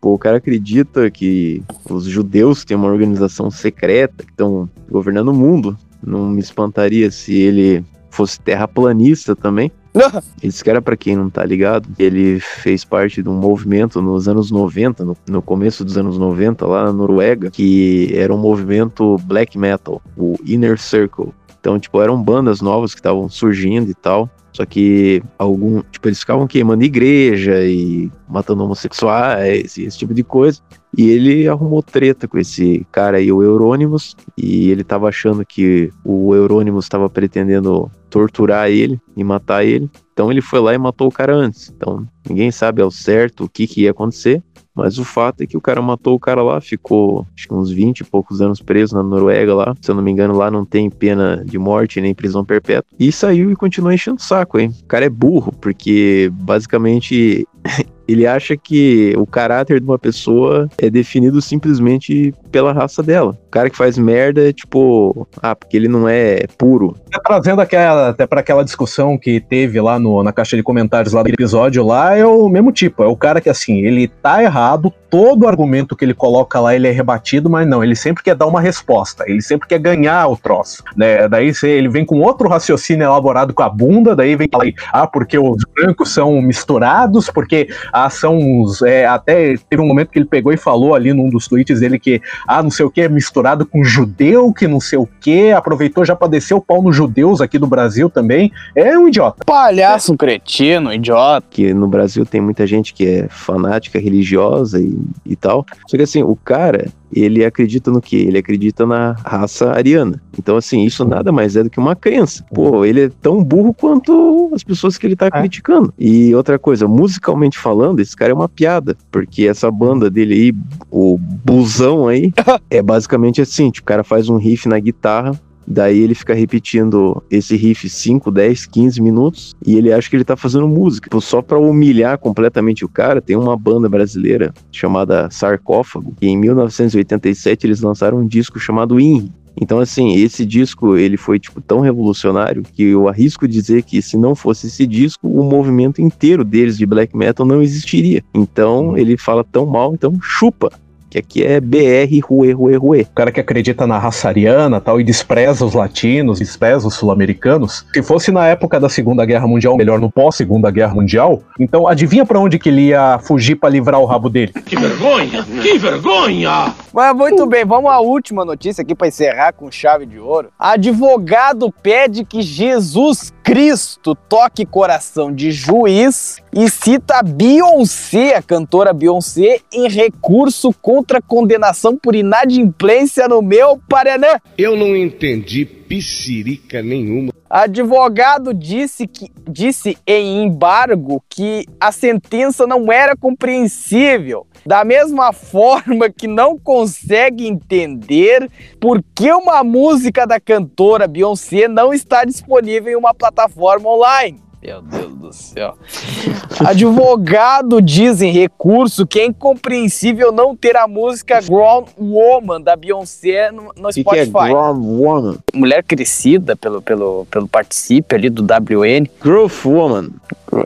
Pô, 0.00 0.14
o 0.14 0.18
cara 0.18 0.38
acredita 0.38 1.08
que 1.08 1.62
os 1.88 2.06
judeus 2.06 2.64
têm 2.64 2.76
uma 2.76 2.88
organização 2.88 3.48
secreta 3.48 4.24
que 4.24 4.32
estão 4.32 4.68
governando 4.90 5.28
o 5.28 5.34
mundo. 5.34 5.78
Não 6.04 6.26
me 6.28 6.40
espantaria 6.40 7.12
se 7.12 7.32
ele 7.32 7.84
fosse 8.10 8.40
terraplanista 8.40 9.36
também. 9.36 9.70
Esse 10.42 10.64
cara, 10.64 10.80
para 10.80 10.96
quem 10.96 11.16
não 11.16 11.30
tá 11.30 11.44
ligado, 11.44 11.88
ele 11.98 12.40
fez 12.40 12.84
parte 12.84 13.22
de 13.22 13.28
um 13.28 13.34
movimento 13.34 14.00
nos 14.00 14.28
anos 14.28 14.50
90, 14.50 15.04
no, 15.04 15.16
no, 15.28 15.42
começo 15.42 15.84
dos 15.84 15.96
anos 15.96 16.18
90, 16.18 16.66
lá 16.66 16.84
na 16.84 16.92
Noruega, 16.92 17.50
que 17.50 18.10
era 18.14 18.34
um 18.34 18.38
movimento 18.38 19.16
black 19.24 19.58
metal, 19.58 20.00
o 20.16 20.36
Inner 20.44 20.78
Circle. 20.78 21.32
Então, 21.60 21.78
tipo, 21.78 22.00
eram 22.00 22.22
bandas 22.22 22.60
novas 22.60 22.94
que 22.94 23.00
estavam 23.00 23.28
surgindo 23.28 23.90
e 23.90 23.94
tal. 23.94 24.30
Só 24.52 24.64
que 24.64 25.22
algum, 25.38 25.82
tipo, 25.82 26.08
eles 26.08 26.18
ficavam 26.20 26.46
queimando 26.46 26.82
igreja 26.82 27.62
e 27.64 28.10
matando 28.28 28.64
homossexuais 28.64 29.76
e 29.76 29.84
esse 29.84 29.98
tipo 29.98 30.12
de 30.12 30.24
coisa. 30.24 30.60
E 30.96 31.10
ele 31.10 31.46
arrumou 31.46 31.82
treta 31.82 32.26
com 32.26 32.38
esse 32.38 32.86
cara 32.90 33.18
aí, 33.18 33.30
o 33.30 33.42
Eurônimos, 33.42 34.16
e 34.36 34.70
ele 34.70 34.82
tava 34.82 35.08
achando 35.08 35.44
que 35.44 35.90
o 36.04 36.34
Eurônimos 36.34 36.84
estava 36.84 37.08
pretendendo 37.10 37.90
torturar 38.08 38.70
ele 38.70 39.00
e 39.16 39.22
matar 39.22 39.64
ele. 39.64 39.90
Então 40.12 40.30
ele 40.30 40.40
foi 40.40 40.60
lá 40.60 40.74
e 40.74 40.78
matou 40.78 41.08
o 41.08 41.12
cara 41.12 41.34
antes. 41.34 41.72
Então 41.74 42.06
ninguém 42.28 42.50
sabe 42.50 42.82
ao 42.82 42.90
certo 42.90 43.44
o 43.44 43.48
que, 43.48 43.66
que 43.66 43.82
ia 43.82 43.90
acontecer. 43.90 44.42
Mas 44.74 44.96
o 44.96 45.04
fato 45.04 45.42
é 45.42 45.46
que 45.46 45.56
o 45.56 45.60
cara 45.60 45.82
matou 45.82 46.14
o 46.14 46.20
cara 46.20 46.40
lá, 46.40 46.60
ficou 46.60 47.26
acho 47.36 47.48
que 47.48 47.54
uns 47.54 47.68
20 47.68 47.98
e 47.98 48.04
poucos 48.04 48.40
anos 48.40 48.62
preso 48.62 48.94
na 48.94 49.02
Noruega 49.02 49.52
lá. 49.52 49.74
Se 49.80 49.90
eu 49.90 49.94
não 49.96 50.02
me 50.02 50.10
engano, 50.12 50.36
lá 50.36 50.52
não 50.52 50.64
tem 50.64 50.88
pena 50.88 51.42
de 51.44 51.58
morte 51.58 52.00
nem 52.00 52.14
prisão 52.14 52.44
perpétua. 52.44 52.88
E 52.96 53.10
saiu 53.10 53.50
e 53.50 53.56
continuou 53.56 53.92
enchendo 53.92 54.18
o 54.18 54.22
saco, 54.22 54.56
hein? 54.56 54.72
O 54.84 54.86
cara 54.86 55.04
é 55.04 55.10
burro, 55.10 55.52
porque 55.60 56.30
basicamente 56.32 57.44
ele 58.08 58.26
acha 58.26 58.56
que 58.56 59.12
o 59.18 59.26
caráter 59.26 59.80
de 59.80 59.86
uma 59.86 59.98
pessoa 59.98 60.68
é 60.78 60.88
definido 60.88 61.42
simplesmente 61.42 62.34
pela 62.50 62.72
raça 62.72 63.02
dela. 63.02 63.38
O 63.46 63.50
cara 63.50 63.68
que 63.68 63.76
faz 63.76 63.98
merda 63.98 64.48
é 64.48 64.52
tipo, 64.52 65.28
ah, 65.42 65.54
porque 65.54 65.76
ele 65.76 65.88
não 65.88 66.08
é 66.08 66.46
puro. 66.56 66.96
Tá 67.10 67.20
trazendo 67.22 67.60
aquela, 67.60 68.08
até 68.08 68.26
para 68.26 68.40
aquela 68.40 68.64
discussão 68.64 69.18
que 69.18 69.40
teve 69.40 69.78
lá 69.80 69.98
no, 69.98 70.22
na 70.22 70.32
caixa 70.32 70.56
de 70.56 70.62
comentários 70.62 71.12
lá 71.12 71.22
do 71.22 71.28
episódio 71.28 71.84
lá, 71.84 72.16
é 72.16 72.24
o 72.24 72.48
mesmo 72.48 72.72
tipo. 72.72 73.02
É 73.02 73.06
o 73.06 73.16
cara 73.16 73.40
que 73.40 73.50
assim, 73.50 73.80
ele 73.80 74.08
tá 74.08 74.42
errado, 74.42 74.92
todo 75.10 75.46
argumento 75.46 75.96
que 75.96 76.04
ele 76.04 76.14
coloca 76.14 76.60
lá 76.60 76.74
ele 76.74 76.88
é 76.88 76.90
rebatido, 76.90 77.50
mas 77.50 77.66
não, 77.66 77.82
ele 77.82 77.96
sempre 77.96 78.22
quer 78.22 78.34
dar 78.34 78.46
uma 78.46 78.60
resposta, 78.60 79.24
ele 79.26 79.42
sempre 79.42 79.68
quer 79.68 79.78
ganhar 79.78 80.28
o 80.28 80.36
troço, 80.36 80.82
né? 80.96 81.28
Daí 81.28 81.52
ele 81.62 81.88
vem 81.88 82.04
com 82.04 82.20
outro 82.20 82.48
raciocínio 82.48 83.04
elaborado 83.04 83.52
com 83.52 83.62
a 83.62 83.68
bunda, 83.68 84.14
daí 84.14 84.36
vem 84.36 84.48
falar, 84.50 84.66
ah, 84.92 85.06
porque 85.06 85.38
os 85.38 85.62
brancos 85.74 86.12
são 86.12 86.40
misturados, 86.40 87.30
porque 87.30 87.57
ah, 87.92 88.10
são 88.10 88.62
os, 88.62 88.82
é, 88.82 89.06
até 89.06 89.56
teve 89.68 89.82
um 89.82 89.86
momento 89.86 90.10
que 90.10 90.18
ele 90.18 90.26
pegou 90.26 90.52
e 90.52 90.56
falou 90.56 90.94
ali 90.94 91.12
num 91.12 91.28
dos 91.28 91.48
tweets 91.48 91.80
dele 91.80 91.98
que, 91.98 92.20
ah, 92.46 92.62
não 92.62 92.70
sei 92.70 92.84
o 92.84 92.90
que, 92.90 93.08
misturado 93.08 93.66
com 93.66 93.82
judeu, 93.82 94.52
que 94.52 94.68
não 94.68 94.80
sei 94.80 94.98
o 94.98 95.08
que, 95.20 95.50
aproveitou 95.52 96.04
já 96.04 96.14
pra 96.14 96.28
descer 96.28 96.54
o 96.54 96.60
pau 96.60 96.82
nos 96.82 96.94
judeus 96.94 97.40
aqui 97.40 97.58
do 97.58 97.66
Brasil 97.66 98.08
também, 98.10 98.52
é 98.74 98.96
um 98.98 99.08
idiota. 99.08 99.44
Palhaço, 99.44 100.12
um 100.12 100.16
cretino, 100.16 100.92
idiota. 100.92 101.46
Que 101.50 101.72
no 101.72 101.88
Brasil 101.88 102.24
tem 102.24 102.40
muita 102.40 102.66
gente 102.66 102.92
que 102.92 103.06
é 103.06 103.28
fanática 103.28 103.98
religiosa 103.98 104.80
e 104.80 104.98
e 105.24 105.36
tal. 105.36 105.64
Só 105.86 105.96
que 105.96 106.02
assim, 106.02 106.22
o 106.22 106.36
cara, 106.36 106.88
ele 107.12 107.44
acredita 107.44 107.90
no 107.90 108.00
que? 108.00 108.16
Ele 108.16 108.38
acredita 108.38 108.86
na 108.86 109.12
raça 109.24 109.70
ariana. 109.72 110.20
Então, 110.38 110.56
assim, 110.56 110.84
isso 110.84 111.04
nada 111.04 111.32
mais 111.32 111.56
é 111.56 111.62
do 111.62 111.70
que 111.70 111.78
uma 111.78 111.96
crença. 111.96 112.44
Pô, 112.52 112.84
ele 112.84 113.04
é 113.04 113.10
tão 113.20 113.42
burro 113.42 113.74
quanto 113.74 114.50
as 114.54 114.62
pessoas 114.62 114.96
que 114.96 115.06
ele 115.06 115.16
tá 115.16 115.26
é. 115.26 115.30
criticando. 115.30 115.92
E 115.98 116.34
outra 116.34 116.58
coisa, 116.58 116.86
musicalmente 116.86 117.47
falando, 117.56 118.00
esse 118.00 118.16
cara 118.16 118.32
é 118.32 118.34
uma 118.34 118.48
piada, 118.48 118.96
porque 119.10 119.46
essa 119.46 119.70
banda 119.70 120.10
dele 120.10 120.34
aí, 120.34 120.54
o 120.90 121.16
Busão 121.16 122.08
aí, 122.08 122.32
é 122.68 122.82
basicamente 122.82 123.40
assim: 123.40 123.70
tipo, 123.70 123.84
o 123.84 123.86
cara 123.86 124.02
faz 124.02 124.28
um 124.28 124.36
riff 124.36 124.68
na 124.68 124.78
guitarra, 124.80 125.38
Daí 125.70 125.98
ele 125.98 126.14
fica 126.14 126.32
repetindo 126.32 127.22
esse 127.30 127.54
riff 127.54 127.90
5, 127.90 128.30
10, 128.30 128.64
15 128.64 129.02
minutos 129.02 129.54
e 129.66 129.76
ele 129.76 129.92
acha 129.92 130.08
que 130.08 130.16
ele 130.16 130.24
tá 130.24 130.34
fazendo 130.34 130.66
música. 130.66 131.10
Tipo, 131.10 131.20
só 131.20 131.42
para 131.42 131.58
humilhar 131.58 132.16
completamente 132.16 132.86
o 132.86 132.88
cara, 132.88 133.20
tem 133.20 133.36
uma 133.36 133.54
banda 133.54 133.86
brasileira 133.86 134.54
chamada 134.72 135.28
Sarcófago, 135.30 136.14
e 136.22 136.28
em 136.28 136.38
1987 136.38 137.66
eles 137.66 137.82
lançaram 137.82 138.18
um 138.18 138.26
disco 138.26 138.58
chamado 138.58 138.98
INRI. 138.98 139.30
Então, 139.60 139.78
assim, 139.80 140.14
esse 140.14 140.44
disco, 140.44 140.96
ele 140.96 141.16
foi, 141.16 141.38
tipo, 141.38 141.60
tão 141.60 141.80
revolucionário 141.80 142.62
que 142.62 142.82
eu 142.84 143.08
arrisco 143.08 143.46
dizer 143.48 143.82
que 143.82 144.00
se 144.00 144.16
não 144.16 144.34
fosse 144.34 144.68
esse 144.68 144.86
disco, 144.86 145.28
o 145.28 145.42
movimento 145.42 146.00
inteiro 146.00 146.44
deles 146.44 146.76
de 146.76 146.86
black 146.86 147.16
metal 147.16 147.46
não 147.46 147.62
existiria. 147.62 148.22
Então, 148.34 148.96
ele 148.96 149.16
fala 149.16 149.44
tão 149.44 149.66
mal, 149.66 149.94
então 149.94 150.18
chupa 150.22 150.70
que 151.10 151.18
aqui 151.18 151.42
é 151.42 151.60
BR 151.60 152.20
Rue 152.22 152.52
Rue 152.52 152.76
Rue. 152.76 153.02
O 153.02 153.14
cara 153.14 153.32
que 153.32 153.40
acredita 153.40 153.86
na 153.86 153.98
raça 153.98 154.28
ariana 154.28 154.80
tal 154.80 155.00
e 155.00 155.04
despreza 155.04 155.64
os 155.64 155.74
latinos, 155.74 156.38
despreza 156.38 156.86
os 156.86 156.94
sul-americanos. 156.94 157.86
Se 157.92 158.02
fosse 158.02 158.30
na 158.30 158.46
época 158.46 158.78
da 158.78 158.88
Segunda 158.88 159.24
Guerra 159.24 159.46
Mundial, 159.46 159.76
melhor 159.76 160.00
no 160.00 160.10
pós-Segunda 160.10 160.70
Guerra 160.70 160.94
Mundial, 160.94 161.42
então 161.58 161.86
adivinha 161.86 162.24
para 162.24 162.38
onde 162.38 162.58
que 162.58 162.68
ele 162.68 162.88
ia 162.88 163.18
fugir 163.18 163.56
para 163.56 163.70
livrar 163.70 164.00
o 164.00 164.04
rabo 164.04 164.28
dele? 164.28 164.52
Que 164.52 164.76
vergonha! 164.76 165.44
Que 165.62 165.78
vergonha! 165.78 166.74
Mas 166.92 167.16
muito 167.16 167.46
bem, 167.46 167.64
vamos 167.64 167.90
à 167.90 168.00
última 168.00 168.44
notícia 168.44 168.82
aqui 168.82 168.94
para 168.94 169.08
encerrar 169.08 169.52
com 169.52 169.70
chave 169.70 170.04
de 170.06 170.18
ouro. 170.18 170.48
Advogado 170.58 171.72
pede 171.82 172.24
que 172.24 172.42
Jesus 172.42 173.32
Cristo 173.48 174.14
toque 174.14 174.66
coração 174.66 175.32
de 175.32 175.50
juiz 175.50 176.36
e 176.52 176.68
cita 176.68 177.22
Beyoncé, 177.22 178.36
a 178.36 178.42
cantora 178.42 178.92
Beyoncé, 178.92 179.60
em 179.72 179.88
recurso 179.88 180.70
contra 180.82 181.22
condenação 181.22 181.96
por 181.96 182.14
inadimplência 182.14 183.26
no 183.26 183.40
meu 183.40 183.80
Paraná. 183.88 184.38
Eu 184.58 184.76
não 184.76 184.94
entendi 184.94 185.64
piscirica 185.64 186.82
nenhuma. 186.82 187.32
Advogado 187.48 188.52
disse 188.52 189.06
que 189.06 189.32
disse 189.48 189.96
em 190.06 190.44
embargo 190.44 191.24
que 191.30 191.64
a 191.80 191.90
sentença 191.90 192.66
não 192.66 192.92
era 192.92 193.16
compreensível. 193.16 194.46
Da 194.68 194.84
mesma 194.84 195.32
forma 195.32 196.10
que 196.10 196.26
não 196.26 196.58
consegue 196.58 197.46
entender 197.48 198.50
por 198.78 199.02
que 199.14 199.32
uma 199.32 199.64
música 199.64 200.26
da 200.26 200.38
cantora 200.38 201.08
Beyoncé 201.08 201.66
não 201.66 201.94
está 201.94 202.22
disponível 202.22 202.92
em 202.92 202.96
uma 202.96 203.14
plataforma 203.14 203.88
online. 203.88 204.42
Meu 204.62 204.82
Deus 204.82 205.14
do 205.14 205.32
céu. 205.32 205.78
Advogado 206.66 207.80
diz 207.80 208.20
em 208.20 208.30
recurso 208.30 209.06
que 209.06 209.20
é 209.20 209.24
incompreensível 209.24 210.30
não 210.32 210.54
ter 210.54 210.76
a 210.76 210.86
música 210.86 211.40
Grown 211.40 211.86
Woman 211.98 212.60
da 212.60 212.76
Beyoncé 212.76 213.50
no, 213.50 213.72
no 213.74 213.88
que 213.88 214.02
Spotify. 214.02 214.32
Que 214.32 214.38
é 214.38 214.48
Grown 214.50 214.80
Woman? 214.82 215.38
Mulher 215.54 215.82
crescida 215.82 216.54
pelo, 216.54 216.82
pelo, 216.82 217.26
pelo 217.30 217.48
participe 217.48 218.14
ali 218.14 218.28
do 218.28 218.42
WN. 218.42 219.08
Growth 219.18 219.64
Woman. 219.64 220.10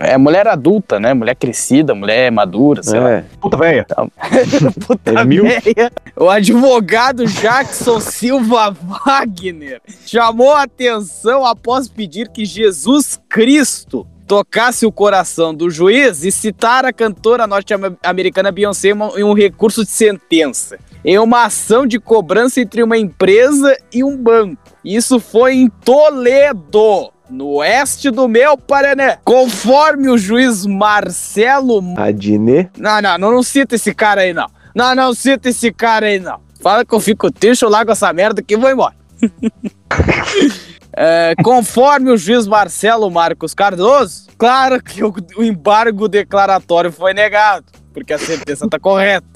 É 0.00 0.16
mulher 0.16 0.46
adulta, 0.46 1.00
né? 1.00 1.12
Mulher 1.12 1.34
crescida, 1.34 1.94
mulher 1.94 2.30
madura, 2.30 2.82
sei 2.82 2.98
É. 2.98 3.02
lá. 3.02 3.24
Puta 3.40 3.56
velha. 3.56 3.86
Puta 4.86 5.10
É 5.20 5.24
mil? 5.24 5.42
véia. 5.44 5.90
O 6.16 6.28
advogado 6.28 7.26
Jackson 7.26 7.98
Silva 8.00 8.70
Wagner 8.70 9.80
chamou 10.06 10.52
a 10.52 10.62
atenção 10.62 11.44
após 11.44 11.88
pedir 11.88 12.28
que 12.28 12.44
Jesus 12.44 13.20
Cristo 13.28 14.06
tocasse 14.26 14.86
o 14.86 14.92
coração 14.92 15.52
do 15.54 15.68
juiz 15.68 16.24
e 16.24 16.30
citar 16.30 16.84
a 16.86 16.92
cantora 16.92 17.46
norte-americana 17.46 18.50
Beyoncé 18.52 18.90
em 18.90 19.22
um 19.24 19.34
recurso 19.34 19.84
de 19.84 19.90
sentença. 19.90 20.78
Em 21.04 21.18
uma 21.18 21.44
ação 21.46 21.84
de 21.86 21.98
cobrança 21.98 22.60
entre 22.60 22.82
uma 22.82 22.96
empresa 22.96 23.76
e 23.92 24.04
um 24.04 24.16
banco. 24.16 24.56
Isso 24.84 25.18
foi 25.18 25.54
em 25.54 25.68
Toledo. 25.68 27.10
No 27.32 27.48
oeste 27.54 28.10
do 28.10 28.28
meu 28.28 28.58
Paraná. 28.58 29.16
Conforme 29.24 30.10
o 30.10 30.18
juiz 30.18 30.66
Marcelo 30.66 31.82
Adine. 31.96 32.68
não, 32.76 33.00
não, 33.00 33.16
não, 33.16 33.32
não 33.32 33.42
cita 33.42 33.74
esse 33.74 33.94
cara 33.94 34.20
aí, 34.20 34.34
não. 34.34 34.50
Não, 34.74 34.94
não 34.94 35.14
cita 35.14 35.48
esse 35.48 35.72
cara 35.72 36.06
aí, 36.06 36.20
não. 36.20 36.40
Fala 36.60 36.84
que 36.84 36.94
eu 36.94 37.00
fico 37.00 37.30
triste, 37.32 37.62
eu 37.62 37.70
largo 37.70 37.90
essa 37.90 38.12
merda 38.12 38.42
aqui 38.42 38.52
e 38.52 38.56
vou 38.56 38.70
embora. 38.70 38.94
É, 40.94 41.32
conforme 41.42 42.10
o 42.10 42.18
juiz 42.18 42.46
Marcelo 42.46 43.10
Marcos 43.10 43.54
Cardoso, 43.54 44.26
claro 44.36 44.82
que 44.82 45.02
o, 45.02 45.10
o 45.38 45.42
embargo 45.42 46.06
declaratório 46.06 46.92
foi 46.92 47.14
negado, 47.14 47.64
porque 47.92 48.12
a 48.12 48.18
sentença 48.18 48.64
está 48.64 48.78
correta. 48.78 49.26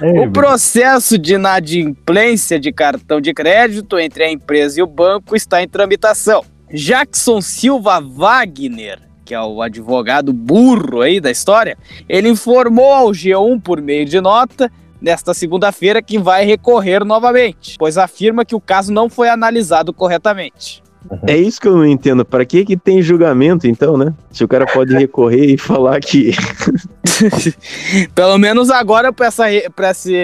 O 0.00 0.30
processo 0.30 1.18
de 1.18 1.34
inadimplência 1.34 2.58
de 2.58 2.72
cartão 2.72 3.20
de 3.20 3.34
crédito 3.34 3.98
entre 3.98 4.24
a 4.24 4.30
empresa 4.30 4.80
e 4.80 4.82
o 4.82 4.86
banco 4.86 5.36
está 5.36 5.62
em 5.62 5.68
tramitação. 5.68 6.44
Jackson 6.72 7.40
Silva 7.40 8.00
Wagner, 8.00 8.98
que 9.24 9.34
é 9.34 9.40
o 9.40 9.61
advogado 9.61 10.32
burro 10.32 11.02
aí 11.02 11.20
da 11.20 11.30
história, 11.30 11.76
ele 12.08 12.28
informou 12.28 12.92
ao 12.92 13.08
G1 13.11 13.61
por 13.61 13.80
meio 13.80 14.04
de 14.04 14.20
nota 14.20 14.70
nesta 15.00 15.34
segunda-feira 15.34 16.02
que 16.02 16.18
vai 16.18 16.44
recorrer 16.44 17.04
novamente, 17.04 17.76
pois 17.78 17.96
afirma 17.96 18.44
que 18.44 18.54
o 18.54 18.61
caso 18.61 18.92
não 18.92 19.08
foi 19.08 19.28
analisado 19.28 19.92
corretamente. 19.92 20.82
É 21.26 21.36
isso 21.36 21.61
que 21.61 21.66
eu 21.66 21.76
não 21.76 21.86
entendo. 21.86 22.24
Pra 22.24 22.44
que 22.44 22.64
que 22.64 22.76
tem 22.76 23.00
julgamento, 23.02 23.66
então, 23.66 23.96
né? 23.96 24.12
Se 24.30 24.44
o 24.44 24.48
cara 24.48 24.66
pode 24.66 24.94
recorrer 24.94 25.54
e 25.54 25.56
falar 25.56 25.98
que. 26.00 26.32
Pelo 28.14 28.38
menos 28.38 28.70
agora, 28.70 29.12
para 29.12 29.26
essa, 29.26 29.44
pra 29.74 29.90
esse, 29.90 30.14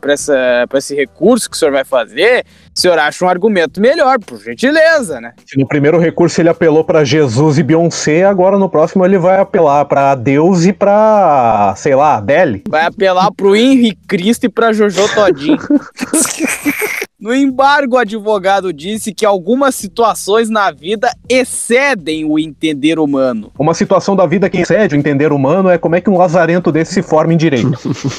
pra 0.00 0.12
essa, 0.12 0.66
pra 0.68 0.78
esse 0.78 0.94
recurso 0.94 1.50
que 1.50 1.56
o 1.56 1.58
senhor 1.58 1.72
vai 1.72 1.84
fazer, 1.84 2.44
o 2.74 2.80
senhor 2.80 2.98
acha 2.98 3.24
um 3.24 3.28
argumento 3.28 3.80
melhor, 3.80 4.18
por 4.18 4.38
gentileza, 4.38 5.20
né? 5.20 5.32
Se 5.46 5.58
no 5.58 5.66
primeiro 5.66 5.98
recurso 5.98 6.40
ele 6.40 6.48
apelou 6.48 6.84
pra 6.84 7.04
Jesus 7.04 7.58
e 7.58 7.62
Beyoncé, 7.62 8.24
agora 8.24 8.58
no 8.58 8.68
próximo 8.68 9.04
ele 9.04 9.18
vai 9.18 9.38
apelar 9.38 9.84
pra 9.84 10.14
Deus 10.14 10.64
e 10.64 10.72
pra, 10.72 11.74
sei 11.76 11.94
lá, 11.94 12.16
Adele. 12.16 12.62
Vai 12.68 12.84
apelar 12.84 13.30
pro 13.32 13.56
Henrique 13.56 14.06
Cristo 14.06 14.44
e 14.44 14.48
pra 14.48 14.72
Jojo 14.72 15.08
Todinho. 15.14 15.58
No 17.18 17.34
embargo, 17.34 17.96
o 17.96 17.98
advogado 17.98 18.74
disse 18.74 19.12
que 19.12 19.24
algumas 19.24 19.74
situações 19.74 20.50
na 20.50 20.70
vida 20.70 21.10
excedem 21.26 22.26
o 22.26 22.38
entender 22.38 22.98
humano. 22.98 23.50
Uma 23.58 23.72
situação 23.72 24.14
da 24.14 24.26
vida 24.26 24.50
que 24.50 24.58
excede 24.58 24.94
o 24.94 24.98
entender 24.98 25.32
humano 25.32 25.70
é 25.70 25.78
como 25.86 25.94
é 25.94 26.00
que 26.00 26.10
um 26.10 26.18
lazarento 26.18 26.72
desse 26.72 26.94
se 26.94 27.00
forma 27.00 27.32
em 27.32 27.36
direito. 27.36 27.70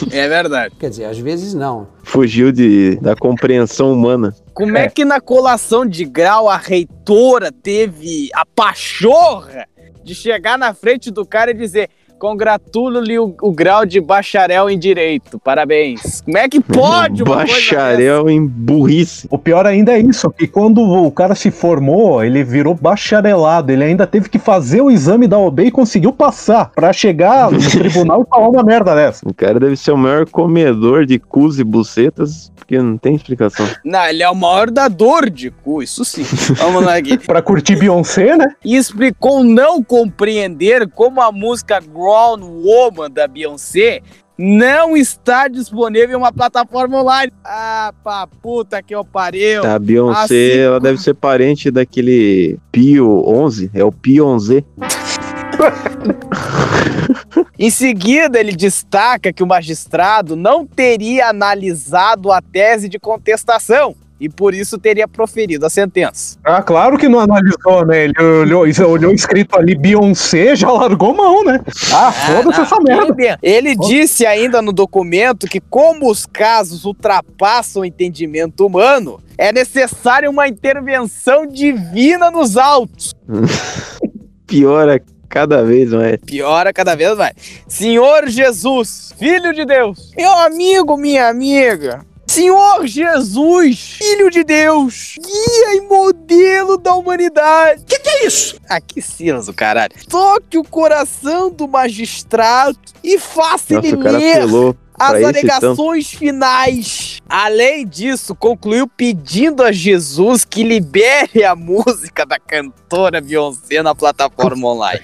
É 0.09 0.25
verdade. 0.29 0.73
Quer 0.79 0.89
dizer, 0.89 1.03
às 1.03 1.19
vezes 1.19 1.53
não. 1.53 1.89
Fugiu 2.01 2.49
de, 2.49 2.95
da 3.01 3.13
compreensão 3.13 3.91
humana. 3.91 4.33
Como 4.53 4.77
é. 4.77 4.87
que 4.87 5.03
na 5.03 5.19
colação 5.19 5.85
de 5.85 6.05
grau 6.05 6.47
a 6.47 6.55
reitora 6.55 7.51
teve 7.51 8.29
a 8.33 8.45
pachorra 8.45 9.67
de 10.01 10.15
chegar 10.15 10.57
na 10.57 10.73
frente 10.73 11.11
do 11.11 11.25
cara 11.25 11.51
e 11.51 11.53
dizer: 11.53 11.89
Congratulo-lhe 12.19 13.19
o, 13.19 13.35
o, 13.41 13.51
grau 13.51 13.85
de 13.85 14.01
bacharel 14.01 14.69
em 14.69 14.77
direito. 14.77 15.39
Parabéns. 15.39 16.21
Como 16.21 16.37
é 16.37 16.49
que 16.49 16.59
pode 16.59 17.23
uma 17.23 17.37
Bacharel 17.37 18.29
em 18.29 18.45
burrice. 18.45 19.27
O 19.29 19.37
pior 19.37 19.65
ainda 19.65 19.93
é 19.93 19.99
isso, 19.99 20.29
que 20.31 20.47
quando 20.47 20.81
o 20.81 21.11
cara 21.11 21.35
se 21.35 21.51
formou, 21.51 22.23
ele 22.23 22.43
virou 22.43 22.73
bacharelado. 22.73 23.71
Ele 23.71 23.83
ainda 23.83 24.07
teve 24.07 24.29
que 24.29 24.39
fazer 24.39 24.81
o 24.81 24.89
exame 24.89 25.27
da 25.27 25.37
OB 25.37 25.65
e 25.65 25.71
conseguiu 25.71 26.11
passar 26.11 26.71
para 26.71 26.91
chegar 26.91 27.51
no 27.51 27.59
tribunal 27.69 28.23
e 28.23 28.29
falar 28.29 28.49
uma 28.49 28.63
merda 28.63 28.95
dessa. 28.95 29.27
O 29.27 29.33
cara 29.33 29.59
deve 29.59 29.75
ser 29.77 29.91
o 29.91 29.97
maior 29.97 30.27
comedor 30.29 31.05
de 31.05 31.19
cus 31.19 31.59
e 31.59 31.63
bucetas, 31.63 32.51
porque 32.55 32.79
não 32.81 32.97
tem 32.97 33.15
explicação. 33.15 33.67
Não, 33.85 34.03
ele 34.05 34.23
é 34.23 34.29
o 34.29 34.35
maior 34.35 34.69
dador 34.69 35.29
de 35.29 35.51
cu, 35.51 35.81
isso 35.81 36.03
sim. 36.03 36.23
Vamos 36.55 36.83
lá 36.83 36.95
aqui. 36.95 37.17
pra 37.17 37.41
curtir 37.41 37.75
Beyoncé, 37.75 38.35
né? 38.35 38.47
E 38.63 38.75
explicou 38.75 39.43
não 39.43 39.83
compreender 39.83 40.89
como 40.89 41.21
a 41.21 41.31
música 41.31 41.79
Grown 42.07 42.63
Woman 42.63 43.11
da 43.11 43.27
Beyoncé 43.27 44.01
não 44.37 44.95
está 44.95 45.49
disponível 45.49 46.11
em 46.11 46.15
uma 46.15 46.31
plataforma 46.31 47.01
online. 47.01 47.33
Ah, 47.43 47.93
pra 48.01 48.25
puta 48.41 48.81
que 48.81 48.95
eu 48.95 49.03
pariu. 49.03 49.65
A 49.65 49.77
Beyoncé, 49.77 50.23
assim... 50.23 50.59
ela 50.59 50.79
deve 50.79 51.01
ser 51.01 51.15
parente 51.15 51.69
daquele 51.69 52.57
Pio 52.71 53.27
11, 53.27 53.71
é 53.73 53.83
o 53.83 53.91
Pio 53.91 54.25
11. 54.25 54.63
em 57.59 57.69
seguida, 57.69 58.39
ele 58.39 58.55
destaca 58.55 59.33
que 59.33 59.43
o 59.43 59.47
magistrado 59.47 60.37
não 60.37 60.65
teria 60.65 61.27
analisado 61.27 62.31
a 62.31 62.41
tese 62.41 62.87
de 62.87 62.97
contestação 62.97 63.93
e 64.19 64.27
por 64.27 64.53
isso 64.53 64.77
teria 64.77 65.07
proferido 65.07 65.65
a 65.65 65.69
sentença. 65.69 66.37
Ah, 66.43 66.61
claro 66.61 66.97
que 66.97 67.07
não 67.07 67.19
analisou, 67.19 67.85
né? 67.85 68.05
Ele 68.05 68.13
olhou, 68.21 68.65
olhou 68.89 69.13
escrito 69.13 69.57
ali 69.57 69.75
Beyoncé, 69.75 70.55
já 70.55 70.71
largou 70.71 71.13
mão, 71.13 71.43
né? 71.43 71.59
Ah, 71.93 72.11
foda-se 72.11 72.61
essa 72.61 72.77
merda. 72.81 73.15
Ele, 73.17 73.37
ele 73.41 73.75
disse 73.75 74.25
ainda 74.25 74.61
no 74.61 74.71
documento 74.71 75.47
que, 75.47 75.59
como 75.59 76.09
os 76.09 76.25
casos 76.25 76.85
ultrapassam 76.85 77.81
o 77.81 77.85
entendimento 77.85 78.65
humano, 78.65 79.19
é 79.37 79.51
necessária 79.51 80.29
uma 80.29 80.47
intervenção 80.47 81.45
divina 81.45 82.31
nos 82.31 82.57
autos. 82.57 83.13
Piora 84.47 85.01
cada 85.29 85.63
vez 85.63 85.91
mais. 85.91 86.17
Piora 86.25 86.73
cada 86.73 86.95
vez 86.95 87.15
mais. 87.17 87.33
Senhor 87.67 88.27
Jesus, 88.27 89.13
Filho 89.19 89.53
de 89.53 89.65
Deus, 89.65 90.11
meu 90.17 90.31
amigo, 90.39 90.97
minha 90.97 91.27
amiga, 91.27 92.05
Senhor 92.29 92.85
Jesus, 92.85 93.97
Filho 93.97 94.29
de 94.29 94.43
Deus, 94.43 95.15
guia 95.17 95.75
e 95.75 95.81
modelo 95.81 96.77
da 96.77 96.93
humanidade. 96.93 97.83
Que 97.85 97.99
que 97.99 98.09
é 98.09 98.27
isso? 98.27 98.59
Ah, 98.69 98.81
que 98.81 99.01
Silas, 99.01 99.47
o 99.47 99.53
caralho. 99.53 99.93
Toque 100.09 100.57
o 100.57 100.63
coração 100.63 101.49
do 101.49 101.67
magistrado 101.67 102.77
e 103.03 103.17
faça 103.17 103.75
Nossa, 103.75 103.87
ele 103.87 103.95
o 103.95 104.03
cara 104.03 104.17
ler 104.17 104.37
apelou 104.37 104.75
as 104.97 105.23
alegações 105.23 106.09
finais. 106.09 107.21
Além 107.29 107.85
disso, 107.85 108.33
concluiu 108.33 108.87
pedindo 108.87 109.61
a 109.63 109.71
Jesus 109.71 110.43
que 110.43 110.63
libere 110.63 111.43
a 111.43 111.55
música 111.55 112.25
da 112.25 112.39
cantora 112.39 113.21
Beyoncé 113.21 113.83
na 113.83 113.93
plataforma 113.93 114.67
online. 114.67 115.03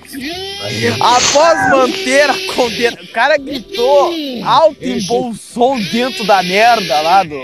Após 0.99 1.69
manter 1.69 2.29
a 2.29 2.53
condena. 2.55 2.97
O 3.01 3.07
cara 3.11 3.37
gritou 3.37 4.11
alto 4.45 4.83
e 4.83 5.01
bom 5.01 5.33
som 5.33 5.77
dentro 5.79 6.25
da 6.25 6.41
merda 6.41 7.01
lá 7.01 7.23
do, 7.23 7.29
do. 7.29 7.43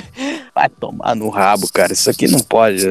Tomar 1.00 1.16
no 1.16 1.28
rabo, 1.30 1.66
cara. 1.72 1.92
Isso 1.92 2.10
aqui 2.10 2.28
não 2.30 2.40
pode. 2.40 2.86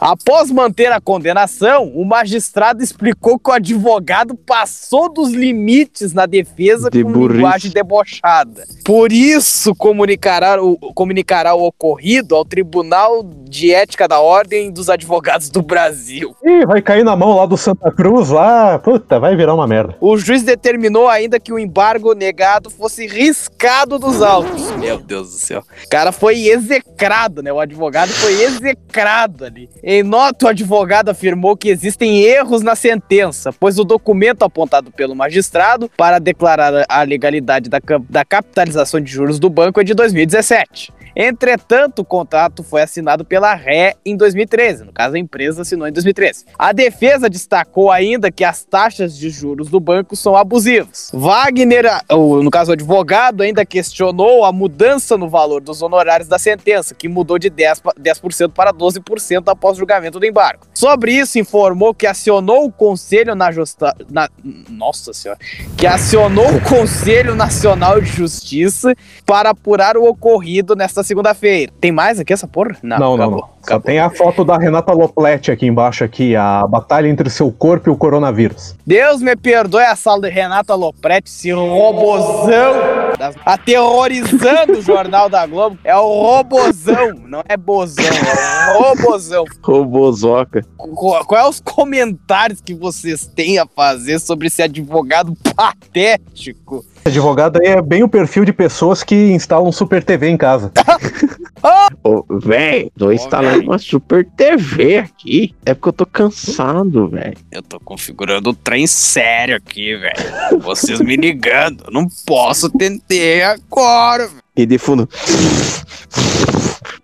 Após 0.00 0.50
manter 0.50 0.90
a 0.90 1.00
condenação, 1.00 1.92
o 1.94 2.04
magistrado 2.04 2.82
explicou 2.82 3.38
que 3.38 3.50
o 3.50 3.52
advogado 3.52 4.34
passou 4.34 5.12
dos 5.12 5.30
limites 5.32 6.12
na 6.12 6.24
defesa 6.24 6.90
De 6.90 7.04
com 7.04 7.12
burrice. 7.12 7.36
linguagem 7.36 7.70
debochada. 7.70 8.64
Por 8.84 9.12
isso, 9.12 9.74
comunicará 9.74 10.62
o, 10.62 10.76
comunicará 10.94 11.54
o 11.54 11.66
ocorrido 11.66 12.34
ao 12.34 12.44
Tribunal 12.44 13.22
de 13.48 13.72
Ética 13.72 14.08
da 14.08 14.20
Ordem 14.20 14.70
dos 14.70 14.88
Advogados 14.88 15.50
do 15.50 15.62
Brasil. 15.62 16.34
Ih, 16.44 16.64
vai 16.64 16.80
cair 16.80 17.04
na 17.04 17.14
mão 17.16 17.36
lá 17.36 17.46
do 17.46 17.56
Santa 17.56 17.90
Cruz, 17.90 18.30
lá, 18.30 18.78
puta, 18.78 19.18
vai 19.20 19.36
virar 19.36 19.54
uma 19.54 19.66
merda. 19.66 19.96
O 20.00 20.16
juiz 20.16 20.42
determinou 20.42 21.08
ainda 21.08 21.38
que 21.38 21.52
o 21.52 21.58
embargo 21.58 22.14
negado 22.14 22.70
fosse 22.70 23.06
riscado 23.06 23.98
dos 23.98 24.22
autos. 24.22 24.62
Meu 24.86 24.98
Deus 24.98 25.30
do 25.32 25.38
céu. 25.38 25.64
O 25.84 25.88
cara 25.88 26.12
foi 26.12 26.46
execrado, 26.48 27.42
né? 27.42 27.52
O 27.52 27.58
advogado 27.58 28.10
foi 28.10 28.42
execrado 28.42 29.44
ali. 29.44 29.68
Em 29.82 30.02
nota, 30.02 30.46
o 30.46 30.48
advogado 30.48 31.08
afirmou 31.08 31.56
que 31.56 31.68
existem 31.68 32.22
erros 32.22 32.62
na 32.62 32.76
sentença, 32.76 33.52
pois 33.52 33.78
o 33.78 33.84
documento 33.84 34.44
apontado 34.44 34.92
pelo 34.92 35.14
magistrado 35.14 35.90
para 35.96 36.18
declarar 36.18 36.84
a 36.88 37.02
legalidade 37.02 37.68
da, 37.68 37.80
da 38.08 38.24
capitalização 38.24 39.00
de 39.00 39.10
juros 39.10 39.38
do 39.38 39.50
banco 39.50 39.80
é 39.80 39.84
de 39.84 39.92
2017. 39.94 40.92
Entretanto, 41.16 42.00
o 42.00 42.04
contrato 42.04 42.62
foi 42.62 42.82
assinado 42.82 43.24
pela 43.24 43.54
Ré 43.54 43.94
em 44.04 44.14
2013. 44.16 44.84
No 44.84 44.92
caso, 44.92 45.16
a 45.16 45.18
empresa 45.18 45.62
assinou 45.62 45.88
em 45.88 45.92
2013. 45.92 46.44
A 46.58 46.72
defesa 46.72 47.30
destacou 47.30 47.90
ainda 47.90 48.30
que 48.30 48.44
as 48.44 48.62
taxas 48.64 49.16
de 49.16 49.30
juros 49.30 49.70
do 49.70 49.80
banco 49.80 50.14
são 50.14 50.36
abusivas. 50.36 51.10
Wagner, 51.14 51.86
a- 51.86 52.14
o- 52.14 52.42
no 52.42 52.50
caso, 52.50 52.70
o 52.70 52.74
advogado, 52.74 53.42
ainda 53.42 53.64
questionou 53.64 54.44
a 54.44 54.52
mudança 54.52 55.16
no 55.16 55.26
valor 55.28 55.62
dos 55.62 55.80
honorários 55.80 56.28
da 56.28 56.38
sentença, 56.38 56.94
que 56.94 57.08
mudou 57.08 57.38
de 57.38 57.48
10%, 57.48 57.80
pa- 57.82 57.94
10% 57.98 58.52
para 58.52 58.70
12% 58.70 59.48
após 59.48 59.76
o 59.76 59.78
julgamento 59.80 60.20
do 60.20 60.26
embargo. 60.26 60.66
Sobre 60.74 61.12
isso, 61.12 61.38
informou 61.38 61.94
que 61.94 62.06
acionou 62.06 62.66
o 62.66 62.70
Conselho 62.72 63.34
na 63.34 63.50
Justa... 63.50 63.96
Na... 64.10 64.28
Nossa 64.68 65.14
Senhora. 65.14 65.40
Que 65.78 65.86
acionou 65.86 66.56
o 66.56 66.60
Conselho 66.60 67.34
Nacional 67.34 68.00
de 68.02 68.10
Justiça 68.10 68.94
para 69.24 69.50
apurar 69.50 69.96
o 69.96 70.04
ocorrido 70.04 70.76
nesta 70.76 71.02
segunda-feira. 71.06 71.72
Tem 71.80 71.90
mais 71.92 72.18
aqui 72.20 72.32
essa 72.32 72.46
porra? 72.46 72.76
Não, 72.82 72.98
não, 72.98 73.14
acabou. 73.14 73.40
não. 73.40 73.48
Só 73.66 73.80
tem 73.80 73.98
a 73.98 74.08
foto 74.10 74.44
da 74.44 74.56
Renata 74.56 74.92
Loplete 74.92 75.50
aqui 75.50 75.66
embaixo, 75.66 76.04
aqui, 76.04 76.36
a 76.36 76.64
batalha 76.68 77.08
entre 77.08 77.26
o 77.26 77.30
seu 77.30 77.50
corpo 77.50 77.88
e 77.88 77.92
o 77.92 77.96
coronavírus. 77.96 78.76
Deus 78.86 79.20
me 79.20 79.34
perdoe 79.34 79.82
a 79.82 79.96
sala 79.96 80.20
de 80.20 80.28
Renata 80.28 80.74
Lopretti, 80.74 81.28
esse 81.28 81.50
robozão 81.52 82.72
das- 83.18 83.34
aterrorizando 83.44 84.74
o 84.78 84.82
Jornal 84.82 85.28
da 85.28 85.44
Globo. 85.46 85.78
É 85.82 85.96
o 85.96 86.06
robozão, 86.22 87.14
não 87.26 87.42
é 87.48 87.56
bozão, 87.56 88.04
é 88.04 88.76
o 88.78 88.82
robozão. 88.82 89.44
Robozoca. 89.62 90.62
Qu- 90.76 91.24
Qual 91.26 91.40
é 91.40 91.48
os 91.48 91.58
comentários 91.60 92.60
que 92.60 92.74
vocês 92.74 93.26
têm 93.26 93.58
a 93.58 93.66
fazer 93.66 94.20
sobre 94.20 94.46
esse 94.46 94.62
advogado 94.62 95.32
patético? 95.56 96.84
Advogado 97.06 97.60
aí 97.62 97.68
é 97.68 97.80
bem 97.80 98.02
o 98.02 98.08
perfil 98.08 98.44
de 98.44 98.52
pessoas 98.52 99.04
que 99.04 99.14
instalam 99.14 99.70
Super 99.70 100.02
TV 100.02 100.28
em 100.28 100.36
casa. 100.36 100.72
Ô, 102.02 102.24
véi, 102.28 102.90
tô 102.98 103.12
instalando 103.12 103.62
uma 103.62 103.78
super 103.78 104.26
TV 104.36 104.98
aqui. 104.98 105.54
É 105.64 105.72
porque 105.72 105.88
eu 105.88 105.92
tô 105.92 106.04
cansado, 106.04 107.08
velho. 107.08 107.36
Eu 107.52 107.62
tô 107.62 107.78
configurando 107.78 108.50
um 108.50 108.54
trem 108.54 108.88
sério 108.88 109.56
aqui, 109.56 109.96
velho. 109.96 110.60
Vocês 110.60 111.00
me 111.00 111.14
ligando. 111.16 111.84
Eu 111.86 111.92
não 111.92 112.08
posso 112.26 112.66
atender 112.66 113.42
agora, 113.44 114.26
velho. 114.26 114.42
E 114.56 114.66
de 114.66 114.76
fundo. 114.76 115.08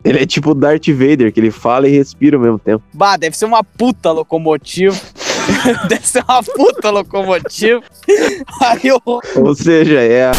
Ele 0.05 0.19
é 0.21 0.27
tipo 0.27 0.51
o 0.51 0.55
Darth 0.55 0.89
Vader, 0.89 1.33
que 1.33 1.39
ele 1.39 1.53
fala 1.53 1.89
e 1.89 1.97
respira 1.97 2.37
ao 2.37 2.43
mesmo 2.43 2.59
tempo. 2.59 2.83
Bah, 2.93 3.17
deve 3.17 3.37
ser 3.37 3.45
uma 3.45 3.63
puta 3.63 4.11
locomotiva. 4.11 4.97
deve 5.89 6.07
ser 6.07 6.25
uma 6.29 6.43
puta 6.43 6.91
locomotiva. 6.91 7.83
Aí 8.61 8.93
o, 8.93 9.21
Ou 9.37 9.55
seja, 9.55 10.01
é 10.01 10.31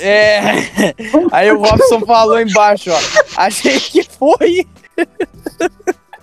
é, 0.00 0.94
aí 1.32 1.50
o 1.50 1.58
Robson 1.58 2.00
falou 2.06 2.40
embaixo, 2.40 2.90
ó. 2.90 2.98
Achei 3.36 3.80
que 3.80 4.04
foi. 4.04 4.66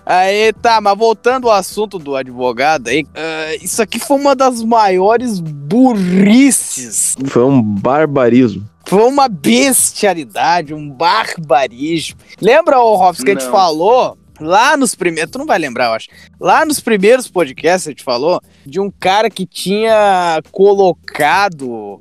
Aí 0.04 0.52
tá, 0.52 0.80
mas 0.80 0.96
voltando 0.96 1.48
ao 1.48 1.56
assunto 1.56 1.98
do 1.98 2.14
advogado 2.14 2.88
aí, 2.88 3.04
ah, 3.14 3.56
isso 3.60 3.82
aqui 3.82 3.98
foi 3.98 4.16
uma 4.16 4.36
das 4.36 4.62
maiores 4.62 5.40
burrices 5.40 7.16
Foi 7.26 7.44
um 7.44 7.60
barbarismo. 7.60 8.64
Foi 8.84 9.02
uma 9.02 9.28
bestialidade, 9.28 10.72
um 10.72 10.88
barbarismo. 10.88 12.16
Lembra, 12.40 12.78
ô 12.78 12.94
Robson, 12.94 13.24
que 13.24 13.30
a 13.32 13.34
gente 13.34 13.46
Não. 13.46 13.52
falou 13.52 14.16
lá 14.40 14.76
nos 14.76 14.94
primeiros. 14.94 15.30
Tu 15.30 15.38
não 15.38 15.46
vai 15.46 15.58
lembrar, 15.58 15.86
eu 15.86 15.92
acho. 15.92 16.08
Lá 16.40 16.64
nos 16.64 16.80
primeiros 16.80 17.28
podcasts 17.28 17.86
a 17.86 17.90
gente 17.90 18.04
falou 18.04 18.40
de 18.64 18.80
um 18.80 18.90
cara 18.90 19.30
que 19.30 19.46
tinha 19.46 20.40
colocado 20.50 22.00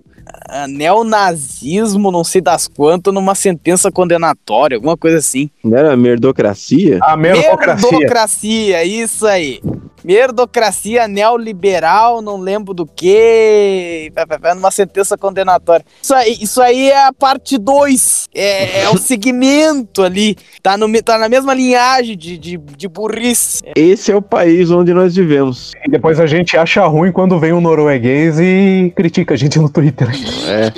neonazismo, 0.68 2.12
não 2.12 2.24
sei 2.24 2.42
das 2.42 2.68
quantas, 2.68 3.14
numa 3.14 3.36
sentença 3.36 3.92
condenatória, 3.92 4.78
alguma 4.78 4.98
coisa 4.98 5.18
assim. 5.18 5.50
Não 5.64 5.78
era 5.78 5.96
merdocracia? 5.96 7.00
A 7.02 7.16
meritocracia. 7.18 7.92
Merdocracia, 7.92 8.84
isso 8.84 9.26
aí. 9.26 9.60
Merdocracia 10.06 11.08
neoliberal, 11.08 12.22
não 12.22 12.38
lembro 12.38 12.76
do 12.76 12.86
que, 12.86 14.12
numa 14.56 14.70
sentença 14.70 15.18
condenatória. 15.18 15.84
Isso 16.00 16.14
aí, 16.14 16.38
isso 16.40 16.62
aí 16.62 16.92
é 16.92 17.08
a 17.08 17.12
parte 17.12 17.58
2. 17.58 18.30
É, 18.32 18.82
é 18.84 18.90
o 18.90 18.98
segmento 19.00 20.04
ali. 20.04 20.36
Tá, 20.62 20.78
no, 20.78 20.88
tá 21.02 21.18
na 21.18 21.28
mesma 21.28 21.56
linhagem 21.56 22.16
de, 22.16 22.38
de, 22.38 22.58
de 22.58 22.88
burrice. 22.88 23.64
Esse 23.76 24.12
é 24.12 24.16
o 24.16 24.22
país 24.22 24.70
onde 24.70 24.94
nós 24.94 25.16
vivemos. 25.16 25.72
E 25.84 25.90
depois 25.90 26.20
a 26.20 26.28
gente 26.28 26.56
acha 26.56 26.86
ruim 26.86 27.12
quando 27.12 27.40
vem 27.40 27.52
um 27.52 27.62
norueguês 27.62 28.40
e 28.40 28.94
critica 28.96 29.34
a 29.34 29.38
gente 29.38 29.58
no 29.58 29.70
Twitter. 29.70 30.08
É. 30.48 30.72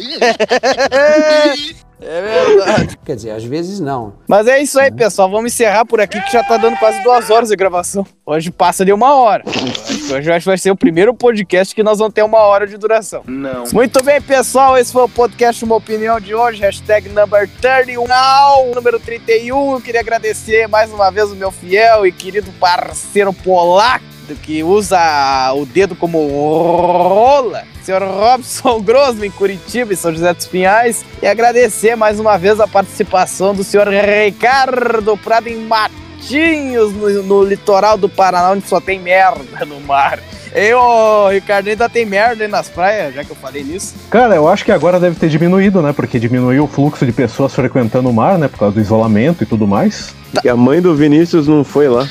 É 1.99 2.21
verdade. 2.21 2.97
Quer 3.03 3.15
dizer, 3.15 3.31
às 3.31 3.43
vezes 3.43 3.79
não. 3.79 4.13
Mas 4.27 4.47
é 4.47 4.61
isso 4.61 4.79
aí, 4.79 4.91
pessoal. 4.91 5.29
Vamos 5.29 5.51
encerrar 5.51 5.83
por 5.85 5.99
aqui 5.99 6.21
que 6.21 6.31
já 6.31 6.43
tá 6.43 6.55
dando 6.57 6.77
quase 6.77 7.01
duas 7.01 7.29
horas 7.29 7.49
de 7.49 7.55
gravação. 7.55 8.05
Hoje 8.25 8.51
passa 8.51 8.85
de 8.85 8.93
uma 8.93 9.15
hora. 9.15 9.43
Hoje, 10.13 10.31
acho 10.31 10.43
que 10.43 10.49
vai 10.49 10.57
ser 10.57 10.69
o 10.69 10.75
primeiro 10.75 11.13
podcast 11.13 11.73
que 11.73 11.81
nós 11.81 11.97
vamos 11.97 12.13
ter 12.13 12.23
uma 12.23 12.39
hora 12.39 12.67
de 12.67 12.77
duração. 12.77 13.23
Não. 13.25 13.63
Muito 13.73 14.03
bem, 14.03 14.21
pessoal. 14.21 14.77
Esse 14.77 14.93
foi 14.93 15.03
o 15.03 15.09
podcast 15.09 15.63
Uma 15.65 15.75
Opinião 15.75 16.19
de 16.19 16.35
hoje. 16.35 16.61
Hashtag 16.61 17.09
number 17.09 17.49
31, 17.59 18.05
now, 18.07 18.75
número 18.75 18.99
31. 18.99 19.73
Eu 19.73 19.81
queria 19.81 20.01
agradecer 20.01 20.67
mais 20.67 20.91
uma 20.91 21.09
vez 21.09 21.31
o 21.31 21.35
meu 21.35 21.51
fiel 21.51 22.05
e 22.05 22.11
querido 22.11 22.51
parceiro 22.59 23.33
polaco 23.33 24.16
que 24.35 24.63
usa 24.63 25.53
o 25.53 25.65
dedo 25.65 25.95
como 25.95 26.27
rola. 26.27 27.63
Senhor 27.83 28.01
Robson 28.01 28.81
Grossman, 28.83 29.27
em 29.27 29.31
Curitiba 29.31 29.93
e 29.93 29.95
São 29.95 30.11
José 30.11 30.33
dos 30.33 30.47
Pinhais. 30.47 31.05
E 31.21 31.27
agradecer 31.27 31.95
mais 31.95 32.19
uma 32.19 32.37
vez 32.37 32.59
a 32.59 32.67
participação 32.67 33.53
do 33.53 33.63
senhor 33.63 33.87
Ricardo 33.87 35.17
Prado 35.17 35.47
em 35.47 35.57
Matinhos, 35.57 36.93
no, 36.93 37.23
no 37.23 37.43
litoral 37.43 37.97
do 37.97 38.09
Paraná, 38.09 38.51
onde 38.51 38.67
só 38.67 38.81
tem 38.81 38.99
merda 38.99 39.65
no 39.65 39.79
mar. 39.81 40.19
E 40.55 40.73
o 40.73 41.29
Ricardo 41.29 41.67
ainda 41.69 41.87
tem 41.89 42.05
merda 42.05 42.43
aí 42.43 42.49
nas 42.49 42.69
praias, 42.69 43.13
já 43.13 43.23
que 43.23 43.31
eu 43.31 43.35
falei 43.35 43.63
nisso. 43.63 43.93
Cara, 44.09 44.35
eu 44.35 44.47
acho 44.47 44.63
que 44.65 44.71
agora 44.71 44.99
deve 44.99 45.15
ter 45.15 45.29
diminuído, 45.29 45.81
né? 45.81 45.93
Porque 45.93 46.19
diminuiu 46.19 46.63
o 46.63 46.67
fluxo 46.67 47.05
de 47.05 47.11
pessoas 47.11 47.53
frequentando 47.53 48.09
o 48.09 48.13
mar, 48.13 48.37
né? 48.37 48.47
Por 48.47 48.57
causa 48.59 48.75
do 48.75 48.81
isolamento 48.81 49.43
e 49.43 49.45
tudo 49.47 49.67
mais. 49.67 50.15
Que 50.41 50.49
a 50.49 50.55
mãe 50.55 50.81
do 50.81 50.93
Vinícius 50.95 51.47
não 51.47 51.63
foi 51.63 51.87
lá. 51.87 52.07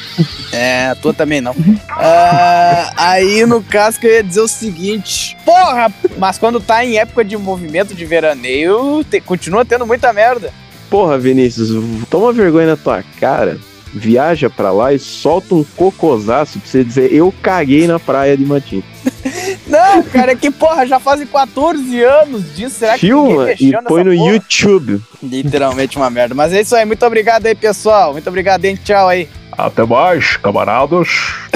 É, 0.53 0.89
a 0.89 0.95
tua 0.95 1.13
também 1.13 1.41
não. 1.41 1.55
Ah, 1.91 2.91
aí, 2.97 3.45
no 3.47 3.63
caso, 3.63 3.99
que 4.01 4.07
eu 4.07 4.13
ia 4.13 4.23
dizer 4.23 4.41
o 4.41 4.49
seguinte: 4.49 5.37
Porra! 5.45 5.93
Mas 6.17 6.39
quando 6.39 6.61
tá 6.61 6.85
em 6.85 6.97
época 6.99 7.25
de 7.25 7.37
movimento 7.37 7.95
de 7.95 8.05
veraneio, 8.05 9.05
te- 9.05 9.21
continua 9.21 9.65
tendo 9.65 9.87
muita 9.87 10.13
merda. 10.13 10.53
Porra, 10.89 11.19
Vinícius, 11.19 11.71
toma 12.09 12.33
vergonha 12.33 12.69
na 12.69 12.77
tua 12.77 13.03
cara. 13.21 13.59
Viaja 13.95 14.51
pra 14.51 14.71
lá 14.71 14.93
e 14.93 14.99
solta 14.99 15.55
um 15.55 15.65
cocosaço 15.65 16.59
pra 16.59 16.69
você 16.69 16.85
dizer 16.85 17.13
eu 17.13 17.33
caguei 17.43 17.87
na 17.87 17.99
praia 17.99 18.37
de 18.37 18.45
Matinho. 18.45 18.85
Não, 19.67 20.03
cara, 20.05 20.33
é 20.33 20.37
que, 20.37 20.51
porra, 20.51 20.87
já 20.87 21.01
fazem 21.01 21.27
14 21.27 22.03
anos 22.03 22.55
disso. 22.55 22.79
Será 22.79 22.95
que 22.95 23.01
Filma 23.01 23.45
e 23.59 23.67
mexeu 23.67 23.83
põe 23.83 24.05
no 24.05 24.15
porra? 24.15 24.33
YouTube. 24.33 25.03
Literalmente 25.23 25.97
uma 25.97 26.09
merda. 26.09 26.35
Mas 26.35 26.53
é 26.53 26.61
isso 26.61 26.77
aí. 26.77 26.85
Muito 26.85 27.05
obrigado 27.05 27.47
aí, 27.47 27.55
pessoal. 27.55 28.13
Muito 28.13 28.29
obrigado, 28.29 28.65
hein? 28.65 28.79
Tchau 28.83 29.09
aí. 29.09 29.29
Até 29.53 29.85
mais, 29.85 30.37
camaradas, 30.37 31.09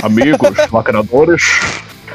amigos, 0.02 0.40
lacradores. 0.72 1.42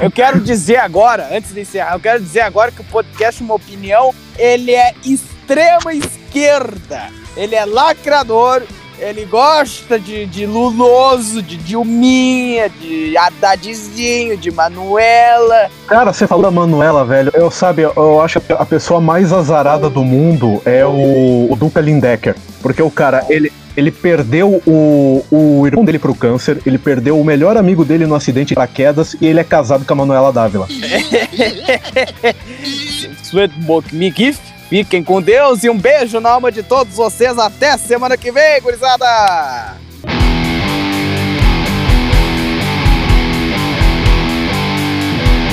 Eu 0.01 0.11
quero 0.11 0.41
dizer 0.41 0.77
agora, 0.77 1.29
antes 1.31 1.53
de 1.53 1.61
encerrar, 1.61 1.93
eu 1.93 1.99
quero 1.99 2.21
dizer 2.21 2.41
agora 2.41 2.71
que 2.71 2.81
o 2.81 2.85
podcast 2.85 3.41
Uma 3.41 3.53
Opinião, 3.53 4.13
ele 4.37 4.71
é 4.71 4.93
extrema 5.05 5.93
esquerda. 5.93 7.09
Ele 7.37 7.55
é 7.55 7.65
lacrador, 7.65 8.63
ele 8.99 9.25
gosta 9.25 9.99
de, 9.99 10.25
de 10.25 10.45
Luloso, 10.45 11.41
de 11.41 11.57
Dilminha, 11.57 12.69
de 12.69 13.17
Haddadzinho, 13.17 14.37
de 14.37 14.51
Manuela. 14.51 15.69
Cara, 15.87 16.13
você 16.13 16.25
falou 16.27 16.43
da 16.43 16.51
Manuela, 16.51 17.03
velho. 17.03 17.31
Eu 17.33 17.51
sabe, 17.51 17.81
eu 17.83 18.21
acho 18.21 18.39
que 18.41 18.53
a 18.53 18.65
pessoa 18.65 19.01
mais 19.01 19.33
azarada 19.33 19.89
do 19.89 20.03
mundo 20.03 20.61
é 20.65 20.85
o, 20.85 21.51
o 21.51 21.55
Duca 21.55 21.81
Lindecker. 21.81 22.35
Porque 22.61 22.81
o 22.81 22.89
cara, 22.89 23.25
ele, 23.29 23.51
ele 23.75 23.91
perdeu 23.91 24.61
o, 24.65 25.23
o 25.29 25.67
irmão 25.67 25.83
dele 25.85 25.99
pro 25.99 26.15
câncer, 26.15 26.59
ele 26.65 26.77
perdeu 26.77 27.19
o 27.19 27.23
melhor 27.23 27.57
amigo 27.57 27.83
dele 27.83 28.05
no 28.05 28.15
acidente 28.15 28.49
de 28.49 28.55
paraquedas 28.55 29.15
e 29.19 29.27
ele 29.27 29.39
é 29.39 29.43
casado 29.43 29.85
com 29.85 29.93
a 29.93 29.97
Manuela 29.97 30.31
Dávila. 30.31 30.67
Sweetbook 33.23 33.93
Me 33.93 34.11
Gift. 34.11 34.54
Fiquem 34.69 35.03
com 35.03 35.21
Deus 35.21 35.63
e 35.63 35.69
um 35.69 35.77
beijo 35.77 36.19
na 36.19 36.31
alma 36.31 36.51
de 36.51 36.63
todos 36.63 36.95
vocês. 36.95 37.37
Até 37.37 37.77
semana 37.77 38.17
que 38.17 38.31
vem, 38.31 38.61
gurizada! 38.61 39.75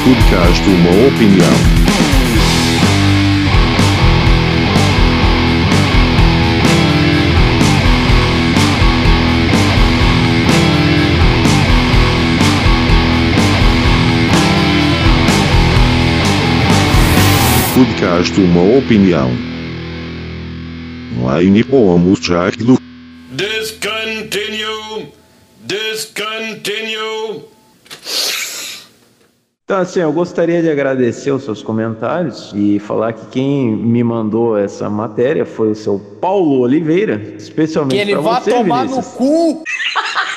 Podcast 0.05 0.69
Uma 0.69 1.09
Opinião. 1.09 1.72
Podcast 17.83 18.41
Uma 18.41 18.79
Opinião. 18.79 19.29
Line 21.41 21.65
Pomos 21.65 22.21
Jackdo. 22.21 22.79
Discontinue! 23.33 25.13
Discontinue! 25.65 27.43
Então, 29.65 29.79
assim, 29.79 29.99
eu 29.99 30.13
gostaria 30.13 30.63
de 30.63 30.71
agradecer 30.71 31.33
os 31.33 31.43
seus 31.43 31.61
comentários 31.61 32.53
e 32.55 32.79
falar 32.79 33.15
que 33.15 33.27
quem 33.27 33.75
me 33.75 34.05
mandou 34.05 34.57
essa 34.57 34.89
matéria 34.89 35.45
foi 35.45 35.73
o 35.73 35.75
seu 35.75 35.99
Paulo 36.21 36.61
Oliveira, 36.61 37.35
especialmente 37.37 37.97
Que 37.97 38.01
ele 38.01 38.15
vá 38.15 38.41
você, 38.41 38.51
tomar 38.53 38.87
Vinícius. 38.87 39.07
no 39.07 39.13
cu! 39.13 39.65